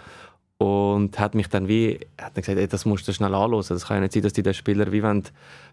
Und 0.59 1.19
hat 1.19 1.35
mich 1.35 1.49
dann 1.49 1.69
wie, 1.69 2.01
hat 2.19 2.35
dann 2.35 2.42
gesagt, 2.42 2.59
ey, 2.59 2.66
das 2.66 2.87
musst 2.87 3.07
du 3.07 3.12
schnell 3.12 3.35
anschauen. 3.35 3.64
Das 3.69 3.87
kann 3.87 3.99
ja 3.99 4.01
nicht 4.03 4.14
sein, 4.14 4.23
dass 4.23 4.33
die 4.33 4.42
den 4.42 4.55
Spieler 4.55 4.90
wie 4.90 5.03
wollen 5.03 5.25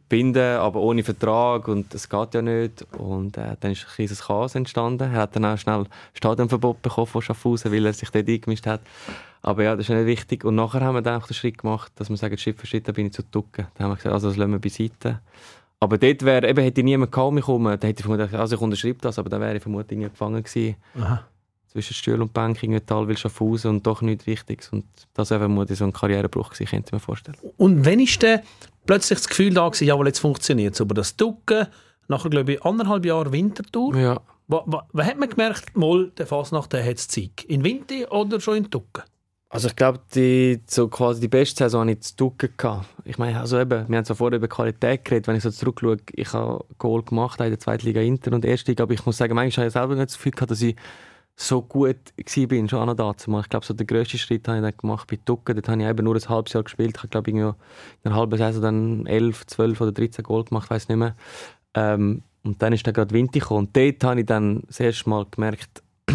binden, 0.09 0.57
aber 0.57 0.81
ohne 0.81 1.03
Vertrag 1.03 1.67
und 1.67 1.93
das 1.93 2.09
geht 2.09 2.33
ja 2.33 2.41
nicht. 2.41 2.85
Und 2.97 3.37
äh, 3.37 3.55
dann 3.59 3.71
ist 3.71 3.85
ein 3.85 3.95
kleines 3.95 4.23
Chaos 4.25 4.55
entstanden. 4.55 5.13
Er 5.13 5.21
hat 5.21 5.35
dann 5.35 5.45
auch 5.45 5.57
schnell 5.57 5.85
Stadionverbot 6.13 6.81
bekommen 6.81 7.07
von 7.07 7.21
Schaffhausen, 7.21 7.71
weil 7.71 7.85
er 7.85 7.93
sich 7.93 8.09
dort 8.09 8.27
eingemischt 8.27 8.65
hat. 8.65 8.81
Aber 9.41 9.63
ja, 9.63 9.75
das 9.75 9.89
ist 9.89 9.95
nicht 9.95 10.05
wichtig. 10.05 10.43
Und 10.43 10.55
nachher 10.55 10.81
haben 10.81 10.95
wir 10.95 11.01
dann 11.01 11.21
auch 11.21 11.27
den 11.27 11.33
Schritt 11.33 11.57
gemacht, 11.57 11.91
dass 11.95 12.09
wir 12.09 12.17
sagen, 12.17 12.37
Schritt 12.37 12.59
für 12.59 12.67
Schritt, 12.67 12.87
da 12.87 12.91
bin 12.91 13.07
ich 13.07 13.13
zu 13.13 13.23
ducken. 13.23 13.67
Dann 13.75 13.85
haben 13.85 13.91
wir 13.91 13.95
gesagt, 13.95 14.13
also 14.13 14.27
das 14.27 14.37
lassen 14.37 14.51
wir 14.51 14.59
beiseite. 14.59 15.21
Aber 15.79 15.97
dort 15.97 16.23
wäre, 16.23 16.47
eben, 16.47 16.63
hätte 16.63 16.83
niemand 16.83 17.11
kaum 17.11 17.35
gekommen, 17.35 17.77
dann 17.79 17.89
hätte 17.89 17.99
ich 18.01 18.05
vermutlich, 18.05 18.33
also 18.39 18.55
ich 18.55 18.61
unterschreibe 18.61 18.99
das, 19.01 19.19
aber 19.19 19.29
dann 19.29 19.41
wäre 19.41 19.57
ich 19.57 19.61
vermutlich 19.61 19.99
gefangen 19.99 20.43
gewesen. 20.43 20.75
Aha 20.97 21.25
zwischen 21.73 21.93
Stuhl 21.93 22.21
und 22.21 22.33
Bank 22.33 22.63
in 22.63 22.85
Talwil, 22.85 23.17
Schaffhausen 23.17 23.69
und 23.71 23.87
doch 23.87 24.01
nichts 24.01 24.25
Wichtiges. 24.25 24.69
Und 24.69 24.85
das 25.13 25.29
wäre 25.31 25.41
vermutlich 25.41 25.77
so 25.77 25.85
ein 25.85 25.93
Karrierebruch 25.93 26.51
gewesen, 26.51 26.69
könnte 26.69 26.87
ich 26.87 26.93
mir 26.93 26.99
vorstellen. 26.99 27.37
Und 27.57 27.83
wenn 27.83 27.99
ist 27.99 28.21
denn 28.21 28.41
plötzlich 28.85 29.19
das 29.19 29.27
Gefühl 29.27 29.53
da 29.53 29.67
gewesen, 29.67 29.87
jawohl, 29.87 30.07
jetzt 30.07 30.19
funktioniert 30.19 30.75
es, 30.75 30.81
aber 30.81 30.93
das 30.93 31.15
Ducken, 31.15 31.67
nachher 32.07 32.29
glaube 32.29 32.53
ich 32.53 32.63
anderthalb 32.63 33.05
Jahre 33.05 33.31
Wintertour, 33.31 33.97
ja. 33.97 34.21
Was 34.47 35.07
hat 35.07 35.17
man 35.17 35.29
gemerkt, 35.29 35.75
mal, 35.75 36.11
der 36.17 36.27
Fasnacht, 36.27 36.73
der 36.73 36.85
hat 36.85 36.97
es 36.97 37.07
Zeit? 37.07 37.43
In 37.47 37.63
Winter 37.63 38.11
oder 38.11 38.39
schon 38.41 38.57
in 38.57 38.69
Ducken? 38.69 39.03
Also 39.49 39.67
ich 39.67 39.75
glaube, 39.75 39.99
die, 40.15 40.61
so 40.65 40.87
quasi 40.87 41.21
die 41.21 41.27
beste 41.27 41.63
Saison 41.63 41.81
hatte 41.81 41.91
ich 41.91 42.01
zu 42.01 42.15
Ducken. 42.15 42.49
Ich 43.05 43.17
meine, 43.17 43.39
also 43.39 43.59
eben, 43.59 43.87
wir 43.87 43.97
haben 43.97 44.05
so 44.05 44.15
vorher 44.15 44.37
über 44.37 44.47
Qualität 44.47 45.05
geredet, 45.05 45.27
wenn 45.27 45.35
ich 45.35 45.43
so 45.43 45.51
zurückschaue, 45.51 45.97
ich 46.11 46.33
habe 46.33 46.65
Goal 46.77 47.03
gemacht 47.03 47.39
in 47.39 47.49
der 47.49 47.59
zweiten 47.59 47.85
Liga 47.85 48.01
Inter 48.01 48.33
und 48.33 48.43
erste 48.43 48.71
Liga, 48.71 48.83
aber 48.83 48.93
ich 48.93 49.05
muss 49.05 49.17
sagen, 49.17 49.35
manchmal 49.35 49.65
habe 49.65 49.67
ich 49.67 49.73
selber 49.73 49.95
nicht 49.95 50.09
das 50.09 50.17
Gefühl 50.17 50.31
gehabt, 50.31 50.51
dass 50.51 50.61
ich 50.61 50.75
so 51.35 51.61
gut 51.61 51.97
war, 52.15 52.69
schon 52.69 52.89
an 52.89 52.95
dazu. 52.95 53.39
Ich 53.39 53.49
glaube, 53.49 53.65
so 53.65 53.73
den 53.73 53.87
grössten 53.87 54.17
Schritt 54.17 54.47
habe 54.47 54.57
ich 54.57 54.63
dann 54.63 54.77
gemacht 54.77 55.07
bei 55.09 55.17
Tucken. 55.23 55.55
Dort 55.55 55.67
habe 55.67 55.81
ich 55.81 55.87
eben 55.87 56.03
nur 56.03 56.15
ein 56.15 56.29
halbes 56.29 56.53
Jahr 56.53 56.63
gespielt. 56.63 56.99
Ich 57.03 57.09
glaube, 57.09 57.31
in 57.31 57.39
einer 57.39 58.15
halben 58.15 58.37
Saison 58.37 58.61
dann 58.61 59.05
11, 59.05 59.47
12 59.47 59.81
oder 59.81 59.91
13 59.91 60.23
Goal 60.23 60.43
gemacht, 60.43 60.69
weiß 60.69 60.89
nicht 60.89 60.97
mehr. 60.97 61.15
Ähm, 61.73 62.21
und 62.43 62.61
dann 62.61 62.73
ist 62.73 62.85
dann 62.85 62.93
gerade 62.93 63.13
Winter 63.13 63.39
gekommen. 63.39 63.67
Und 63.67 63.77
dort 63.77 64.03
habe 64.03 64.19
ich 64.19 64.25
dann 64.25 64.63
das 64.67 64.79
erste 64.79 65.09
Mal 65.09 65.25
gemerkt, 65.31 65.81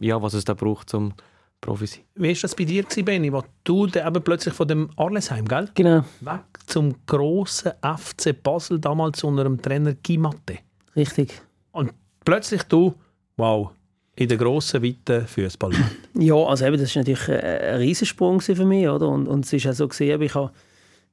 ja, 0.00 0.22
was 0.22 0.34
es 0.34 0.44
da 0.44 0.54
braucht, 0.54 0.94
um 0.94 1.12
Profi 1.60 1.86
zu 1.86 1.94
sein. 1.96 2.04
Wie 2.14 2.28
war 2.28 2.40
das 2.40 2.54
bei 2.54 2.64
dir, 2.64 2.84
Benni, 3.04 3.32
wo 3.32 3.42
du 3.64 3.86
eben 3.86 4.22
plötzlich 4.22 4.54
von 4.54 4.68
dem 4.68 4.90
Arlesheim, 4.96 5.46
gell? 5.46 5.68
Genau. 5.74 6.04
Weg 6.20 6.40
zum 6.66 6.94
grossen 7.06 7.72
FC 7.82 8.40
Basel, 8.40 8.78
damals 8.78 9.22
unter 9.24 9.44
dem 9.44 9.60
Trainer 9.60 9.94
Gimatte. 9.94 10.58
Richtig. 10.94 11.42
Und 11.72 11.92
plötzlich 12.24 12.62
du, 12.62 12.94
wow, 13.36 13.72
in 14.18 14.28
der 14.28 14.38
grossen, 14.38 14.82
weiten 14.82 15.26
Fußball. 15.26 15.72
Ja, 16.14 16.34
also 16.34 16.66
eben, 16.66 16.76
das 16.76 16.90
ist 16.90 16.96
natürlich 16.96 17.28
ein 17.28 17.76
Riesensprung 17.76 18.40
für 18.40 18.64
mich, 18.64 18.88
oder? 18.88 19.08
Und, 19.08 19.28
und 19.28 19.44
es 19.44 19.52
ist 19.52 19.66
auch 19.68 19.72
so 19.72 19.86
gesehen, 19.86 20.20
ich 20.20 20.34
habe 20.34 20.50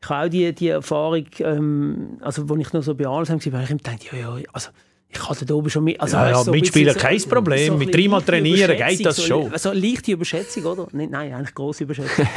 ich 0.01 0.09
habe 0.09 0.25
auch 0.25 0.29
die, 0.29 0.53
die 0.53 0.69
Erfahrung, 0.69 1.25
ähm, 1.39 2.17
also 2.21 2.45
als 2.47 2.59
ich 2.59 2.73
noch 2.73 2.83
so 2.83 2.95
bei 2.95 3.07
Alzheimer 3.07 3.41
war, 3.53 3.61
habe 3.61 3.73
ich 3.73 3.83
gedacht, 3.83 4.11
ja, 4.11 4.37
ja, 4.37 4.43
also 4.51 4.69
ich 5.07 5.29
hatte 5.29 5.45
da 5.45 5.53
oben 5.53 5.69
schon 5.69 5.83
mit. 5.83 5.99
Also, 5.99 6.17
ja, 6.17 6.29
ja, 6.29 6.43
so 6.43 6.51
Mitspieler 6.51 6.93
kein 6.93 7.19
so, 7.19 7.29
Problem. 7.29 7.73
So 7.73 7.77
mit 7.77 7.93
dreimal 7.93 8.21
trainieren 8.21 8.75
geht 8.75 9.05
das 9.05 9.23
schon. 9.23 9.49
So, 9.51 9.57
so 9.57 9.71
leichte 9.71 10.11
Überschätzung, 10.11 10.65
oder? 10.65 10.87
Nein, 10.91 11.09
nein 11.09 11.33
eigentlich 11.33 11.55
grosse 11.55 11.83
Überschätzung. 11.85 12.27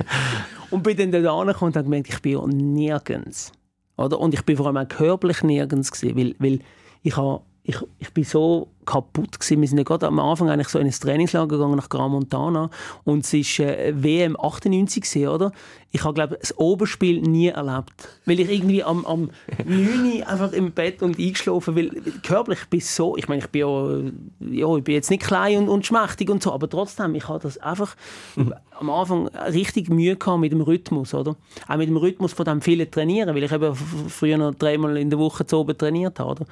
und 0.70 0.82
bin 0.82 0.96
dann 0.96 1.22
da 1.22 1.34
angekommen 1.34 1.70
und 1.70 1.76
habe 1.76 1.84
gemerkt, 1.84 2.08
ich 2.08 2.20
bin 2.20 2.32
ja 2.32 2.46
nirgends. 2.46 3.52
Oder? 3.96 4.18
Und 4.20 4.34
ich 4.34 4.42
bin 4.42 4.56
vor 4.56 4.66
allem 4.66 4.76
auch 4.76 4.88
körperlich 4.88 5.42
nirgends 5.42 5.90
gewesen, 5.90 6.16
weil, 6.16 6.34
weil 6.38 6.58
ich, 7.02 7.16
habe, 7.16 7.42
ich, 7.62 7.76
ich 7.98 8.12
bin 8.12 8.24
so 8.24 8.68
kaputt 8.88 9.38
gewesen. 9.38 9.60
Wir 9.60 9.68
sind 9.68 9.78
ja 9.78 9.84
gerade 9.84 10.06
am 10.06 10.18
Anfang 10.18 10.48
eigentlich 10.48 10.68
so 10.68 10.78
in 10.78 10.86
ein 10.86 10.92
Trainingslager 10.92 11.46
gegangen 11.46 11.76
nach 11.76 11.90
Gran 11.90 12.10
Montana 12.10 12.70
und 13.04 13.22
es 13.24 13.34
ist 13.34 13.60
äh, 13.60 13.92
WM 13.94 14.34
98 14.40 15.02
gewesen, 15.02 15.28
oder? 15.28 15.52
Ich 15.90 16.04
habe 16.04 16.14
glaube 16.14 16.38
das 16.40 16.56
Oberspiel 16.58 17.20
nie 17.20 17.48
erlebt, 17.48 18.08
weil 18.24 18.40
ich 18.40 18.50
irgendwie 18.50 18.82
am, 18.82 19.04
am 19.06 19.30
9 19.64 20.22
einfach 20.22 20.52
im 20.52 20.72
Bett 20.72 21.02
und 21.02 21.18
eingeschlafen, 21.18 21.76
weil 21.76 21.90
körperlich 22.22 22.66
bin 22.70 22.80
so, 22.80 23.16
ich 23.16 23.28
meine, 23.28 23.42
ich 23.42 23.48
bin 23.48 23.60
ja, 23.60 24.68
ja, 24.68 24.76
ich 24.76 24.84
bin 24.84 24.94
jetzt 24.94 25.10
nicht 25.10 25.22
klein 25.22 25.58
und, 25.58 25.68
und 25.68 25.86
schmächtig 25.86 26.30
und 26.30 26.42
so, 26.42 26.52
aber 26.52 26.68
trotzdem, 26.68 27.14
ich 27.14 27.28
habe 27.28 27.40
das 27.40 27.58
einfach 27.58 27.94
mhm. 28.36 28.54
am 28.78 28.90
Anfang 28.90 29.28
richtig 29.28 29.90
Mühe 29.90 30.16
gehabt 30.16 30.40
mit 30.40 30.52
dem 30.52 30.60
Rhythmus, 30.60 31.12
oder? 31.12 31.36
Auch 31.66 31.76
mit 31.76 31.88
dem 31.88 31.96
Rhythmus 31.96 32.32
von 32.32 32.44
dem 32.44 32.62
vielen 32.62 32.90
Trainieren, 32.90 33.34
weil 33.34 33.44
ich 33.44 33.52
eben 33.52 33.74
früher 33.74 34.38
noch 34.38 34.54
dreimal 34.54 34.96
in 34.96 35.10
der 35.10 35.18
Woche 35.18 35.46
zu 35.46 35.58
oben 35.58 35.76
trainiert 35.76 36.20
habe. 36.20 36.30
Oder? 36.30 36.46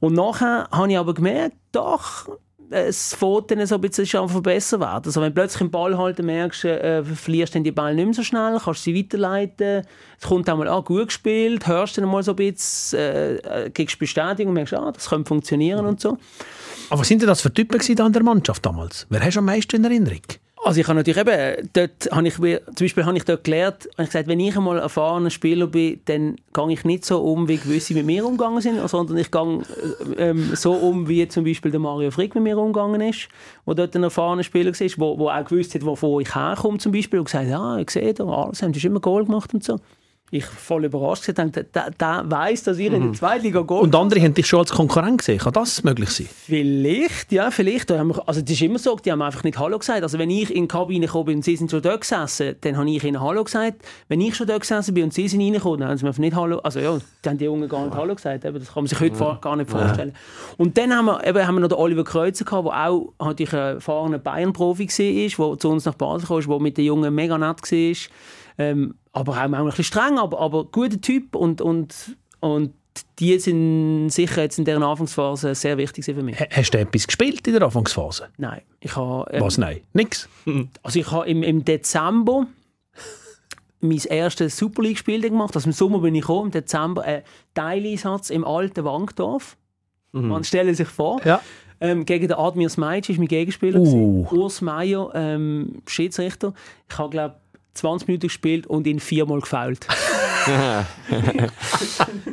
Und 0.00 0.14
nachher 0.14 0.68
habe 0.70 0.90
ich 0.90 0.98
aber 0.98 1.14
gemerkt, 1.14 1.56
doch, 1.72 2.28
es 2.70 3.14
fängt 3.14 3.50
dann 3.50 3.66
so 3.66 3.74
ein 3.74 3.80
bisschen 3.80 4.06
schon 4.06 4.42
besser 4.42 4.78
werden. 4.80 5.02
Also 5.06 5.20
wenn 5.20 5.30
du 5.30 5.34
plötzlich 5.34 5.58
den 5.58 5.70
Ball 5.70 5.96
halten 5.98 6.26
merkst, 6.26 6.64
äh, 6.64 7.02
verlierst 7.02 7.54
du 7.54 7.60
den 7.60 7.74
Ball 7.74 7.94
nicht 7.94 8.04
mehr 8.04 8.14
so 8.14 8.22
schnell, 8.22 8.58
kannst 8.62 8.84
sie 8.84 8.96
weiterleiten, 8.96 9.84
es 10.18 10.26
kommt 10.26 10.48
einmal 10.48 10.68
an, 10.68 10.84
gut 10.84 11.08
gespielt, 11.08 11.66
hörst 11.66 11.98
dann 11.98 12.04
mal 12.04 12.22
so 12.22 12.32
ein 12.32 12.36
bisschen, 12.36 12.98
äh, 12.98 13.34
äh 13.36 13.70
kriegst 13.70 13.98
Bestätigung 13.98 14.50
und 14.50 14.54
merkst, 14.54 14.74
ah, 14.74 14.92
das 14.92 15.08
könnte 15.08 15.28
funktionieren 15.28 15.84
und 15.84 16.00
so. 16.00 16.16
Aber 16.90 17.00
was 17.00 17.08
sind 17.08 17.22
denn 17.22 17.28
das 17.28 17.40
für 17.40 17.52
Typen 17.52 17.80
in 17.80 18.12
der 18.12 18.22
Mannschaft 18.22 18.64
damals? 18.64 19.06
Wer 19.10 19.20
hast 19.20 19.34
du 19.34 19.40
am 19.40 19.46
meisten 19.46 19.76
in 19.76 19.84
Erinnerung? 19.84 20.22
Also 20.62 20.78
ich 20.78 20.88
habe 20.88 20.98
natürlich 20.98 21.20
eben, 21.20 21.70
dort 21.72 22.10
habe 22.12 22.28
ich, 22.28 22.34
zum 22.34 22.84
Beispiel 22.84 23.04
habe 23.06 23.16
ich 23.16 23.24
dort 23.24 23.44
gelernt, 23.44 23.88
habe 23.94 24.02
ich 24.02 24.10
gesagt, 24.10 24.28
wenn 24.28 24.40
ich 24.40 24.54
einmal 24.54 24.78
erfahrener 24.78 25.30
Spieler 25.30 25.66
bin, 25.66 26.00
dann 26.04 26.36
gehe 26.52 26.72
ich 26.72 26.84
nicht 26.84 27.06
so 27.06 27.22
um, 27.22 27.48
wie 27.48 27.56
gewisse 27.56 27.94
mit 27.94 28.04
mir 28.04 28.26
umgegangen 28.26 28.60
sind, 28.60 28.86
sondern 28.86 29.16
ich 29.16 29.30
gehe 29.30 29.62
ähm, 30.18 30.50
so 30.54 30.72
um, 30.72 31.08
wie 31.08 31.26
zum 31.28 31.44
Beispiel 31.44 31.70
der 31.70 31.80
Mario 31.80 32.10
Frick 32.10 32.34
mit 32.34 32.44
mir 32.44 32.58
umgegangen 32.58 33.00
ist, 33.00 33.28
wo 33.64 33.72
dort 33.72 33.96
ein 33.96 34.02
erfahrener 34.02 34.42
Spieler 34.42 34.72
war, 34.72 35.18
wo 35.18 35.30
auch 35.30 35.44
gewusst 35.46 35.74
hat, 35.74 35.84
wovon 35.84 36.20
ich 36.20 36.34
herkomme 36.34 36.76
zum 36.76 36.92
Beispiel 36.92 37.20
und 37.20 37.24
gesagt, 37.24 37.48
ja, 37.48 37.78
ich 37.78 37.90
sehe 37.90 38.12
da, 38.12 38.24
alles 38.24 38.62
haben 38.62 38.74
immer 38.74 39.00
Goal 39.00 39.24
gemacht 39.24 39.54
und 39.54 39.64
so 39.64 39.80
ich 40.32 40.44
voll 40.44 40.84
überrascht 40.84 41.26
gedacht, 41.26 41.56
der, 41.56 41.90
der 41.90 42.24
weiss, 42.26 42.62
dass 42.62 42.78
ihr 42.78 42.86
in 42.86 42.92
der 42.92 43.00
mhm. 43.00 43.14
Zweitliga 43.14 43.62
geht. 43.62 43.70
Und 43.70 43.94
andere 43.96 44.20
haben 44.20 44.32
dich 44.32 44.46
schon 44.46 44.60
als 44.60 44.70
Konkurrent 44.70 45.18
gesehen. 45.18 45.38
Kann 45.38 45.52
das 45.52 45.82
möglich 45.82 46.10
sein? 46.10 46.28
Vielleicht, 46.30 47.32
ja, 47.32 47.50
vielleicht. 47.50 47.90
Also 47.90 48.40
das 48.40 48.50
ist 48.50 48.62
immer 48.62 48.78
so, 48.78 48.94
die 48.94 49.10
haben 49.10 49.22
einfach 49.22 49.42
nicht 49.42 49.58
Hallo 49.58 49.76
gesagt. 49.78 50.04
Also 50.04 50.20
wenn 50.20 50.30
ich 50.30 50.54
in 50.54 50.64
die 50.64 50.68
Kabine 50.68 51.06
gekommen 51.06 51.26
bin 51.26 51.36
und 51.38 51.42
sie 51.42 51.56
sind 51.56 51.70
schon 51.70 51.82
dort 51.82 52.02
gesessen, 52.02 52.54
dann 52.60 52.76
habe 52.76 52.88
ich 52.88 53.02
ihnen 53.02 53.20
Hallo 53.20 53.42
gesagt. 53.42 53.82
Wenn 54.06 54.20
ich 54.20 54.36
schon 54.36 54.46
dort 54.46 54.60
gesessen 54.60 54.94
bin 54.94 55.04
und 55.04 55.14
sie 55.14 55.26
sind 55.26 55.40
reingekommen, 55.40 55.80
dann 55.80 55.88
haben 55.88 55.96
sie 55.96 56.04
mir 56.04 56.12
nicht 56.16 56.36
Hallo, 56.36 56.58
also 56.58 56.78
ja, 56.78 56.98
dann 57.22 57.32
haben 57.32 57.38
die 57.38 57.44
Jungen 57.46 57.68
gar 57.68 57.84
nicht 57.84 57.96
Hallo 57.96 58.14
gesagt. 58.14 58.44
Das 58.44 58.52
kann 58.52 58.64
man 58.76 58.86
sich 58.86 59.00
heute 59.00 59.18
ja. 59.18 59.38
gar 59.40 59.56
nicht 59.56 59.68
vorstellen. 59.68 60.14
Und 60.58 60.78
dann 60.78 60.94
haben 60.94 61.06
wir, 61.06 61.26
eben, 61.26 61.44
haben 61.44 61.56
wir 61.56 61.60
noch 61.60 61.68
den 61.68 61.78
Oliver 61.78 62.04
Kreuzer 62.04 62.44
gehabt, 62.44 62.68
der 62.68 62.88
auch 62.88 63.12
halt 63.20 63.40
ein 63.40 63.46
erfahrener 63.46 64.18
Bayern-Profi 64.18 64.86
war, 64.86 65.48
der 65.48 65.58
zu 65.58 65.70
uns 65.70 65.86
nach 65.86 65.94
Basel 65.94 66.28
kam, 66.28 66.48
der 66.48 66.60
mit 66.60 66.76
den 66.78 66.84
Jungen 66.84 67.12
mega 67.12 67.36
nett 67.36 67.60
war. 67.62 67.96
Ähm, 68.58 68.94
aber 69.12 69.32
auch 69.32 69.36
ein 69.36 69.64
bisschen 69.66 69.84
streng, 69.84 70.18
aber, 70.18 70.40
aber 70.40 70.64
guter 70.64 71.00
Typ 71.00 71.34
und, 71.34 71.60
und, 71.60 72.16
und 72.40 72.72
die 73.18 73.38
sind 73.38 74.10
sicher 74.10 74.42
jetzt 74.42 74.58
in 74.58 74.64
dieser 74.64 74.82
Anfangsphase 74.82 75.54
sehr 75.54 75.76
wichtig 75.78 76.04
für 76.04 76.22
mich. 76.22 76.38
Hast 76.50 76.70
du 76.72 76.78
etwas 76.78 77.06
gespielt 77.06 77.46
in 77.46 77.54
der 77.54 77.62
Anfangsphase? 77.62 78.28
Nein. 78.36 78.62
Ich 78.80 78.96
habe, 78.96 79.30
ähm, 79.32 79.42
Was, 79.42 79.58
nein? 79.58 79.80
Nix? 79.92 80.28
Also 80.82 80.98
ich 80.98 81.10
habe 81.10 81.28
im, 81.28 81.42
im 81.42 81.64
Dezember 81.64 82.46
mein 83.80 83.98
erstes 83.98 84.56
Super 84.56 84.82
League-Spiel 84.82 85.22
gemacht. 85.22 85.54
Also 85.54 85.68
im 85.68 85.72
Sommer 85.72 86.00
bin 86.00 86.14
ich 86.14 86.22
gekommen, 86.22 86.46
im 86.46 86.50
Dezember 86.52 87.02
ein 87.02 87.22
Teileinsatz 87.54 88.30
im 88.30 88.44
alten 88.44 88.84
Wankdorf. 88.84 89.56
Mhm. 90.12 90.28
Man 90.28 90.44
stelle 90.44 90.74
sich 90.74 90.88
vor. 90.88 91.20
Ja. 91.24 91.40
Ähm, 91.82 92.04
gegen 92.04 92.28
den 92.28 92.36
Admir 92.36 92.68
Smajic 92.68 93.08
ist 93.08 93.18
mein 93.18 93.28
Gegenspieler. 93.28 93.80
Uh. 93.80 94.26
Urs 94.30 94.60
Meier, 94.60 95.10
ähm, 95.14 95.82
Schiedsrichter. 95.86 96.52
Ich 96.90 96.98
habe, 96.98 97.08
glaube 97.08 97.39
20 97.74 98.08
Minuten 98.08 98.26
gespielt 98.26 98.66
und 98.66 98.86
ihn 98.86 99.00
viermal 99.00 99.40
gefault. 99.40 99.86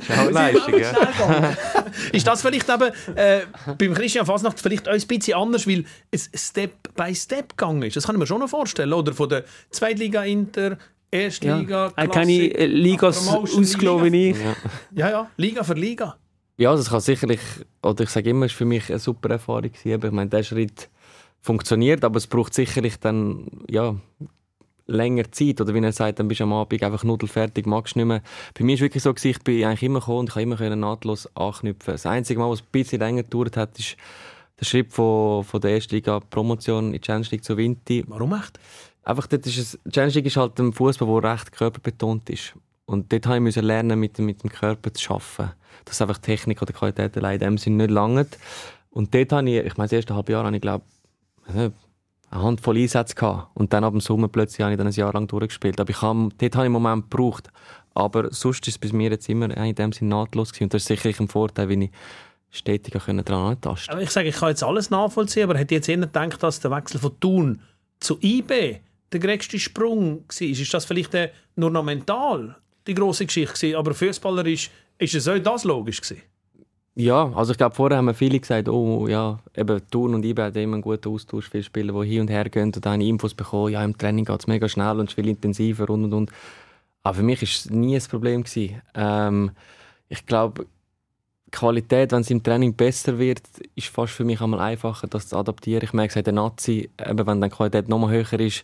Schau 0.08 0.30
Leistung, 0.30 0.74
Ist 2.12 2.26
das 2.28 2.42
vielleicht 2.42 2.70
eben 2.70 2.92
äh, 3.16 3.42
beim 3.78 3.94
Christian 3.94 4.26
Fasnacht 4.26 4.60
vielleicht 4.60 4.88
ein 4.88 5.02
bisschen 5.02 5.38
anders, 5.38 5.68
weil 5.68 5.86
es 6.12 6.30
Step 6.34 6.96
by 6.96 7.14
Step 7.14 7.58
gegangen 7.58 7.84
ist? 7.84 7.96
Das 7.96 8.06
kann 8.06 8.16
ich 8.16 8.20
mir 8.20 8.28
schon 8.28 8.40
noch 8.40 8.50
vorstellen. 8.50 8.94
Oder 8.94 9.14
von 9.14 9.30
der 9.30 9.44
Zweitliga 9.70 10.24
Inter, 10.24 10.78
Erstliga, 11.10 11.92
ja. 11.96 12.08
Keine 12.08 12.34
äh, 12.34 12.66
Ligas 12.66 13.28
ausgelaufen 13.28 14.12
wie 14.12 14.32
ich. 14.32 14.38
Ja, 14.94 15.10
ja, 15.10 15.30
Liga 15.38 15.64
für 15.64 15.74
Liga. 15.74 16.18
Ja, 16.58 16.76
das 16.76 16.90
kann 16.90 17.00
sicherlich, 17.00 17.40
oder 17.82 18.04
ich 18.04 18.10
sage 18.10 18.30
immer, 18.32 18.46
es 18.46 18.52
war 18.54 18.58
für 18.58 18.66
mich 18.66 18.90
eine 18.90 19.00
super 19.00 19.30
Erfahrung. 19.30 19.72
Ich 19.84 20.12
meine, 20.12 20.30
der 20.30 20.44
Schritt 20.44 20.90
funktioniert, 21.40 22.04
aber 22.04 22.18
es 22.18 22.28
braucht 22.28 22.54
sicherlich 22.54 23.00
dann 23.00 23.48
ja, 23.70 23.96
länger 24.88 25.32
Zeit. 25.32 25.62
Oder 25.62 25.74
wie 25.74 25.84
er 25.84 25.92
sagt, 25.92 26.20
dann 26.20 26.28
bist 26.28 26.40
du 26.40 26.46
am 26.46 26.54
Abend 26.54 26.82
einfach 26.82 27.04
nudelfertig, 27.04 27.66
magst 27.66 27.96
nicht 27.96 28.06
mehr. 28.06 28.22
Bei 28.58 28.64
mir 28.64 28.72
war 28.72 28.76
es 28.76 28.82
wirklich 28.82 29.04
so, 29.04 29.14
ich 29.22 29.40
bin 29.44 29.64
eigentlich 29.64 29.84
immer 29.84 30.00
gekommen 30.00 30.20
und 30.20 30.30
ich 30.30 30.34
konnte 30.34 30.66
immer 30.66 30.76
nahtlos 30.76 31.30
anknüpfen. 31.36 31.94
Das 31.94 32.06
einzige 32.06 32.40
Mal, 32.40 32.50
was 32.50 32.62
ein 32.62 32.68
bisschen 32.72 33.00
länger 33.00 33.24
gedauert 33.24 33.58
hat, 33.58 33.78
ist 33.78 33.98
der 34.60 34.66
Schritt 34.66 34.92
von, 34.92 35.44
von 35.44 35.62
der 35.62 35.76
ersten 35.76 35.96
Liga 35.96 36.20
Promotion 36.20 36.88
in 36.88 36.94
die 36.94 37.02
Challenge 37.02 37.28
League 37.30 37.44
zu 37.44 37.56
Vinti. 37.58 38.04
Warum 38.08 38.34
echt? 38.34 38.60
Einfach, 39.04 39.28
dort 39.28 39.46
ist 39.46 39.58
es, 39.58 39.80
die 39.86 39.92
Challenge 39.92 40.14
League 40.14 40.26
ist 40.26 40.38
halt 40.38 40.60
ein 40.60 40.74
Fußball, 40.74 41.22
der 41.22 41.32
recht 41.34 41.52
körperbetont 41.52 42.30
ist. 42.30 42.54
Und 42.86 43.12
dort 43.12 43.42
musste 43.42 43.60
ich 43.60 43.66
lernen, 43.66 44.00
mit, 44.00 44.18
mit 44.20 44.44
dem 44.44 44.50
Körper 44.50 44.94
zu 44.94 45.14
arbeiten. 45.14 45.54
Dass 45.86 46.02
einfach 46.02 46.18
Technik 46.18 46.62
oder 46.62 46.74
Qualität 46.74 47.16
allein 47.18 47.36
in 47.36 47.40
dem 47.40 47.58
Sinne 47.58 47.84
nicht 47.84 47.92
langt. 47.92 48.38
Und 48.90 49.14
dort 49.14 49.32
habe 49.32 49.50
ich, 49.50 49.66
ich 49.66 49.78
meine, 49.78 49.86
das 49.86 49.94
erste 49.94 50.16
halbe 50.16 50.32
Jahr 50.32 50.46
habe 50.46 50.56
ich, 50.56 50.62
glaube 50.62 50.84
eine 52.30 52.44
Handvoll 52.44 52.78
Einsätze 52.78 53.16
gehabt. 53.16 53.50
Und 53.56 53.74
dann 53.74 53.84
ab 53.84 53.94
dem 53.94 54.02
Sommer 54.02 54.28
plötzlich 54.28 54.62
habe 54.62 54.74
ich 54.74 54.78
dann 54.78 54.88
ein 54.88 54.94
Jahr 54.94 55.14
lang 55.14 55.28
durchgespielt. 55.28 55.80
Aber 55.80 55.90
ich 55.90 56.02
habe, 56.02 56.30
dort 56.38 56.56
habe 56.56 56.66
ich 56.66 56.66
einen 56.66 56.74
Moment 56.74 57.10
gebraucht. 57.10 57.50
Aber 57.94 58.32
sonst 58.32 58.68
ist 58.68 58.76
es 58.76 58.78
bei 58.92 58.96
mir 58.96 59.12
jetzt 59.12 59.28
immer 59.30 59.56
in 59.56 59.76
dem 59.76 59.92
Sinne 59.92 60.10
nahtlos 60.10 60.50
gewesen. 60.50 60.66
Und 60.66 60.74
das 60.74 60.84
ist 60.84 60.88
sicherlich 60.88 61.20
ein 61.20 61.28
Vorteil, 61.28 61.70
wenn 61.70 61.84
ich 61.84 61.92
stetig 62.52 62.94
daran 62.94 63.20
antasten 63.20 63.94
Aber 63.94 64.02
ich 64.02 64.12
sage, 64.12 64.30
ich 64.30 64.36
kann 64.36 64.50
jetzt 64.50 64.64
alles 64.64 64.90
nachvollziehen, 64.90 65.44
aber 65.44 65.58
hätte 65.58 65.76
jetzt 65.76 65.90
eher 65.90 65.98
gedacht, 65.98 66.42
dass 66.42 66.60
der 66.60 66.72
Wechsel 66.72 67.00
von 67.00 67.20
Thun 67.20 67.62
zu 68.00 68.18
IB 68.22 68.80
der 69.12 69.20
größte 69.20 69.60
Sprung 69.60 70.24
war. 70.28 70.48
Ist 70.48 70.74
das 70.74 70.86
vielleicht 70.86 71.14
nur 71.56 71.72
noch 71.72 71.84
mental 71.84 72.56
die 72.86 72.94
große 72.94 73.26
Geschichte 73.26 73.54
gewesen? 73.54 73.76
Aber 73.76 73.94
fußballerisch 73.94 74.70
ist 74.98 75.16
es 75.16 75.28
auch 75.28 75.38
das 75.40 75.64
logisch 75.64 76.02
gewesen? 76.02 76.22
Ja, 77.00 77.32
also 77.36 77.52
ich 77.52 77.60
glaube, 77.60 77.76
vorher 77.76 78.00
haben 78.00 78.12
viele 78.16 78.40
gesagt, 78.40 78.68
oh 78.68 79.08
ja, 79.08 79.40
eben 79.56 79.80
Turn 79.92 80.16
und 80.16 80.26
IB 80.26 80.42
haben 80.42 80.56
immer 80.56 80.74
einen 80.74 80.82
guten 80.82 81.10
Austausch, 81.14 81.48
viele 81.48 81.62
Spieler, 81.64 81.94
die 82.02 82.10
hin 82.10 82.22
und 82.22 82.30
her 82.30 82.50
gehen 82.50 82.72
und 82.74 82.84
dann 82.84 83.02
Infos 83.02 83.36
bekommen, 83.36 83.72
ja, 83.72 83.84
im 83.84 83.96
Training 83.96 84.26
geht 84.26 84.40
es 84.40 84.48
mega 84.48 84.68
schnell 84.68 85.00
und 85.00 85.12
viel 85.12 85.28
intensiver 85.28 85.88
und 85.92 86.06
und 86.06 86.14
und. 86.14 86.32
Aber 87.04 87.14
für 87.14 87.22
mich 87.24 87.40
war 87.40 87.44
es 87.48 87.70
nie 87.70 87.96
ein 87.96 88.02
Problem. 88.02 88.44
Ähm, 88.96 89.52
ich 90.10 90.26
glaube, 90.26 90.66
Qualität, 91.52 92.12
wenn 92.14 92.22
es 92.22 92.32
im 92.32 92.42
Training 92.42 92.74
besser 92.74 93.20
wird, 93.20 93.44
ist 93.76 93.90
fast 93.90 94.14
für 94.14 94.26
mich 94.26 94.42
einmal 94.42 94.60
einfacher, 94.62 95.06
das 95.06 95.28
zu 95.28 95.38
adaptieren. 95.38 95.84
Ich 95.84 95.94
merke 95.94 96.18
es 96.18 96.24
der 96.24 96.34
Nazi, 96.34 96.90
eben, 97.08 97.28
wenn 97.28 97.42
die 97.42 97.50
Qualität 97.50 97.90
noch 97.90 98.00
mal 98.00 98.10
höher 98.10 98.40
ist, 98.40 98.64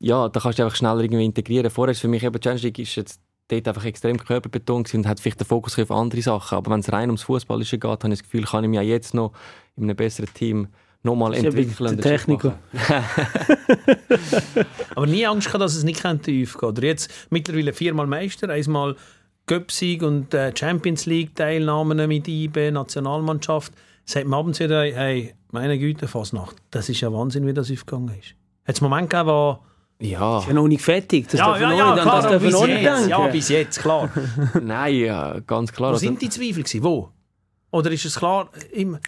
ja, 0.00 0.28
da 0.28 0.40
kannst 0.40 0.58
du 0.58 0.64
einfach 0.64 0.76
schneller 0.76 1.00
irgendwie 1.00 1.24
integrieren. 1.24 1.70
Vorher 1.70 1.92
ist 1.92 2.00
für 2.00 2.08
mich 2.08 2.24
eben 2.24 2.40
Challenge 2.40 2.60
League 2.60 2.78
ist 2.78 2.96
jetzt 2.96 3.20
dort 3.50 3.68
einfach 3.68 3.84
extrem 3.84 4.18
körperbetont 4.18 4.92
und 4.94 5.06
hat 5.06 5.20
vielleicht 5.20 5.40
den 5.40 5.46
Fokus 5.46 5.78
auf 5.78 5.90
andere 5.90 6.22
Sachen. 6.22 6.58
Aber 6.58 6.70
wenn 6.70 6.80
es 6.80 6.92
rein 6.92 7.08
ums 7.08 7.22
Fußballische 7.22 7.78
geht, 7.78 7.90
habe 7.90 8.08
ich 8.08 8.20
das 8.20 8.22
Gefühl, 8.22 8.44
kann 8.44 8.64
ich 8.64 8.70
mich 8.70 8.76
ja 8.76 8.82
jetzt 8.82 9.14
noch 9.14 9.32
in 9.76 9.84
einem 9.84 9.96
besseren 9.96 10.32
Team 10.34 10.68
nochmal 11.02 11.34
entwickeln. 11.34 11.96
Der 11.96 12.16
Techniker. 12.16 12.58
Aber 14.94 15.06
nie 15.06 15.26
Angst 15.26 15.48
gehabt, 15.48 15.62
dass 15.62 15.74
es 15.74 15.84
nicht 15.84 16.02
tief 16.22 16.54
geht. 16.54 16.62
Oder 16.62 16.82
jetzt 16.82 17.10
mittlerweile 17.30 17.72
viermal 17.72 18.06
Meister, 18.06 18.50
einmal 18.50 18.96
Göpsig 19.46 20.02
und 20.02 20.34
äh, 20.34 20.52
Champions 20.56 21.06
League 21.06 21.34
Teilnahmen 21.34 22.06
mit 22.08 22.28
IB, 22.28 22.70
Nationalmannschaft. 22.70 23.72
Sagt 24.04 24.26
man 24.26 24.40
abends 24.40 24.60
wieder, 24.60 24.82
hey, 24.82 25.34
meine 25.50 25.78
Güte, 25.78 26.08
Fasnacht, 26.08 26.56
das 26.70 26.88
ist 26.88 27.00
ja 27.00 27.12
Wahnsinn, 27.12 27.46
wie 27.46 27.54
das 27.54 27.70
aufgegangen 27.70 28.14
ist. 28.18 28.34
Hat 28.64 28.76
es 28.76 28.80
Moment 28.80 29.10
gegeben, 29.10 29.28
wo 29.28 29.58
ja. 30.00 30.38
Ist 30.38 30.48
ja 30.48 30.54
noch 30.54 30.66
nicht 30.66 30.82
fertig. 30.82 31.28
Das 31.28 31.40
ja, 31.40 31.58
ja, 31.58 31.72
ja, 31.72 31.94
nicht, 31.94 32.02
klar, 32.02 32.22
das 32.22 32.42
bis 32.42 32.60
jetzt. 32.60 33.08
Ja, 33.08 33.26
bis 33.28 33.48
jetzt, 33.48 33.80
klar. 33.80 34.10
Nein, 34.62 34.94
ja, 34.94 35.38
ganz 35.40 35.72
klar. 35.72 35.90
Wo 35.90 35.94
also, 35.94 36.06
sind 36.06 36.20
die 36.20 36.28
Zweifel 36.28 36.62
gewesen? 36.62 36.82
Wo? 36.82 37.10
Oder 37.70 37.90
ist 37.90 38.04
es 38.04 38.16
klar, 38.16 38.48
immer... 38.72 39.00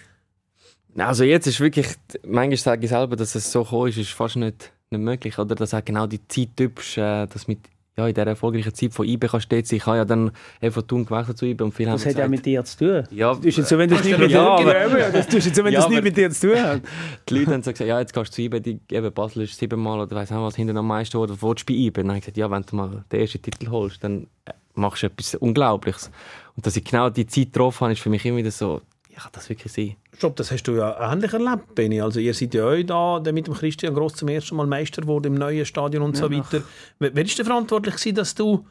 Also 0.95 1.23
jetzt 1.23 1.47
ist 1.47 1.59
wirklich, 1.59 1.87
manchmal 2.23 2.57
sage 2.57 2.83
ich 2.83 2.89
selber, 2.89 3.15
dass 3.15 3.33
es 3.33 3.51
so 3.51 3.63
gekommen 3.63 3.89
ist, 3.89 3.97
ist 3.97 4.11
fast 4.11 4.35
nicht, 4.35 4.71
nicht 4.91 5.01
möglich. 5.01 5.39
Oder 5.39 5.55
dass 5.55 5.73
auch 5.73 5.83
genau 5.83 6.05
die 6.05 6.25
Zeit 6.27 6.49
typisch, 6.55 6.99
äh, 6.99 7.25
dass 7.25 7.47
mit 7.47 7.59
ja, 7.95 8.07
in 8.07 8.13
dieser 8.13 8.27
erfolgreichen 8.27 8.73
Zeit 8.73 8.91
von 8.91 9.07
IB 9.07 9.27
kannst 9.27 9.51
du 9.51 9.55
sein. 9.55 9.77
Ich 9.77 9.85
habe 9.85 9.97
ja 9.97 10.05
dann 10.05 10.31
einfach 10.59 10.81
Thun 10.81 11.05
gewechselt 11.05 11.37
zu 11.37 11.45
IB 11.45 11.63
und 11.63 11.73
viele 11.73 11.91
Das 11.91 12.03
haben 12.03 12.11
hat 12.11 12.17
ja 12.17 12.27
mit 12.27 12.45
dir 12.45 12.63
zu 12.63 12.77
tun. 12.77 13.03
Ja, 13.11 13.35
Du 13.35 13.51
tust 13.51 13.67
so, 13.67 13.77
wenn 13.77 13.89
das 13.89 14.03
nicht 14.03 14.17
mit 14.17 14.31
ja, 14.31 14.59
ja, 14.59 15.11
das 15.11 15.31
jetzt 15.31 15.55
so, 15.55 15.63
wenn 15.63 15.73
das 15.73 15.89
nicht 15.89 16.03
mit 16.03 16.17
dir 16.17 16.31
zu 16.31 16.49
tun 16.49 16.59
hat. 16.59 16.81
die 17.29 17.33
Leute 17.37 17.51
haben 17.51 17.61
so 17.61 17.71
gesagt, 17.71 17.87
ja, 17.87 17.99
jetzt 17.99 18.13
gehst 18.13 18.31
du 18.31 18.35
zu 18.35 18.41
IB, 18.41 18.59
die, 18.61 18.79
eben 18.89 19.13
Basel 19.13 19.43
ist 19.43 19.57
siebenmal 19.57 19.99
oder 19.99 20.15
weiss 20.15 20.31
auch 20.31 20.43
was 20.43 20.55
hinter 20.55 20.75
am 20.75 20.87
meisten 20.87 21.17
oder 21.17 21.39
willst 21.39 21.69
du 21.69 21.73
bei 21.73 21.79
IB? 21.79 21.97
Dann 21.97 22.07
habe 22.09 22.17
ich 22.17 22.23
gesagt, 22.23 22.37
ja, 22.37 22.49
wenn 22.49 22.63
du 22.63 22.75
mal 22.75 23.03
den 23.11 23.19
ersten 23.19 23.41
Titel 23.41 23.69
holst, 23.69 24.03
dann 24.03 24.27
äh, 24.45 24.53
machst 24.73 25.03
du 25.03 25.07
etwas 25.07 25.35
Unglaubliches. 25.35 26.09
Und 26.55 26.65
dass 26.65 26.75
ich 26.75 26.83
genau 26.83 27.11
die 27.11 27.27
Zeit 27.27 27.53
getroffen 27.53 27.81
habe, 27.81 27.93
ist 27.93 28.01
für 28.01 28.09
mich 28.09 28.25
immer 28.25 28.37
wieder 28.37 28.51
so, 28.51 28.81
ja, 29.13 29.21
kann 29.21 29.31
das 29.33 29.47
wirklich 29.49 29.71
sein? 29.71 29.95
Stopp, 30.17 30.35
das 30.37 30.51
hast 30.51 30.63
du 30.63 30.73
ja 30.73 31.11
ähnlich 31.11 31.33
erlebt, 31.33 31.75
Benni. 31.75 32.01
Also 32.01 32.19
ihr 32.19 32.33
seid 32.33 32.53
ja 32.53 32.65
auch 32.67 32.83
da 32.83 33.19
der 33.19 33.33
mit 33.33 33.47
dem 33.47 33.53
Christian 33.53 33.93
Gross 33.93 34.15
zum 34.15 34.27
ersten 34.27 34.55
Mal 34.55 34.65
Meister 34.65 35.01
geworden 35.03 35.27
im 35.27 35.35
neuen 35.35 35.65
Stadion 35.65 36.03
und 36.03 36.17
so 36.17 36.29
Ja, 36.29 36.37
weiter. 36.37 36.63
Wer 36.99 37.15
wer 37.15 37.23
ist 37.23 37.37
denn 37.37 37.45
verantwortlich 37.45 37.95
gewesen, 37.95 38.15
dass 38.15 38.33
du... 38.35 38.65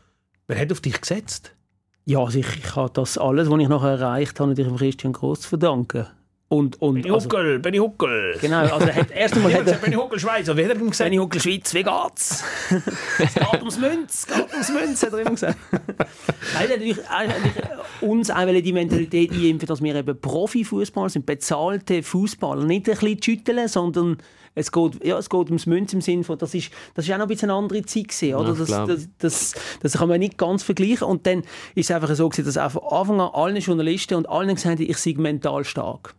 Wer 0.49 0.59
hat 0.59 0.73
auf 0.73 0.81
dich 0.81 1.01
gesetzt? 1.01 1.55
Ja, 2.05 2.19
also 2.19 2.41
ich, 2.41 2.57
ich 2.57 2.75
habe 2.75 2.91
das 2.93 3.17
alles, 3.17 3.49
was 3.49 3.61
ich 3.61 3.69
noch 3.69 3.85
erreicht 3.85 4.41
habe, 4.41 4.51
natürlich 4.51 4.73
dem 4.73 4.79
Christian 4.79 5.13
Gross 5.13 5.43
zu 5.43 5.51
verdanken. 5.51 6.07
Und, 6.53 6.83
und, 6.83 6.97
Benni 6.97 7.11
also, 7.11 7.31
Huckel, 7.31 7.59
Benni 7.61 7.79
Huckel. 7.79 8.37
genau, 8.39 8.61
also 8.61 8.87
er 8.87 8.95
hat, 8.95 9.11
erst 9.11 9.37
einmal 9.37 9.55
hat 9.59 9.67
er, 9.67 9.73
Benni 9.79 9.97
Huckel 9.97 10.21
Schweiz, 10.21 10.47
wie 10.49 10.51
hat 10.51 10.59
er 10.59 10.77
ihm 10.77 10.91
gesagt? 10.91 11.09
Benni 11.09 11.17
Huckel 11.17 11.41
Schweiz, 11.41 11.73
wie 11.73 11.83
geht's? 11.83 12.45
es 13.19 13.35
geht 13.35 13.61
ums 13.61 13.79
Münz, 13.79 14.15
es 14.15 14.27
geht 14.27 14.53
ums 14.53 14.69
Münz, 14.71 15.03
hat 15.03 15.13
er 15.15 15.19
immer 15.21 15.31
gesagt. 15.31 15.57
Nein, 15.73 15.79
er 16.53 16.61
hat 16.61 16.69
natürlich, 16.69 17.09
eigentlich 17.09 17.53
uns 18.03 18.31
auch 18.31 18.45
die 18.45 18.73
Mentalität 18.75 19.33
einimpfen, 19.33 19.67
dass 19.67 19.83
wir 19.83 19.95
eben 19.95 20.21
Profifußballer 20.21 21.09
sind, 21.09 21.25
bezahlte 21.25 22.03
Fußballer, 22.03 22.67
nicht 22.67 22.87
ein 22.87 22.99
bisschen 22.99 23.23
schütteln, 23.23 23.67
sondern 23.67 24.19
es 24.55 24.71
geht, 24.71 25.03
ja, 25.07 25.17
es 25.17 25.31
geht 25.31 25.47
ums 25.47 25.65
Münz 25.65 25.95
im 25.95 26.03
Sinne 26.03 26.23
von, 26.23 26.37
das 26.37 26.53
ist, 26.53 26.71
das 26.93 27.07
ist 27.07 27.13
auch 27.13 27.17
noch 27.17 27.25
ein 27.25 27.29
bisschen 27.29 27.49
eine 27.49 27.61
andere 27.61 27.81
Zeit 27.87 28.09
gewesen, 28.09 28.35
oder? 28.35 28.53
Ja, 28.53 28.59
das, 28.59 28.69
das, 28.69 29.09
das, 29.17 29.55
das 29.81 29.93
kann 29.95 30.11
man 30.11 30.19
nicht 30.19 30.37
ganz 30.37 30.63
vergleichen. 30.63 31.07
Und 31.07 31.27
dann 31.27 31.45
ist 31.75 31.89
es 31.89 31.91
einfach 31.91 32.15
so 32.15 32.29
gewesen, 32.29 32.45
dass 32.45 32.59
auch 32.59 32.73
von 32.73 32.83
Anfang 32.91 33.21
an 33.23 33.31
allen 33.33 33.57
Journalisten 33.57 34.17
und 34.17 34.29
allen 34.29 34.55
gesagt 34.55 34.79
haben, 34.79 34.87
ich 34.87 34.99
sei 34.99 35.15
mental 35.17 35.65
stark 35.65 36.15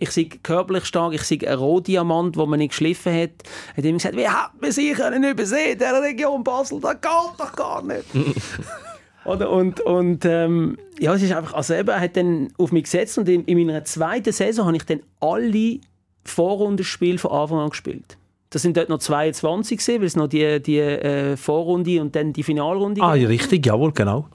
ich 0.00 0.10
sei 0.10 0.28
körperlich 0.42 0.86
stark, 0.86 1.14
ich 1.14 1.22
sei 1.22 1.38
ein 1.46 1.58
Rohdiamant, 1.58 2.36
den 2.36 2.48
man 2.48 2.58
nicht 2.58 2.70
geschliffen 2.70 3.12
hat. 3.12 3.30
Er 3.72 3.76
hat 3.76 3.84
immer 3.84 3.98
gesagt, 3.98 4.16
wie 4.16 4.28
hat 4.28 4.60
man 4.60 4.72
sich 4.72 4.94
können 4.94 5.22
übersehen 5.24 5.72
in 5.72 5.78
dieser 5.78 6.02
Region 6.02 6.42
Basel? 6.42 6.80
Das 6.80 6.92
geht 6.92 7.38
doch 7.38 7.52
gar 7.52 7.82
nicht. 7.82 8.04
Oder? 9.26 9.50
Und, 9.50 9.80
und 9.82 10.24
ähm, 10.24 10.78
ja, 10.98 11.14
es 11.14 11.22
ist 11.22 11.32
einfach, 11.32 11.52
also 11.52 11.74
eben, 11.74 11.90
er 11.90 12.00
hat 12.00 12.16
dann 12.16 12.48
auf 12.56 12.72
mich 12.72 12.84
gesetzt 12.84 13.18
und 13.18 13.28
in, 13.28 13.44
in 13.44 13.66
meiner 13.66 13.84
zweiten 13.84 14.32
Saison 14.32 14.66
habe 14.66 14.76
ich 14.76 14.84
dann 14.84 15.00
alle 15.20 15.78
Vorrundenspiele 16.24 17.18
von 17.18 17.30
Anfang 17.30 17.58
an 17.58 17.70
gespielt. 17.70 18.16
Das 18.48 18.62
sind 18.62 18.76
dort 18.76 18.88
noch 18.88 18.98
22 18.98 19.78
gewesen, 19.78 20.00
weil 20.00 20.06
es 20.06 20.16
noch 20.16 20.26
die, 20.26 20.60
die 20.60 20.78
äh, 20.78 21.36
Vorrunde 21.36 22.00
und 22.00 22.16
dann 22.16 22.32
die 22.32 22.42
Finalrunde 22.42 23.02
Ah, 23.02 23.14
ja, 23.14 23.28
richtig, 23.28 23.64
jawohl, 23.66 23.92
genau. 23.92 24.26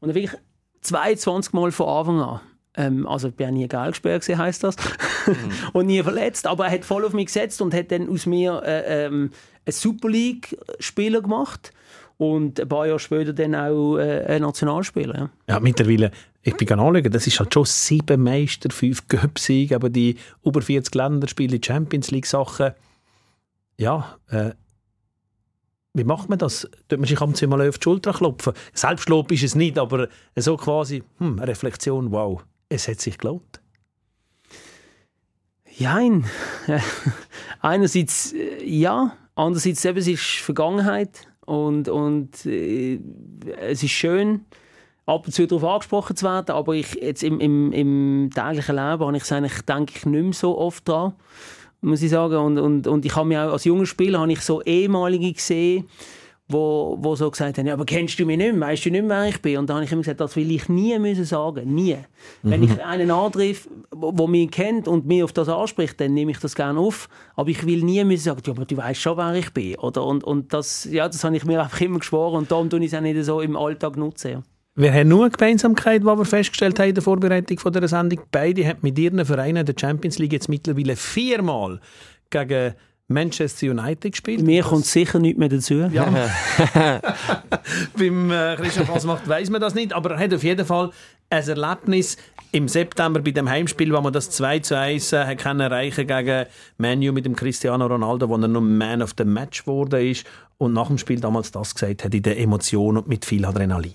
und 0.00 0.08
dann 0.08 0.14
wirklich 0.14 0.38
22 0.82 1.52
Mal 1.52 1.70
von 1.70 1.88
Anfang 1.88 2.20
an. 2.20 2.40
Ähm, 2.76 3.06
also 3.06 3.28
ich 3.28 3.34
bin 3.34 3.54
nie 3.54 3.68
geil 3.68 3.90
gesperrt 3.90 4.22
gewesen, 4.22 4.38
heisst 4.38 4.64
das. 4.64 4.76
und 5.72 5.86
nie 5.86 6.02
verletzt. 6.02 6.46
Aber 6.46 6.66
er 6.66 6.72
hat 6.72 6.84
voll 6.84 7.04
auf 7.04 7.12
mich 7.12 7.26
gesetzt 7.26 7.62
und 7.62 7.74
hat 7.74 7.92
dann 7.92 8.08
aus 8.08 8.26
mir 8.26 8.62
äh, 8.64 9.06
ähm, 9.06 9.30
einen 9.64 9.72
Super 9.72 10.08
League-Spieler 10.08 11.22
gemacht. 11.22 11.72
Und 12.16 12.60
ein 12.60 12.68
paar 12.68 12.86
Jahre 12.86 13.00
später 13.00 13.32
dann 13.32 13.54
auch 13.54 13.98
äh, 13.98 14.24
einen 14.26 14.44
Nationalspieler. 14.44 15.16
Ja. 15.16 15.30
Ja, 15.48 15.60
mittlerweile, 15.60 16.12
ich 16.42 16.56
bin 16.56 16.70
anschauen, 16.70 17.02
das 17.10 17.26
ist 17.26 17.40
halt 17.40 17.52
schon 17.52 17.64
sieben 17.64 18.22
Meister, 18.22 18.70
fünf 18.70 19.08
Göpsiege, 19.08 19.74
aber 19.74 19.90
die 19.90 20.16
über 20.44 20.62
40 20.62 20.94
Länderspiele, 20.94 21.58
Champions 21.64 22.12
League 22.12 22.26
Sachen. 22.26 22.72
Ja, 23.78 24.16
äh, 24.28 24.50
wie 25.92 26.04
macht 26.04 26.28
man 26.28 26.38
das? 26.38 26.68
Tut 26.88 26.98
man 26.98 27.08
sich 27.08 27.20
am 27.20 27.34
mal 27.48 27.68
auf 27.68 27.78
die 27.78 27.84
Schulter 27.84 28.12
klopfen? 28.12 28.52
Selbstlob 28.74 29.30
ist 29.32 29.44
es 29.44 29.54
nicht, 29.54 29.78
aber 29.78 30.08
so 30.36 30.56
quasi, 30.56 31.02
hm, 31.18 31.38
eine 31.38 31.48
Reflexion, 31.48 32.12
wow, 32.12 32.44
es 32.68 32.88
hat 32.88 33.00
sich 33.00 33.18
gelohnt. 33.18 33.60
Jein. 35.76 36.24
Einerseits 37.60 38.32
äh, 38.32 38.64
ja, 38.64 39.16
andererseits 39.34 39.84
eben, 39.84 39.98
es 39.98 40.06
ist 40.06 40.22
Vergangenheit 40.22 41.26
und, 41.44 41.88
und 41.88 42.46
äh, 42.46 43.00
es 43.60 43.82
ist 43.82 43.90
schön, 43.90 44.44
ab 45.06 45.26
und 45.26 45.32
zu 45.32 45.46
darauf 45.46 45.64
angesprochen 45.64 46.16
zu 46.16 46.24
werden, 46.24 46.54
aber 46.54 46.74
ich, 46.74 46.94
jetzt 46.94 47.22
im, 47.22 47.40
im, 47.40 47.72
im 47.72 48.30
täglichen 48.34 48.76
Leben 48.76 49.00
habe 49.00 49.16
ich 49.16 49.24
es 49.24 49.32
eigentlich, 49.32 49.60
denke 49.62 49.94
ich, 49.96 50.06
nicht 50.06 50.22
mehr 50.22 50.32
so 50.32 50.56
oft 50.56 50.88
dran, 50.88 51.14
muss 51.80 52.02
ich 52.02 52.10
sagen. 52.10 52.36
Und, 52.36 52.58
und, 52.58 52.86
und 52.86 53.04
ich 53.04 53.14
habe 53.14 53.28
mich 53.28 53.38
auch 53.38 53.52
als 53.52 53.64
junger 53.64 53.86
Spieler 53.86 54.20
habe 54.20 54.32
ich 54.32 54.40
so 54.40 54.62
ehemalige 54.62 55.32
gesehen, 55.32 55.88
wo, 56.46 56.98
wo 57.00 57.16
so 57.16 57.30
gesagt 57.30 57.56
haben, 57.56 57.66
ja, 57.66 57.72
aber 57.72 57.86
kennst 57.86 58.18
du 58.18 58.26
mich 58.26 58.36
nicht 58.36 58.52
mehr, 58.52 58.68
weißt 58.68 58.84
du 58.84 58.90
nicht 58.90 59.04
mehr, 59.04 59.22
wer 59.22 59.28
ich 59.28 59.40
bin? 59.40 59.56
Und 59.56 59.70
da 59.70 59.74
habe 59.74 59.84
ich 59.84 59.92
immer 59.92 60.02
gesagt, 60.02 60.20
das 60.20 60.36
will 60.36 60.50
ich 60.50 60.68
nie 60.68 60.98
müssen 60.98 61.24
sagen, 61.24 61.74
nie. 61.74 61.96
Wenn 62.42 62.62
ich 62.62 62.84
einen 62.84 63.10
antreffe, 63.10 63.68
wo, 63.90 64.12
wo 64.14 64.26
mich 64.26 64.50
kennt 64.50 64.86
und 64.86 65.06
mich 65.06 65.22
auf 65.22 65.32
das 65.32 65.48
anspricht, 65.48 65.98
dann 66.00 66.12
nehme 66.12 66.32
ich 66.32 66.38
das 66.38 66.54
gerne 66.54 66.78
auf, 66.78 67.08
aber 67.34 67.48
ich 67.48 67.64
will 67.64 67.82
nie 67.82 68.04
müssen 68.04 68.24
sagen, 68.24 68.42
ja, 68.44 68.52
aber 68.52 68.66
du 68.66 68.76
weißt 68.76 69.00
schon, 69.00 69.16
wer 69.16 69.34
ich 69.34 69.50
bin, 69.54 69.76
oder? 69.76 70.04
Und, 70.04 70.22
und 70.22 70.52
das, 70.52 70.84
ja, 70.84 71.08
das 71.08 71.24
habe 71.24 71.36
ich 71.36 71.46
mir 71.46 71.62
einfach 71.62 71.80
immer 71.80 71.98
geschworen 71.98 72.36
und 72.36 72.50
darum 72.50 72.68
tue 72.68 72.80
ich 72.80 72.86
es 72.86 72.94
auch 72.94 73.00
nicht 73.00 73.22
so 73.24 73.40
im 73.40 73.56
Alltag 73.56 73.96
nutzen. 73.96 74.42
Wir 74.76 74.92
haben 74.92 75.08
nur 75.08 75.22
eine 75.22 75.30
Gemeinsamkeit, 75.30 76.02
die 76.02 76.06
wir 76.06 76.24
festgestellt 76.24 76.78
haben 76.80 76.88
in 76.88 76.94
der 76.96 77.04
Vorbereitung 77.04 77.58
von 77.60 77.72
dieser 77.72 77.86
Sendung. 77.86 78.20
Beide 78.32 78.66
haben 78.66 78.80
mit 78.82 78.98
ihren 78.98 79.24
Vereinen 79.24 79.64
der 79.64 79.76
Champions 79.80 80.18
League 80.18 80.32
jetzt 80.32 80.48
mittlerweile 80.48 80.96
viermal 80.96 81.80
gegen 82.28 82.74
Manchester 83.08 83.70
United 83.70 84.12
gespielt. 84.12 84.42
Mir 84.42 84.62
kommt 84.62 84.86
sicher 84.86 85.18
nichts 85.18 85.38
mehr 85.38 85.50
dazu. 85.50 85.74
Ja. 85.92 86.06
Beim 87.98 88.30
äh, 88.30 88.56
Christian 88.56 88.86
Fasmacht 88.86 89.28
weiß 89.28 89.50
man 89.50 89.60
das 89.60 89.74
nicht, 89.74 89.92
aber 89.92 90.12
er 90.12 90.18
hat 90.18 90.32
auf 90.32 90.42
jeden 90.42 90.64
Fall 90.64 90.90
ein 91.30 91.48
Erlebnis 91.48 92.16
im 92.52 92.68
September 92.68 93.20
bei 93.20 93.32
dem 93.32 93.48
Heimspiel, 93.48 93.92
wo 93.92 94.00
man 94.00 94.12
das 94.12 94.30
2 94.30 94.60
zu 94.60 94.78
1 94.78 95.12
äh, 95.12 95.36
können 95.36 95.60
erreichen 95.60 96.06
gegen 96.06 96.46
Manu 96.78 97.12
mit 97.12 97.26
dem 97.26 97.36
Cristiano 97.36 97.86
Ronaldo, 97.86 98.28
wo 98.28 98.36
er 98.36 98.48
nur 98.48 98.62
Man 98.62 99.02
of 99.02 99.14
the 99.18 99.24
Match 99.24 99.64
geworden 99.64 100.06
ist 100.06 100.26
und 100.56 100.72
nach 100.72 100.86
dem 100.86 100.98
Spiel 100.98 101.20
damals 101.20 101.50
das 101.50 101.74
gesagt 101.74 102.04
hat, 102.04 102.14
in 102.14 102.22
der 102.22 102.38
Emotion 102.38 102.96
und 102.96 103.08
mit 103.08 103.24
viel 103.24 103.44
Adrenalin. 103.44 103.92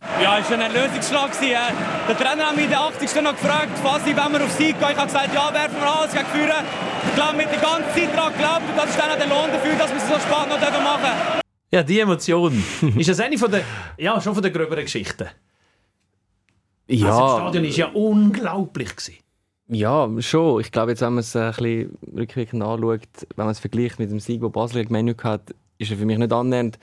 Ja, 0.00 0.38
es 0.38 0.50
war 0.50 0.58
ein 0.58 0.62
Erlösungsschlag. 0.74 1.30
Der 1.40 2.16
Trainer 2.16 2.46
hat 2.46 2.56
mich 2.56 2.64
in 2.64 2.70
der 2.70 2.80
80. 2.80 3.22
noch 3.22 3.32
gefragt, 3.32 3.76
Fasi, 3.78 4.16
wenn 4.16 4.32
wir 4.32 4.44
auf 4.44 4.52
Sieg 4.52 4.78
gehen. 4.78 4.88
Ich 4.90 4.96
habe 4.96 5.06
gesagt, 5.06 5.34
ja, 5.34 5.52
werfen 5.52 5.76
wir 5.78 5.94
alles 5.94 6.12
gegen 6.12 6.26
Führer. 6.26 6.64
Ich 7.06 7.14
glaube, 7.14 7.36
mit 7.36 7.50
der 7.50 7.58
ganzen 7.60 7.90
Zeit 7.94 8.16
daran 8.16 8.32
geglaubt 8.32 8.62
und 8.70 8.76
das 8.76 8.90
ist 8.90 8.98
dann 8.98 9.10
auch 9.10 9.16
der 9.16 9.26
Lohn 9.26 9.50
dafür, 9.52 9.74
dass 9.76 9.90
wir 9.90 9.96
es 9.98 10.08
so 10.08 10.14
spät 10.14 10.48
noch 10.48 10.58
dürfen 10.58 10.84
machen 10.84 11.42
Ja, 11.70 11.82
die 11.82 12.00
Emotion. 12.00 12.64
ist 12.96 13.08
das 13.08 13.20
eine 13.20 13.36
von 13.38 13.50
der, 13.50 13.62
ja, 13.98 14.20
schon 14.20 14.34
von 14.34 14.42
der 14.42 14.52
gröberen 14.52 14.84
Geschichten? 14.84 15.28
Also 16.90 17.04
das 17.06 17.18
Ja, 17.18 17.36
Stadion 17.50 17.64
war 17.64 17.70
ja 17.70 17.86
unglaublich. 17.88 18.96
Gewesen. 18.96 19.14
ja, 19.68 20.08
schon. 20.20 20.60
Ich 20.62 20.72
glaube, 20.72 20.92
jetzt, 20.92 21.02
wenn 21.02 21.12
man 21.14 21.20
es 21.20 21.36
ein 21.36 21.50
bisschen 21.52 21.98
rückwirkend 22.16 22.62
anschaut, 22.62 23.00
wenn 23.36 23.44
man 23.44 23.52
es 23.52 23.60
vergleicht 23.60 23.98
mit 23.98 24.10
dem 24.10 24.18
Sieg, 24.20 24.40
den 24.40 24.50
Basel 24.52 24.82
gegen 24.82 24.92
Menu 24.92 25.14
hat, 25.22 25.54
ist 25.78 25.90
er 25.90 25.96
für 25.98 26.06
mich 26.06 26.18
nicht 26.18 26.32
annähernd 26.32 26.78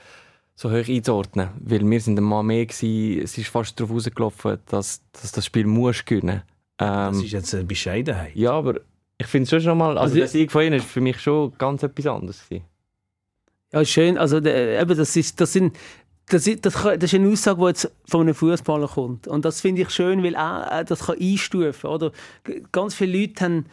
so 0.60 0.70
hoch 0.70 0.88
einzuordnen. 0.88 1.50
Weil 1.60 1.88
wir 1.88 2.00
sind 2.00 2.20
Mal 2.20 2.42
mehr 2.42 2.66
gewesen, 2.66 3.22
es 3.22 3.38
ist 3.38 3.48
fast 3.48 3.78
darauf 3.78 3.92
rausgelaufen, 3.94 4.58
dass, 4.66 5.02
dass 5.12 5.30
das 5.32 5.46
Spiel 5.46 5.66
muss 5.66 6.04
gewinnen. 6.04 6.42
Das 6.76 7.16
Ähm, 7.16 7.24
ist 7.24 7.32
jetzt 7.32 7.54
eine 7.54 7.64
Bescheidenheit. 7.64 8.34
ja, 8.34 8.52
aber 8.52 8.80
ich 9.18 9.26
finde 9.26 9.44
es 9.44 9.50
schon 9.50 9.60
schon 9.60 9.78
mal, 9.78 9.90
also, 9.90 10.00
Also- 10.00 10.16
der 10.16 10.28
Sieg 10.28 10.50
von 10.52 10.62
ihnen 10.62 10.74
ist 10.74 10.86
für 10.86 11.00
mich 11.00 11.20
schon 11.20 11.52
ganz 11.58 11.82
etwas 11.82 12.06
anderes 12.06 12.44
gewesen. 12.48 12.64
Ja, 13.72 13.84
schön. 13.84 14.16
Also, 14.18 14.38
eben, 14.38 14.96
das, 14.96 15.14
ist, 15.16 15.40
das, 15.40 15.52
sind, 15.52 15.76
das, 16.28 16.46
ist, 16.46 16.64
das, 16.64 16.74
kann, 16.74 16.98
das 16.98 17.12
ist 17.12 17.18
eine 17.18 17.28
Aussage, 17.30 17.60
die 17.60 17.66
jetzt 17.66 17.90
von 18.06 18.22
einem 18.22 18.34
Fußballer 18.34 18.88
kommt. 18.88 19.28
Und 19.28 19.44
das 19.44 19.60
finde 19.60 19.82
ich 19.82 19.90
schön, 19.90 20.22
weil 20.24 20.34
auch, 20.36 20.66
auch 20.72 20.84
das 20.84 21.06
kann 21.06 21.18
einstufen 21.20 21.90
oder? 21.90 22.12
G- 22.44 22.62
Ganz 22.72 22.94
viele 22.94 23.20
Leute 23.20 23.44
haben 23.44 23.66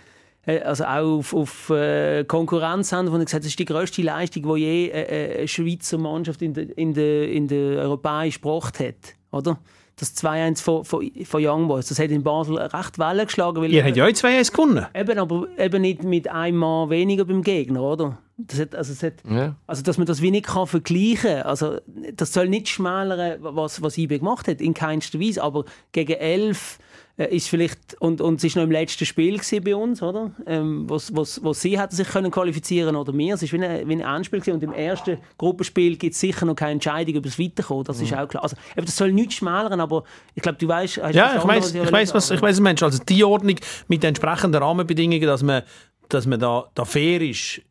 also 0.46 0.86
auch 0.86 1.18
auf, 1.20 1.34
auf 1.34 1.70
äh, 1.70 2.24
Konkurrenz 2.26 2.92
haben, 2.92 3.08
wo 3.12 3.18
gesagt 3.18 3.44
das 3.44 3.48
ist 3.50 3.60
die 3.60 3.66
grösste 3.66 4.02
Leistung, 4.02 4.56
die 4.56 4.62
je 4.62 4.88
äh, 4.90 5.38
eine 5.40 5.48
Schweizer 5.48 5.98
Mannschaft 5.98 6.42
in 6.42 6.54
der, 6.54 6.78
in 6.78 6.94
der, 6.94 7.32
in 7.32 7.48
der 7.48 7.82
europäischen 7.82 8.42
gebracht 8.42 8.80
hat. 8.80 9.16
Oder? 9.32 9.60
Das 9.98 10.16
2-1 10.18 10.62
von, 10.62 10.84
von, 10.84 11.10
von 11.24 11.46
Young 11.46 11.68
Boys, 11.70 11.88
das 11.88 12.00
hat 12.00 12.10
in 12.10 12.22
Basel 12.22 12.58
recht 12.58 13.00
Wellen 13.00 13.26
geschlagen. 13.26 13.62
Weil 13.62 13.72
Ihr 13.72 13.84
habt 13.84 13.96
ja 13.96 14.06
auch 14.06 14.10
2-1 14.10 14.52
gewonnen. 14.52 14.86
Eben, 14.94 15.18
aber 15.18 15.48
eben 15.58 15.82
nicht 15.82 16.04
mit 16.04 16.30
einem 16.30 16.58
Mann 16.58 16.90
weniger 16.90 17.24
beim 17.24 17.42
Gegner, 17.42 17.82
oder? 17.82 18.18
Das 18.38 18.60
hat, 18.60 18.76
also, 18.76 18.92
es 18.92 19.02
hat, 19.02 19.14
Ja. 19.30 19.56
also, 19.66 19.82
dass 19.82 19.98
man 19.98 20.06
das 20.06 20.22
wie 20.22 20.32
nicht 20.32 20.48
kann 20.48 20.68
vergleichen 20.68 21.36
kann. 21.36 21.44
Also, 21.44 21.78
das 22.14 22.34
soll 22.34 22.50
nicht 22.50 22.68
schmälern, 22.68 23.38
was, 23.40 23.82
was 23.82 23.98
IB 23.98 24.20
gemacht 24.20 24.50
hat, 24.50 24.60
in 24.60 24.74
keinster 24.74 25.22
Weise. 25.22 25.42
Aber 25.42 25.64
gegen 25.94 26.14
elf 26.14 26.78
äh, 26.78 26.84
ist 27.18 27.48
vielleicht, 27.48 27.96
und, 28.02 28.20
und 28.20 28.44
es 28.44 28.56
war 28.56 28.62
noch 28.62 28.68
im 28.68 28.72
letzten 28.72 29.06
Spiel 29.06 29.40
bei 29.64 29.76
uns, 29.76 30.04
oder? 30.04 30.32
Ähm, 30.46 30.90
wo, 30.90 31.00
wo, 31.12 31.26
wo 31.42 31.54
sie 31.54 31.80
hätten 31.80 31.96
sich 31.96 32.08
können 32.10 32.30
qualifizieren 32.30 32.96
oder 32.98 33.14
wir. 33.14 33.36
Es 33.36 33.42
war 33.42 33.60
wie 33.60 33.66
ein, 33.66 33.88
wie 33.88 33.94
ein 33.94 34.02
Endspiel 34.02 34.42
gewesen. 34.42 34.56
und 34.56 34.64
im 34.64 34.74
ersten 34.74 35.18
Gruppenspiel 35.38 35.96
gibt 35.96 36.14
es 36.14 36.20
sicher 36.20 36.46
noch 36.46 36.56
keine 36.56 36.74
Entscheidung 36.74 37.16
über 37.16 37.30
das 37.30 37.40
Weiterkommen, 37.40 37.86
das 37.86 38.02
ist 38.02 38.12
mhm. 38.12 38.18
auch 38.18 38.28
klar. 38.28 38.44
Also, 38.44 38.58
das 38.76 38.98
soll 38.98 39.14
nichts 39.14 39.36
schmälern, 39.36 39.80
aber 39.80 40.04
ich 40.34 40.42
glaube, 40.44 40.58
du 40.58 40.68
weißt... 40.68 40.98
Ja, 41.14 41.38
ich 41.38 41.44
weiß, 41.48 41.76
ich 41.76 41.92
weiß, 41.92 42.14
was, 42.14 42.32
ich 42.32 42.42
weiß, 42.42 42.60
Mensch, 42.60 42.84
also 42.84 43.02
die 43.02 43.24
Ordnung 43.24 43.56
mit 43.88 44.04
den 44.04 44.10
entsprechenden 44.10 44.62
Rahmenbedingungen, 44.62 45.26
dass 45.26 45.42
man, 45.42 45.64
dass 46.10 46.26
man 46.26 46.40
da, 46.40 46.70
da 46.76 46.84
fair 46.84 47.22
ist 47.22 47.62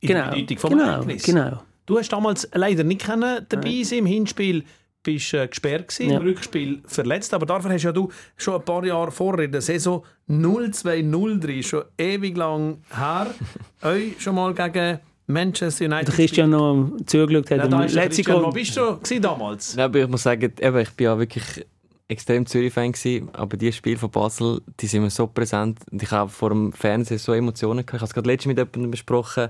in 0.00 0.08
genau, 0.08 0.24
der 0.24 0.30
Bedeutung 0.32 0.58
vom 0.58 0.70
genau, 0.70 0.84
Ereignis. 0.84 1.22
Genau. 1.22 1.62
Du 1.86 1.98
hast 1.98 2.08
damals 2.08 2.48
leider 2.54 2.82
nicht 2.84 3.08
dabei 3.08 3.82
sein 3.82 4.00
im 4.00 4.06
Hinspiel 4.06 4.64
bist 5.02 5.32
äh, 5.34 5.48
gesperrt 5.48 5.88
gewesen, 5.88 6.10
ja. 6.10 6.18
im 6.18 6.22
Rückspiel 6.22 6.82
verletzt, 6.86 7.32
aber 7.34 7.46
dafür 7.46 7.72
hast 7.72 7.82
ja 7.82 7.92
du 7.92 8.10
schon 8.36 8.54
ein 8.54 8.64
paar 8.64 8.84
Jahre 8.84 9.10
vorher 9.10 9.44
in 9.44 9.52
der 9.52 9.60
Saison 9.60 10.04
0-2-0-3, 10.28 11.62
schon 11.62 11.84
ewig 11.98 12.36
lang 12.36 12.82
her, 12.90 13.28
euch 13.82 14.20
schon 14.20 14.34
mal 14.34 14.52
gegen 14.54 15.00
Manchester 15.26 15.86
United. 15.86 16.08
Der 16.08 16.14
Christian 16.14 16.50
noch 16.50 16.90
zugeschaut 17.06 17.50
hat. 17.50 17.70
Ja, 17.70 17.78
letzte 17.80 18.22
Christian, 18.22 18.42
wo 18.42 18.50
bist 18.50 18.76
du 18.76 19.20
damals? 19.20 19.74
Ja, 19.74 19.84
aber 19.86 20.00
ich 20.00 20.08
muss 20.08 20.22
sagen, 20.22 20.52
eben, 20.60 20.78
ich 20.78 20.90
bin 20.90 21.04
ja 21.04 21.18
wirklich 21.18 21.64
extrem 22.08 22.44
Zürich-Fan 22.44 22.92
aber 23.34 23.56
die 23.56 23.72
Spiele 23.72 23.96
von 23.96 24.10
Basel, 24.10 24.60
die 24.80 24.86
sind 24.86 25.02
mir 25.02 25.10
so 25.10 25.28
präsent 25.28 25.78
und 25.90 26.02
ich 26.02 26.10
habe 26.10 26.28
vor 26.28 26.50
dem 26.50 26.72
Fernsehen 26.72 27.18
so 27.18 27.32
Emotionen 27.32 27.86
gehabt. 27.86 27.94
Ich 27.94 28.00
habe 28.00 28.06
es 28.06 28.14
gerade 28.14 28.28
letztens 28.28 28.48
mit 28.48 28.58
jemandem 28.58 28.90
besprochen, 28.90 29.48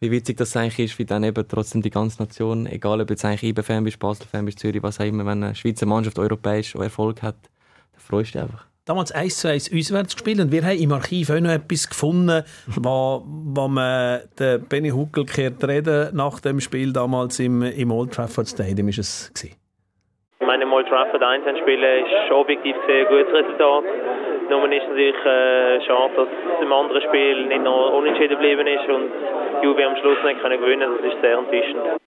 wie 0.00 0.10
witzig 0.10 0.36
das 0.36 0.56
eigentlich 0.56 0.78
ist, 0.78 0.98
wie 0.98 1.04
dann 1.04 1.24
eben 1.24 1.46
trotzdem 1.48 1.82
die 1.82 1.90
ganze 1.90 2.22
Nation, 2.22 2.66
egal 2.66 3.00
ob 3.00 3.08
du 3.08 3.14
jetzt 3.14 3.24
eigentlich 3.24 3.50
IB-Fan 3.50 3.84
bist, 3.84 3.98
Basel-Fan 3.98 4.44
bist, 4.44 4.60
Zürich, 4.60 4.82
was 4.82 5.00
auch 5.00 5.04
immer, 5.04 5.26
wenn 5.26 5.42
eine 5.42 5.54
Schweizer 5.54 5.86
Mannschaft 5.86 6.18
europäisch 6.18 6.74
Erfolg 6.74 7.22
hat, 7.22 7.36
dann 7.92 8.00
freust 8.00 8.34
du 8.34 8.38
dich 8.38 8.42
einfach. 8.42 8.66
Damals 8.86 9.12
1 9.12 9.40
zu 9.40 9.48
1 9.48 9.70
auswärts 9.74 10.14
gespielt 10.14 10.40
und 10.40 10.50
wir 10.50 10.62
haben 10.62 10.78
im 10.78 10.92
Archiv 10.92 11.28
auch 11.28 11.40
noch 11.40 11.50
etwas 11.50 11.90
gefunden, 11.90 12.42
wo, 12.68 13.22
wo 13.26 13.68
man 13.68 14.20
den 14.38 14.66
Benny 14.66 14.90
Huckel 14.90 15.26
gehört 15.26 15.62
reden 15.66 16.16
nach 16.16 16.40
dem 16.40 16.60
Spiel 16.60 16.92
damals 16.92 17.38
im, 17.38 17.62
im 17.62 17.90
Old 17.90 18.12
Trafford 18.12 18.48
Stadium 18.48 18.88
ist 18.88 18.98
es 18.98 19.32
gewesen. 19.34 19.56
Ich 20.40 20.46
meine, 20.46 20.62
im 20.62 20.72
Old 20.72 20.86
Trafford 20.88 21.22
1 21.22 21.44
spielen 21.58 22.06
ist 22.06 22.32
objektiv 22.32 22.76
sehr 22.86 23.04
gutes 23.06 23.30
Resultat. 23.34 23.84
Nur 24.48 24.64
ist 24.72 24.82
es 24.82 24.88
natürlich 24.88 25.20
äh, 25.26 25.80
schade, 25.86 26.14
dass 26.16 26.28
es 26.28 26.62
im 26.64 26.72
anderen 26.72 27.02
Spiel 27.02 27.46
nicht 27.46 27.62
noch 27.62 27.92
unentschieden 27.92 28.36
geblieben 28.40 28.66
ist 28.66 28.88
und 28.88 29.12
Juve 29.62 29.84
am 29.84 29.96
Schluss 29.96 30.18
nicht 30.24 30.40
können 30.40 30.60
gewinnen 30.60 30.88
Das 30.96 31.12
ist 31.12 31.20
sehr 31.20 31.36
enttäuschend. 31.36 32.00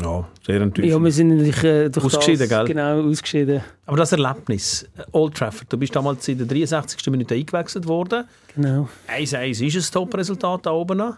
Ja, 0.00 0.28
sehr 0.46 0.60
enttäuschend. 0.60 0.92
Ja, 0.92 1.02
wir 1.02 1.10
sind 1.10 1.28
natürlich 1.28 1.64
äh, 1.64 1.88
durch 1.88 2.06
ausgeschieden, 2.06 2.48
das, 2.48 2.48
gell? 2.48 2.64
Genau, 2.66 3.08
ausgeschieden. 3.08 3.64
Aber 3.86 3.96
das 3.96 4.12
Erlebnis, 4.12 4.90
Old 5.12 5.34
Trafford, 5.34 5.72
du 5.72 5.78
bist 5.78 5.96
damals 5.96 6.28
in 6.28 6.38
der 6.38 6.46
63. 6.46 7.10
Minute 7.10 7.34
eingewechselt 7.34 7.88
worden. 7.88 8.24
Genau. 8.54 8.88
1-1 9.08 9.64
ist 9.64 9.76
ein 9.76 9.92
Top-Resultat 9.92 10.66
da 10.66 10.72
oben 10.72 10.98
noch. 10.98 11.16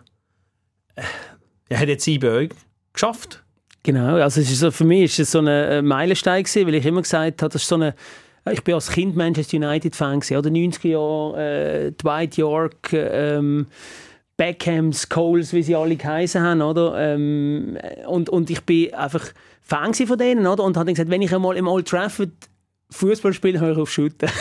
Äh, 0.94 1.02
er 1.68 1.78
hat 1.80 1.88
jetzt 1.88 2.04
sieben 2.04 2.30
euch 2.30 2.50
geschafft. 2.92 3.42
Genau, 3.82 4.16
also 4.16 4.40
es 4.40 4.50
ist 4.50 4.60
so, 4.60 4.70
für 4.70 4.84
mich 4.84 5.04
ist 5.04 5.18
es 5.20 5.32
so 5.32 5.38
ein 5.38 5.46
äh, 5.46 5.82
Meilenstein 5.82 6.42
gewesen, 6.42 6.66
weil 6.66 6.74
ich 6.74 6.86
immer 6.86 7.00
gesagt 7.02 7.42
habe, 7.42 7.52
das 7.52 7.62
ist 7.62 7.68
so 7.68 7.76
eine 7.76 7.94
ich 8.50 8.64
bin 8.64 8.74
als 8.74 8.90
Kind 8.90 9.16
Manchester 9.16 9.56
United 9.56 9.94
Fan 9.94 10.20
gewesen, 10.20 10.36
oder 10.36 10.50
90er 10.50 10.88
Jahre, 10.88 11.86
äh, 11.86 11.92
Dwight 11.92 12.36
York, 12.36 12.92
ähm, 12.92 13.66
Beckhams, 14.36 15.08
Coles, 15.08 15.52
wie 15.52 15.62
sie 15.62 15.76
alle 15.76 15.96
geheißen 15.96 16.40
haben, 16.40 16.62
oder? 16.62 16.94
Ähm, 16.96 17.76
und, 18.06 18.30
und 18.30 18.48
ich 18.48 18.62
bin 18.62 18.94
einfach 18.94 19.26
Fan 19.60 19.92
von 19.94 20.18
denen, 20.18 20.46
oder? 20.46 20.64
Und 20.64 20.76
habe 20.76 20.92
gesagt, 20.92 21.10
wenn 21.10 21.22
ich 21.22 21.34
einmal 21.34 21.56
im 21.56 21.68
Old 21.68 21.86
Trafford 21.88 22.30
Fußball 22.90 23.32
spiele, 23.32 23.60
höre 23.60 23.72
ich 23.72 23.78
auf 23.78 23.90
Shooten. 23.90 24.28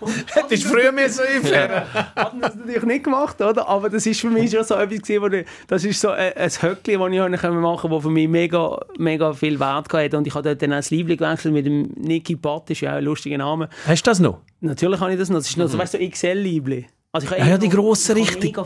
Hättest 0.34 0.64
du 0.64 0.68
früher 0.68 0.92
mehr 0.92 1.10
so 1.10 1.22
einführen. 1.22 1.82
Hatten 2.16 2.40
das 2.40 2.54
natürlich 2.54 2.82
nicht 2.84 3.04
gemacht, 3.04 3.40
oder? 3.40 3.66
Aber 3.68 3.88
das 3.90 4.06
ist 4.06 4.20
für 4.20 4.30
mich 4.30 4.50
schon 4.50 4.64
so 4.64 4.74
etwas 4.74 5.02
gewesen, 5.02 5.22
wo 5.22 5.46
das 5.66 5.84
ist 5.84 6.00
so 6.00 6.10
ein, 6.10 6.32
ein 6.34 6.50
Höckli, 6.50 6.96
das 6.96 7.12
ich 7.12 7.50
machen 7.50 7.80
konnte, 7.80 7.88
das 7.88 8.02
für 8.02 8.10
mich 8.10 8.28
mega, 8.28 8.78
mega 8.98 9.32
viel 9.32 9.58
Wert 9.58 9.92
hatte. 9.92 10.16
Und 10.16 10.26
ich 10.26 10.34
habe 10.34 10.48
dort 10.48 10.62
dann 10.62 10.72
auch 10.72 10.76
das 10.76 10.90
Liebling 10.90 11.16
gewechselt 11.16 11.54
mit 11.54 11.66
dem 11.66 11.92
Nicky 11.96 12.36
Patt, 12.36 12.70
ist 12.70 12.80
ja 12.80 12.92
auch 12.92 12.96
ein 12.96 13.04
lustiger 13.04 13.38
Name. 13.38 13.68
Hast 13.86 14.06
du 14.06 14.10
das 14.10 14.20
noch? 14.20 14.38
Natürlich 14.60 15.00
habe 15.00 15.12
ich 15.12 15.18
das 15.18 15.30
noch. 15.30 15.38
Das 15.38 15.48
ist 15.48 15.56
noch, 15.56 15.66
mhm. 15.66 15.70
so, 15.70 15.78
weißt 15.78 15.94
du, 15.94 16.10
XL-Liebling. 16.10 16.86
Also 17.12 17.26
ich 17.26 17.38
ja, 17.38 17.46
ja, 17.46 17.58
die 17.58 17.68
grosse 17.68 18.14
richtig. 18.14 18.56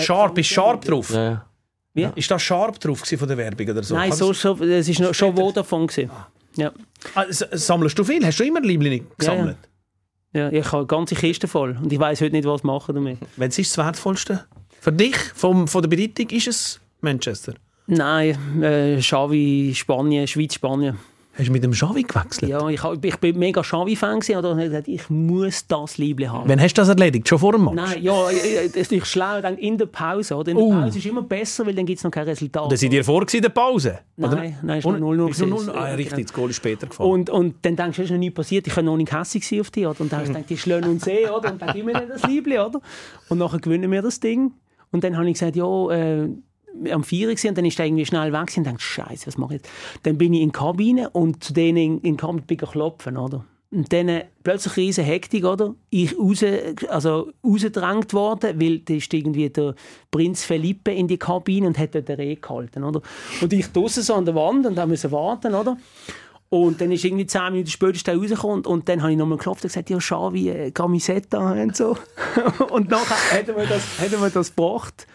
Sharp, 0.00 0.38
ist 0.38 0.46
Sharp 0.46 0.84
drauf? 0.84 1.10
Ja. 1.10 1.44
Wie? 1.94 2.08
Ist 2.14 2.30
das 2.30 2.42
Sharp 2.42 2.78
drauf 2.78 3.00
von 3.00 3.28
der 3.28 3.36
Werbung 3.36 3.68
oder 3.68 3.82
so? 3.82 3.94
Nein, 3.94 4.12
so, 4.12 4.32
so, 4.32 4.54
es 4.62 5.00
war 5.00 5.12
schon 5.12 5.34
Vodafone. 5.34 5.88
Ah. 6.08 6.28
Ja. 6.56 6.72
Ah, 7.14 7.24
sammelst 7.28 7.98
du 7.98 8.04
viel? 8.04 8.24
Hast 8.24 8.38
du 8.38 8.44
immer 8.44 8.60
Liebling 8.60 9.06
gesammelt? 9.16 9.56
Ja, 9.60 9.68
ja. 10.32 10.50
ich 10.50 10.70
habe 10.72 10.86
ganze 10.86 11.14
Kiste 11.14 11.48
voll 11.48 11.76
und 11.82 11.92
ich 11.92 11.98
weiß 11.98 12.20
heute 12.20 12.32
nicht, 12.32 12.46
was 12.46 12.62
machen 12.62 12.94
damit. 12.94 13.18
Was 13.36 13.58
ist 13.58 13.76
das 13.76 13.84
Wertvollste? 13.84 14.44
Für 14.80 14.92
dich, 14.92 15.16
vom, 15.34 15.66
von 15.66 15.82
der 15.82 15.88
Bedeutung, 15.88 16.30
ist 16.30 16.46
es 16.46 16.80
Manchester? 17.00 17.54
Nein, 17.86 18.62
äh, 18.62 18.98
Xavi, 19.00 19.72
Spanien, 19.74 20.26
Schweiz, 20.26 20.54
Spanien. 20.54 20.98
Hast 21.38 21.46
du 21.46 21.52
mit 21.52 21.62
dem 21.62 21.70
Xavi 21.70 22.02
gewechselt? 22.02 22.50
Ja, 22.50 22.68
ich, 22.68 22.82
ich 23.02 23.16
bin 23.18 23.38
mega 23.38 23.62
Xavi-Fan 23.62 24.14
und 24.16 24.28
habe 24.28 24.56
gesagt, 24.56 24.88
ich 24.88 25.08
muss 25.08 25.64
das 25.68 25.96
Liebling 25.96 26.32
haben. 26.32 26.48
Wann 26.48 26.60
hast 26.60 26.74
du 26.74 26.80
das 26.80 26.88
erledigt? 26.88 27.28
Schon 27.28 27.38
vor 27.38 27.52
dem 27.52 27.64
Match? 27.64 27.76
Nein, 27.76 28.02
ja, 28.02 28.24
das 28.24 28.74
ist 28.74 28.90
ich 28.90 29.04
schlau, 29.04 29.40
dann 29.40 29.56
in 29.56 29.78
der 29.78 29.86
Pause. 29.86 30.34
Oder? 30.34 30.50
In 30.50 30.56
der 30.56 30.66
uh. 30.66 30.72
Pause 30.72 30.98
ist 30.98 31.06
immer 31.06 31.22
besser, 31.22 31.64
weil 31.64 31.76
dann 31.76 31.86
gibt 31.86 31.98
es 31.98 32.04
noch 32.04 32.10
kein 32.10 32.24
Resultat. 32.24 32.64
Oder 32.66 32.76
seid 32.76 32.92
ihr 32.92 33.04
vor 33.04 33.24
in 33.32 33.40
der 33.40 33.50
Pause? 33.50 34.00
Nein, 34.16 34.32
oder? 34.32 34.42
nein, 34.62 34.78
es 34.78 34.84
war 34.84 34.94
0-0. 34.94 35.70
Ah, 35.70 35.84
richtig, 35.94 36.26
das 36.26 36.34
Goal 36.34 36.50
ist 36.50 36.56
später 36.56 36.88
gefallen. 36.88 37.08
Und, 37.08 37.30
und 37.30 37.54
dann 37.62 37.76
denkst 37.76 37.96
du, 37.98 38.02
es 38.02 38.06
ist 38.06 38.12
noch 38.12 38.18
nie 38.18 38.30
passiert, 38.30 38.66
ich 38.66 38.74
kann 38.74 38.86
noch 38.86 38.96
nicht 38.96 39.12
hässlich 39.12 39.60
auf 39.60 39.70
dich. 39.70 39.86
Oder? 39.86 40.00
Und 40.00 40.12
dann 40.12 40.24
denkst 40.24 40.40
du, 40.40 40.54
die 40.54 40.58
schlagen 40.58 40.90
uns 40.90 41.06
eh, 41.06 41.28
oder? 41.28 41.52
Und 41.52 41.62
dann 41.62 41.72
gib 41.72 41.86
mir 41.86 41.92
das 41.92 42.24
Liebling, 42.24 42.58
oder? 42.58 42.80
Und 43.28 43.38
nachher 43.38 43.60
gewinnen 43.60 43.92
wir 43.92 44.02
das 44.02 44.18
Ding. 44.18 44.54
Und 44.90 45.04
dann 45.04 45.16
habe 45.16 45.28
ich 45.28 45.34
gesagt, 45.34 45.54
ja, 45.54 45.90
äh, 45.90 46.30
am 46.90 47.04
Vier 47.04 47.28
und 47.28 47.58
dann 47.58 47.64
ist 47.64 47.78
er 47.78 47.86
irgendwie 47.86 48.06
schnell 48.06 48.32
weg 48.32 48.52
und 48.56 48.66
dachte, 48.66 48.80
Scheiße, 48.80 49.26
was 49.26 49.38
mache 49.38 49.56
ich 49.56 49.62
jetzt? 49.62 49.70
Dann 50.02 50.18
bin 50.18 50.32
ich 50.32 50.42
in 50.42 50.48
die 50.48 50.52
Kabine 50.52 51.10
und 51.10 51.42
zu 51.42 51.52
denen 51.52 51.76
in, 51.76 52.00
in 52.00 52.16
die 52.16 52.20
Kabine 52.20 52.42
bin 52.42 52.58
ich 52.62 52.70
klopfen, 52.70 53.16
oder? 53.16 53.44
Und 53.70 53.92
dann 53.92 54.08
äh, 54.08 54.24
plötzlich 54.42 54.76
riesige 54.76 55.06
Hektik, 55.06 55.44
oder? 55.44 55.74
Ich 55.90 56.18
raus, 56.18 56.42
also 56.88 57.30
rausgedrängt 57.44 58.14
worden, 58.14 58.58
weil 58.60 58.78
da 58.78 58.94
ist 58.94 59.12
irgendwie 59.12 59.50
der 59.50 59.74
Prinz 60.10 60.42
Felipe 60.42 60.90
in 60.90 61.06
die 61.06 61.18
Kabine 61.18 61.66
und 61.66 61.78
hat 61.78 61.94
dort 61.94 62.08
den 62.08 62.16
Reh 62.16 62.36
gehalten, 62.36 62.82
oder? 62.82 63.02
Und 63.42 63.52
ich 63.52 63.66
draussen 63.66 64.02
so 64.02 64.14
an 64.14 64.24
der 64.24 64.34
Wand 64.34 64.64
und 64.64 64.88
musste 64.88 65.12
warten, 65.12 65.54
oder? 65.54 65.76
Und 66.50 66.80
dann 66.80 66.90
ist 66.92 67.04
irgendwie 67.04 67.26
zehn 67.26 67.52
Minuten 67.52 67.68
später 67.68 68.16
rausgekommen 68.16 68.64
und 68.64 68.88
dann 68.88 69.02
habe 69.02 69.12
ich 69.12 69.18
nochmal 69.18 69.36
geklopft 69.36 69.64
und 69.64 69.68
gesagt, 69.68 69.90
ja, 69.90 69.98
Xavi, 69.98 70.48
äh, 70.48 70.70
Camisetta 70.70 71.52
und 71.52 71.76
so. 71.76 71.98
und 72.70 72.88
nachher 72.88 73.36
hätten 73.36 73.54
wir 73.54 73.66
das, 73.66 74.00
hätten 74.00 74.18
wir 74.22 74.30
das 74.30 74.56
gebracht. 74.56 75.06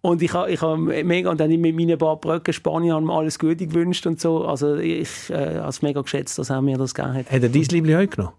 Und 0.00 0.22
ich 0.22 0.32
habe 0.32 0.50
ich 0.50 0.62
ha 0.62 0.76
mega, 0.76 1.30
und 1.30 1.40
dann 1.40 1.50
mit 1.50 1.74
meinen 1.74 1.98
paar 1.98 2.16
Brücken 2.16 2.52
Spanien 2.52 3.10
alles 3.10 3.38
Gute 3.38 3.66
gewünscht 3.66 4.06
und 4.06 4.20
so. 4.20 4.44
Also 4.44 4.76
ich 4.76 5.28
äh, 5.30 5.56
habe 5.56 5.68
es 5.68 5.82
mega 5.82 6.00
geschätzt, 6.00 6.38
dass 6.38 6.50
er 6.50 6.62
mir 6.62 6.78
das 6.78 6.94
gegeben 6.94 7.14
hat. 7.14 7.26
Hat 7.30 7.42
er 7.42 7.48
dein 7.48 7.62
Liebling 7.62 7.96
heute 7.96 8.16
genommen? 8.16 8.34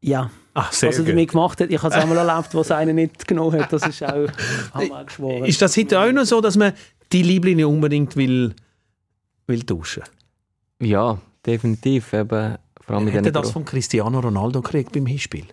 Ja. 0.00 0.30
Ach, 0.54 0.72
sehr 0.72 0.90
was 0.90 0.98
er 0.98 1.04
damit 1.04 1.30
gemacht 1.30 1.60
hat. 1.60 1.70
Ich 1.70 1.82
habe 1.82 1.94
es 1.94 2.00
einmal 2.00 2.18
erlebt, 2.18 2.54
was 2.54 2.70
einer 2.70 2.92
nicht 2.92 3.26
genommen 3.26 3.60
hat. 3.60 3.72
Das 3.72 3.86
ist 3.86 4.02
auch, 4.02 4.28
haben 4.74 4.88
wir 4.88 5.00
auch 5.00 5.06
geschworen. 5.06 5.44
Ist 5.44 5.62
das 5.62 5.76
heute 5.76 6.00
auch 6.00 6.12
noch 6.12 6.24
so, 6.24 6.40
dass 6.40 6.56
man 6.56 6.72
die 7.12 7.22
Lieblinge 7.22 7.66
unbedingt 7.66 8.16
will, 8.16 8.54
will 9.46 9.62
tauschen? 9.62 10.02
Ja, 10.80 11.18
definitiv. 11.46 12.12
Eben, 12.12 12.56
vor 12.80 12.96
allem 12.96 13.08
Hätte 13.08 13.32
das 13.32 13.50
von 13.50 13.64
Cristiano 13.64 14.20
Ronaldo 14.20 14.60
gekriegt 14.60 14.92
beim 14.92 15.06
Hinspiel? 15.06 15.46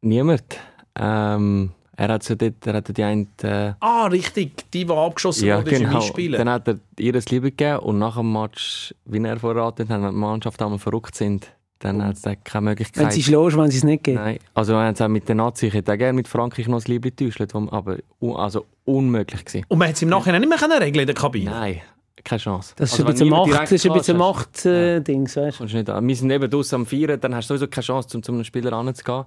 Niemand. 0.00 0.58
Ähm, 0.96 1.72
er 1.96 2.08
hat 2.08 2.22
so 2.22 2.34
dort, 2.34 2.66
er 2.66 2.74
hat 2.74 2.96
die 2.96 3.02
eine... 3.02 3.26
Äh, 3.42 3.72
ah, 3.80 4.06
richtig, 4.06 4.70
die, 4.72 4.84
die 4.84 4.92
abgeschossen 4.92 5.46
ja, 5.46 5.58
wurde 5.58 5.70
genau. 5.70 6.00
im 6.16 6.32
Dann 6.32 6.48
hat 6.48 6.68
er 6.68 6.78
ihr 6.98 7.12
das 7.12 7.26
Liebe 7.26 7.50
gegeben 7.50 7.78
und 7.80 7.98
nach 7.98 8.16
dem 8.16 8.32
Match, 8.32 8.94
wie 9.04 9.22
er 9.22 9.38
verraten 9.38 9.88
hat, 9.88 10.02
wenn 10.02 10.10
die 10.10 10.16
Mannschaft 10.16 10.60
einmal 10.60 10.78
verrückt 10.78 11.14
sind, 11.14 11.48
dann 11.78 12.02
hat 12.02 12.16
es 12.16 12.22
keine 12.44 12.64
Möglichkeit. 12.64 13.04
Wenn 13.04 13.10
sie 13.10 13.22
schlägst, 13.22 13.58
wenn 13.58 13.70
sie 13.70 13.78
es 13.78 13.84
nicht 13.84 14.04
geben? 14.04 14.16
Nein, 14.16 14.38
also 14.54 14.74
wenn 14.74 14.94
es 14.94 15.00
auch 15.00 15.08
mit 15.08 15.28
den 15.28 15.36
Nazis, 15.36 15.68
ich 15.68 15.74
hätte 15.74 15.92
auch 15.92 15.98
gerne 15.98 16.14
mit 16.14 16.28
Frankreich 16.28 16.66
noch 16.66 16.78
das 16.78 16.88
Liebe 16.88 17.10
getäuscht, 17.10 17.40
aber 17.54 17.98
also 18.20 18.66
unmöglich 18.84 19.44
gewesen. 19.44 19.66
Und 19.68 19.78
man 19.78 19.88
hat 19.88 19.96
es 19.96 20.02
im 20.02 20.08
Nachhinein 20.08 20.40
nicht 20.40 20.50
mehr 20.50 20.80
regeln 20.80 21.02
in 21.02 21.06
der 21.06 21.14
Kabine? 21.14 21.50
Nein. 21.50 21.80
Keine 22.22 22.40
Chance. 22.40 22.72
Das 22.76 22.90
ist 22.90 23.00
also, 23.00 23.04
ein 23.04 23.12
bisschen 23.12 23.28
Macht, 23.28 23.52
das 23.52 23.72
ist 23.72 23.86
ein 23.86 23.92
bisschen 23.92 24.16
Macht-Dings, 24.16 25.36
äh, 25.36 25.42
weißt 25.42 25.60
du? 25.60 25.66
Wir 25.66 26.16
sind 26.16 26.30
eben 26.30 26.50
draußen 26.50 26.76
am 26.76 26.86
Feiern, 26.86 27.20
dann 27.20 27.34
hast 27.34 27.50
du 27.50 27.54
sowieso 27.54 27.68
keine 27.68 27.84
Chance, 27.84 28.16
um 28.16 28.22
zu 28.22 28.32
einem 28.32 28.44
Spieler 28.44 28.72
ranzugehen 28.72 29.24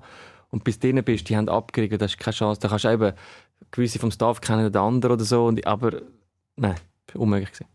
und 0.49 0.63
bis 0.63 0.79
denen 0.79 1.03
bist, 1.03 1.29
die 1.29 1.37
haben 1.37 1.49
abgeriegelt, 1.49 2.01
das 2.01 2.11
ist 2.11 2.19
keine 2.19 2.33
Chance. 2.33 2.59
Da 2.61 2.69
kannst 2.69 2.85
du 2.85 2.89
eben 2.89 3.13
gewisse 3.71 3.99
vom 3.99 4.11
Staff 4.11 4.41
kennen, 4.41 4.71
der 4.71 4.81
andere 4.81 5.13
oder 5.13 5.25
so, 5.25 5.45
und, 5.45 5.65
aber 5.67 6.01
nein, 6.55 6.75
unmöglich 7.13 7.51
gewesen. 7.51 7.67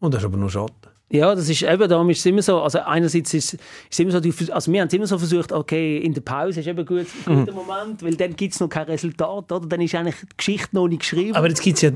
Und 0.00 0.14
das 0.14 0.22
ist 0.22 0.26
aber 0.26 0.36
nur 0.36 0.50
schade. 0.50 0.72
Ja, 1.10 1.34
das 1.34 1.46
ist 1.46 1.62
eben, 1.62 1.88
darum 1.90 2.08
ist 2.08 2.20
es 2.20 2.26
immer 2.26 2.40
so, 2.40 2.62
also 2.62 2.78
einerseits 2.80 3.34
ist 3.34 3.58
es 3.90 3.98
immer 3.98 4.12
so, 4.12 4.18
also 4.18 4.72
wir 4.72 4.80
haben 4.80 4.88
es 4.88 4.94
immer 4.94 5.06
so 5.06 5.18
versucht, 5.18 5.52
okay, 5.52 5.98
in 5.98 6.14
der 6.14 6.22
Pause 6.22 6.60
ist 6.60 6.66
eben 6.66 6.78
ein 6.78 6.86
guter, 6.86 7.04
mhm. 7.26 7.48
Moment, 7.52 8.02
weil 8.02 8.16
dann 8.16 8.34
gibt 8.34 8.54
es 8.54 8.60
noch 8.60 8.68
kein 8.70 8.86
Resultat, 8.86 9.52
oder? 9.52 9.66
Dann 9.66 9.82
ist 9.82 9.94
eigentlich 9.94 10.16
die 10.16 10.36
Geschichte 10.36 10.74
noch 10.74 10.88
nicht 10.88 11.00
geschrieben. 11.00 11.36
Aber 11.36 11.48
jetzt 11.48 11.60
gibt 11.60 11.76
es 11.76 11.82
ja 11.82 11.90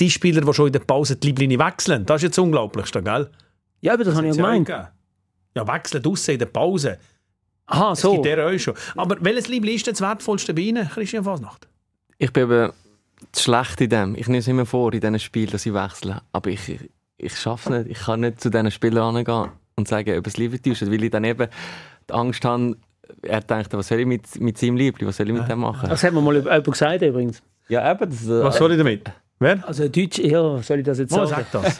die 0.00 0.10
Spieler, 0.10 0.40
die 0.40 0.54
schon 0.54 0.68
in 0.68 0.72
der 0.72 0.80
Pause 0.80 1.16
die 1.16 1.26
Lieblinge 1.26 1.58
wechseln. 1.58 2.06
Das 2.06 2.16
ist 2.16 2.22
jetzt 2.22 2.38
unglaublich, 2.38 2.90
gell? 2.90 3.30
Ja, 3.82 3.92
aber 3.92 4.04
das, 4.04 4.14
das 4.14 4.16
habe 4.16 4.28
ich 4.28 4.36
ja 4.36 4.42
gemeint. 4.42 4.68
Ja, 4.68 5.68
wechseln 5.68 6.02
draussen 6.02 6.32
in 6.32 6.38
der 6.38 6.46
Pause. 6.46 6.98
Aha, 7.72 7.94
so. 7.94 8.08
Es 8.08 8.14
gibt 8.14 8.26
der 8.26 8.46
auch 8.46 8.58
schon. 8.58 8.74
Aber 8.96 9.16
welches 9.20 9.48
Liebling 9.48 9.74
ist 9.76 9.86
denn 9.86 9.94
das 9.94 10.00
wertvollste 10.02 10.52
bei 10.52 10.62
Ihnen, 10.62 10.88
Christian 10.88 11.24
Fasnacht? 11.24 11.66
Ich 12.18 12.32
bin 12.32 12.44
eben 12.44 12.70
zu 13.32 13.42
schlecht 13.44 13.80
in 13.80 13.88
dem. 13.90 14.14
Ich 14.14 14.26
nehme 14.26 14.38
es 14.38 14.48
immer 14.48 14.66
vor 14.66 14.92
in 14.92 15.00
diesen 15.00 15.18
Spielen, 15.18 15.50
dass 15.50 15.64
ich 15.64 15.72
wechsle. 15.72 16.20
Aber 16.32 16.50
ich, 16.50 16.68
ich, 16.68 16.90
ich 17.16 17.36
schaffe 17.38 17.72
es 17.72 17.78
nicht. 17.86 17.98
Ich 17.98 18.04
kann 18.04 18.20
nicht 18.20 18.40
zu 18.40 18.50
diesen 18.50 18.70
Spielern 18.70 19.16
angehen 19.16 19.48
und 19.76 19.88
sagen, 19.88 20.18
ob 20.18 20.26
es 20.26 20.36
Liebe 20.36 20.60
täuscht, 20.60 20.82
weil 20.82 21.02
ich 21.02 21.10
dann 21.10 21.24
eben 21.24 21.48
die 22.08 22.12
Angst 22.12 22.44
habe, 22.44 22.76
er 23.22 23.40
denkt, 23.40 23.72
was 23.72 23.88
soll 23.88 24.00
ich 24.00 24.06
mit, 24.06 24.40
mit 24.40 24.58
seinem 24.58 24.76
Liebling, 24.76 25.08
was 25.08 25.16
soll 25.16 25.28
ich 25.28 25.34
mit 25.34 25.48
dem 25.48 25.60
machen? 25.60 25.88
Das 25.88 26.02
hat 26.04 26.12
mir 26.12 26.20
mal 26.20 26.36
jemand 26.36 26.64
gesagt 26.64 27.02
übrigens. 27.02 27.42
Ja, 27.68 27.90
eben. 27.90 28.10
Das, 28.10 28.26
äh, 28.26 28.44
Was 28.44 28.56
soll 28.56 28.72
ich 28.72 28.78
damit? 28.78 29.10
Wer? 29.38 29.66
Also 29.66 29.88
Deutsch, 29.88 30.18
ja, 30.18 30.62
soll 30.62 30.80
ich 30.80 30.84
das 30.84 30.98
jetzt 30.98 31.12
Oh, 31.12 31.24
sagen? 31.24 31.46
sag 31.50 31.62
das. 31.62 31.78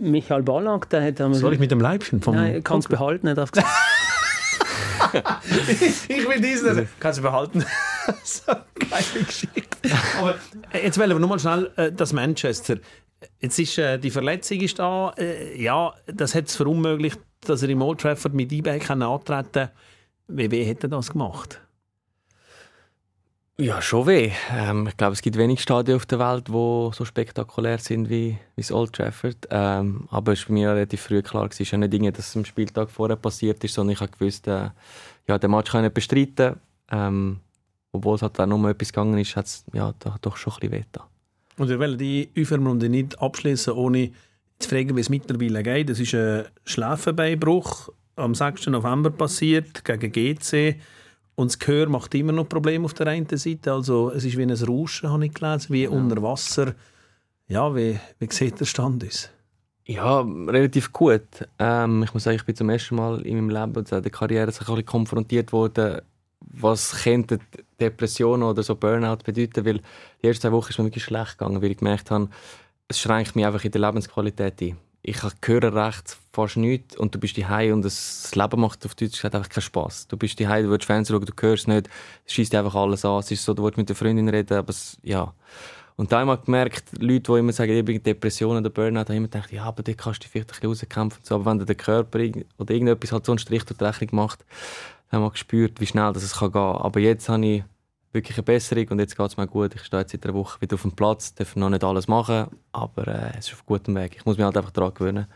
Michael 0.00 0.42
Ballack, 0.42 0.88
der 0.90 1.04
hat 1.04 1.18
Soll 1.34 1.52
ich 1.52 1.58
mit 1.58 1.70
dem 1.70 1.80
Leibchen 1.80 2.22
vom... 2.22 2.34
Nein, 2.34 2.62
kann 2.62 2.78
es 2.78 2.88
behalten, 2.88 3.28
hat 3.28 3.38
er 3.38 3.46
gesagt. 3.46 3.66
Ich 6.08 6.28
will 6.28 6.40
diesen. 6.40 6.88
Kannst 7.00 7.18
du 7.18 7.22
behalten. 7.22 7.64
so 8.24 8.52
geile 8.74 9.24
Geschichte. 9.24 9.76
Aber 10.18 10.34
äh, 10.72 10.84
jetzt 10.84 10.98
wollen 10.98 11.10
wir 11.10 11.18
nochmal 11.18 11.38
schnell 11.38 11.70
äh, 11.76 11.92
das 11.92 12.12
Manchester. 12.12 12.76
Jetzt 13.40 13.58
ist 13.58 13.78
äh, 13.78 13.98
die 13.98 14.10
Verletzung 14.10 14.60
ist 14.60 14.78
da. 14.78 15.12
Äh, 15.16 15.60
ja, 15.60 15.94
das 16.06 16.34
hat 16.34 16.48
es 16.48 16.56
verunmöglicht, 16.56 17.18
dass 17.40 17.62
er 17.62 17.68
im 17.68 17.82
Old 17.82 18.00
Trafford 18.00 18.34
mit 18.34 18.52
eBay 18.52 18.78
kann 18.78 19.02
antreten 19.02 19.70
Wie 20.28 20.50
weh 20.50 20.64
hätte 20.64 20.88
das 20.88 21.10
gemacht? 21.10 21.60
Ja, 23.58 23.80
schon 23.80 24.06
weh. 24.06 24.32
Ähm, 24.52 24.86
ich 24.86 24.96
glaube, 24.98 25.14
es 25.14 25.22
gibt 25.22 25.38
wenig 25.38 25.62
Stadien 25.62 25.96
auf 25.96 26.04
der 26.04 26.18
Welt, 26.18 26.48
die 26.48 26.52
so 26.52 27.04
spektakulär 27.06 27.78
sind 27.78 28.10
wie, 28.10 28.36
wie 28.54 28.60
das 28.60 28.70
Old 28.70 28.92
Trafford. 28.92 29.48
Ähm, 29.50 30.06
aber 30.10 30.32
es 30.32 30.46
war 30.46 30.52
mir 30.52 30.70
relativ 30.72 31.00
früh 31.00 31.22
klar, 31.22 31.48
es 31.50 31.58
ist 31.58 31.72
nicht 31.72 31.92
Dinge, 31.92 32.12
dass 32.12 32.28
es 32.28 32.36
am 32.36 32.44
Spieltag 32.44 32.90
vorher 32.90 33.16
passiert 33.16 33.64
ist, 33.64 33.72
sondern 33.72 33.94
ich 33.94 34.10
gewusst, 34.12 34.46
äh, 34.46 34.68
ja, 35.26 35.38
den 35.38 35.50
Match 35.50 35.70
kann 35.70 35.80
ich 35.80 35.86
nicht 35.86 35.94
bestreiten. 35.94 36.60
Ähm, 36.90 37.40
obwohl 37.92 38.16
es 38.16 38.22
halt 38.22 38.38
auch 38.38 38.46
nur 38.46 38.68
etwas 38.68 38.92
gegangen 38.92 39.16
ist, 39.18 39.34
hat 39.36 39.46
es 39.46 39.64
ja, 39.72 39.94
da 40.00 40.16
doch 40.20 40.36
schon 40.36 40.52
ein 40.52 40.60
bisschen 40.60 40.72
weh 40.72 40.80
getan. 40.80 41.06
Und 41.56 41.68
wir 41.70 41.78
wollen 41.78 41.96
die 41.96 42.28
Aufwärmrunde 42.38 42.90
nicht 42.90 43.18
abschließen, 43.18 43.72
ohne 43.72 44.10
zu 44.58 44.68
fragen, 44.68 44.94
wie 44.96 45.00
es 45.00 45.08
mittlerweile 45.08 45.62
geht. 45.62 45.88
Es 45.88 45.98
ist 45.98 46.14
ein 46.14 46.44
Schlafenbeinbruch 46.66 47.88
am 48.16 48.34
6. 48.34 48.66
November 48.66 49.08
passiert 49.10 49.82
gegen 49.82 50.12
GC. 50.12 50.76
Und 51.36 51.50
das 51.50 51.58
Gehör 51.58 51.88
macht 51.88 52.14
immer 52.14 52.32
noch 52.32 52.48
Probleme 52.48 52.86
auf 52.86 52.94
der 52.94 53.06
einen 53.08 53.28
Seite. 53.28 53.72
Also 53.72 54.10
es 54.10 54.24
ist 54.24 54.36
wie 54.36 54.42
ein 54.42 54.50
Rauschen, 54.50 55.10
habe 55.10 55.26
ich 55.26 55.34
gelesen, 55.34 55.72
wie 55.72 55.86
unter 55.86 56.22
Wasser. 56.22 56.74
Ja, 57.46 57.74
wie, 57.76 58.00
wie 58.18 58.28
sieht 58.30 58.58
der 58.58 58.64
Stand 58.64 59.04
aus? 59.04 59.30
Ja, 59.84 60.20
relativ 60.20 60.92
gut. 60.92 61.22
Ähm, 61.60 62.02
ich 62.02 62.12
muss 62.12 62.24
sagen, 62.24 62.36
ich 62.36 62.44
bin 62.44 62.56
zum 62.56 62.70
ersten 62.70 62.96
Mal 62.96 63.20
in 63.20 63.36
meinem 63.36 63.50
Leben 63.50 63.76
und 63.76 63.92
in 63.92 64.02
der 64.02 64.10
Karriere 64.10 64.50
so 64.50 64.74
ein 64.74 64.84
konfrontiert 64.84 65.52
worden, 65.52 66.00
was 66.40 67.04
könnte 67.04 67.38
Depression 67.78 68.42
oder 68.42 68.62
so 68.62 68.74
Burnout 68.74 69.18
bedeuten, 69.24 69.64
weil 69.64 69.80
die 70.22 70.26
ersten 70.26 70.42
zwei 70.42 70.52
Wochen 70.52 70.70
ist 70.70 70.78
mir 70.78 70.86
wirklich 70.86 71.04
schlecht 71.04 71.38
gegangen, 71.38 71.62
weil 71.62 71.70
ich 71.70 71.76
gemerkt 71.76 72.10
habe, 72.10 72.28
es 72.88 72.98
schränkt 72.98 73.36
mich 73.36 73.46
einfach 73.46 73.64
in 73.64 73.70
der 73.70 73.80
Lebensqualität 73.80 74.60
ein. 74.62 74.76
Ich 75.08 75.22
höre 75.22 75.72
recht 75.72 76.16
fast 76.32 76.56
nichts 76.56 76.96
und 76.96 77.14
du 77.14 77.20
bist 77.20 77.38
daheim 77.38 77.74
und 77.74 77.84
das 77.84 78.34
Leben 78.34 78.60
macht 78.60 78.84
auf 78.84 78.96
Deutsch 78.96 79.12
gesagt 79.12 79.36
einfach 79.36 79.48
keinen 79.48 79.62
Spass. 79.62 80.08
Du 80.08 80.16
bist 80.16 80.40
daheim, 80.40 80.64
du 80.64 80.70
willst 80.72 80.84
Fernsehen 80.84 81.14
schauen, 81.14 81.24
du 81.24 81.46
hörst 81.46 81.68
nicht, 81.68 81.88
es 82.24 82.32
schießt 82.32 82.52
einfach 82.56 82.74
alles 82.74 83.04
an. 83.04 83.20
Es 83.20 83.30
ist 83.30 83.44
so, 83.44 83.54
du 83.54 83.62
willst 83.62 83.78
mit 83.78 83.88
der 83.88 83.94
Freundin 83.94 84.28
reden, 84.28 84.58
aber 84.58 84.70
es, 84.70 84.98
ja. 85.04 85.32
Und 85.94 86.10
da 86.10 86.18
habe 86.18 86.34
ich 86.34 86.44
gemerkt, 86.44 86.86
Leute, 86.98 87.32
die 87.32 87.38
immer 87.38 87.52
sagen, 87.52 87.70
ich 87.70 87.84
bin 87.84 88.02
Depressionen 88.02 88.64
oder 88.64 88.70
Burnout, 88.70 89.02
haben 89.02 89.14
immer 89.14 89.28
gedacht, 89.28 89.52
ja, 89.52 89.62
aber 89.62 89.84
da 89.84 89.92
kannst 89.92 90.24
du 90.24 90.28
vielleicht 90.28 90.50
ein 90.50 90.70
bisschen 90.70 90.88
rauskämpfen. 90.88 91.20
So, 91.22 91.36
aber 91.36 91.46
wenn 91.46 91.64
der 91.64 91.76
Körper 91.76 92.18
oder 92.58 92.74
irgendetwas 92.74 93.12
halt 93.12 93.26
so 93.26 93.30
einen 93.30 93.38
Strich 93.38 93.62
durch 93.62 93.78
die 93.78 93.84
Rechnung 93.84 94.08
macht, 94.10 94.44
dann 95.10 95.20
haben 95.20 95.26
wir 95.26 95.30
gespürt, 95.30 95.80
wie 95.80 95.86
schnell 95.86 96.12
das 96.14 96.24
es 96.24 96.36
gehen 96.36 96.50
kann. 96.50 96.78
Aber 96.78 96.98
jetzt 96.98 97.28
habe 97.28 97.46
ich 97.46 97.64
wirklich 98.16 98.36
eine 98.36 98.42
Besserung 98.42 98.88
und 98.88 98.98
jetzt 98.98 99.16
geht 99.16 99.26
es 99.26 99.36
mir 99.36 99.46
gut. 99.46 99.74
Ich 99.74 99.84
stehe 99.84 100.00
jetzt 100.00 100.12
seit 100.12 100.24
einer 100.24 100.34
Woche 100.34 100.60
wieder 100.60 100.74
auf 100.74 100.82
dem 100.82 100.92
Platz, 100.92 101.34
darf 101.34 101.54
noch 101.54 101.70
nicht 101.70 101.84
alles 101.84 102.08
machen, 102.08 102.48
aber 102.72 103.06
äh, 103.06 103.38
es 103.38 103.46
ist 103.46 103.52
auf 103.54 103.64
gutem 103.64 103.94
Weg. 103.94 104.16
Ich 104.16 104.26
muss 104.26 104.36
mich 104.36 104.44
halt 104.44 104.56
einfach 104.56 104.72
daran 104.72 104.94
gewöhnen, 104.94 105.26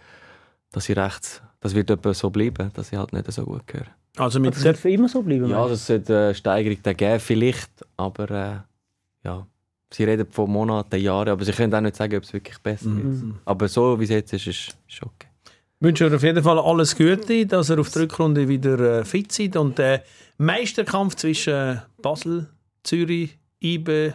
dass 0.73 0.89
ich 0.89 0.97
rechts, 0.97 1.43
das 1.61 1.75
wird 1.75 1.91
etwa 1.91 2.13
so 2.13 2.31
bleiben, 2.31 2.71
dass 2.75 2.91
ich 2.93 2.99
halt 2.99 3.13
nicht 3.13 3.31
so 3.31 3.45
gut 3.45 3.63
höre. 3.73 3.87
Also 4.17 4.41
mit 4.41 4.57
Das 4.57 4.65
wird 4.65 4.77
für 4.77 4.91
immer 4.91 5.09
so 5.09 5.23
bleiben. 5.23 5.49
Ja, 5.49 5.69
das 5.69 5.87
sollte 5.87 6.17
eine 6.17 6.35
Steigerung 6.35 6.97
geben, 6.97 7.21
vielleicht, 7.21 7.71
aber 7.97 8.31
äh, 8.31 8.57
ja, 9.27 9.47
sie 9.93 10.05
reden 10.05 10.27
von 10.31 10.51
Monaten, 10.51 11.01
Jahren, 11.01 11.29
aber 11.29 11.45
sie 11.45 11.53
können 11.53 11.75
auch 11.75 11.81
nicht 11.81 11.97
sagen, 11.97 12.17
ob 12.17 12.25
es 12.25 12.33
wirklich 12.33 12.59
besser 12.59 12.87
wird. 12.87 13.35
Aber 13.45 13.69
so 13.69 13.99
wie 14.01 14.05
es 14.05 14.11
jetzt 14.11 14.33
ist, 14.33 14.47
ist 14.47 14.77
es 14.89 15.03
okay. 15.03 15.29
Ich 15.81 15.87
wünsche 15.87 16.05
euch 16.07 16.15
auf 16.15 16.23
jeden 16.23 16.43
Fall 16.43 16.59
alles 16.59 16.95
Gute, 16.95 17.47
dass 17.47 17.71
ihr 17.71 17.79
auf 17.79 17.91
der 17.91 18.03
Rückrunde 18.03 18.49
wieder 18.49 19.01
äh, 19.01 19.05
fit 19.05 19.33
seid 19.33 19.57
und 19.57 19.79
der 19.79 20.03
Meisterkampf 20.37 21.17
zwischen 21.17 21.81
Basel, 22.03 22.49
Zürich, 22.83 23.39
Ibe 23.61 24.15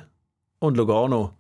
und 0.60 0.78
Lugano 0.78 1.32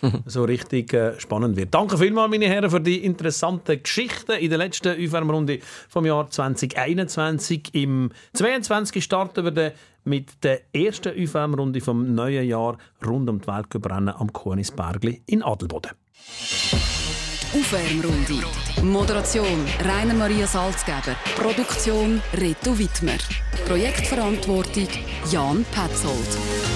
so 0.26 0.44
richtig 0.44 0.92
äh, 0.92 1.18
spannend 1.18 1.56
wird. 1.56 1.74
Danke 1.74 1.98
vielmals, 1.98 2.30
meine 2.30 2.46
Herren, 2.46 2.70
für 2.70 2.80
die 2.80 3.04
interessanten 3.04 3.82
Geschichten 3.82 4.32
in 4.32 4.48
der 4.48 4.58
letzten 4.58 4.92
Aufwärmrunde 4.92 5.58
vom 5.88 6.06
Jahr 6.06 6.30
2021. 6.30 7.74
Im 7.74 8.10
22. 8.34 9.02
starten 9.02 9.44
wir 9.44 9.50
dann 9.50 9.72
mit 10.04 10.42
der 10.44 10.62
ersten 10.72 11.20
Aufwärmrunde 11.20 11.80
vom 11.80 12.14
neuen 12.14 12.46
Jahr 12.46 12.78
rund 13.04 13.28
um 13.28 13.40
die 13.40 13.46
Weltcuprennen 13.46 14.14
am 14.14 14.32
Kunisbergli 14.32 15.22
in 15.26 15.42
Adelboden. 15.42 15.92
Aufwärmrunde. 17.54 18.44
Moderation 18.82 19.64
Rainer 19.80 20.14
Maria 20.14 20.46
Salzgeber. 20.46 21.16
Produktion 21.36 22.20
Reto 22.34 22.78
Wittmer. 22.78 23.18
Projektverantwortung 23.66 24.88
Jan 25.30 25.64
Petzold. 25.72 26.67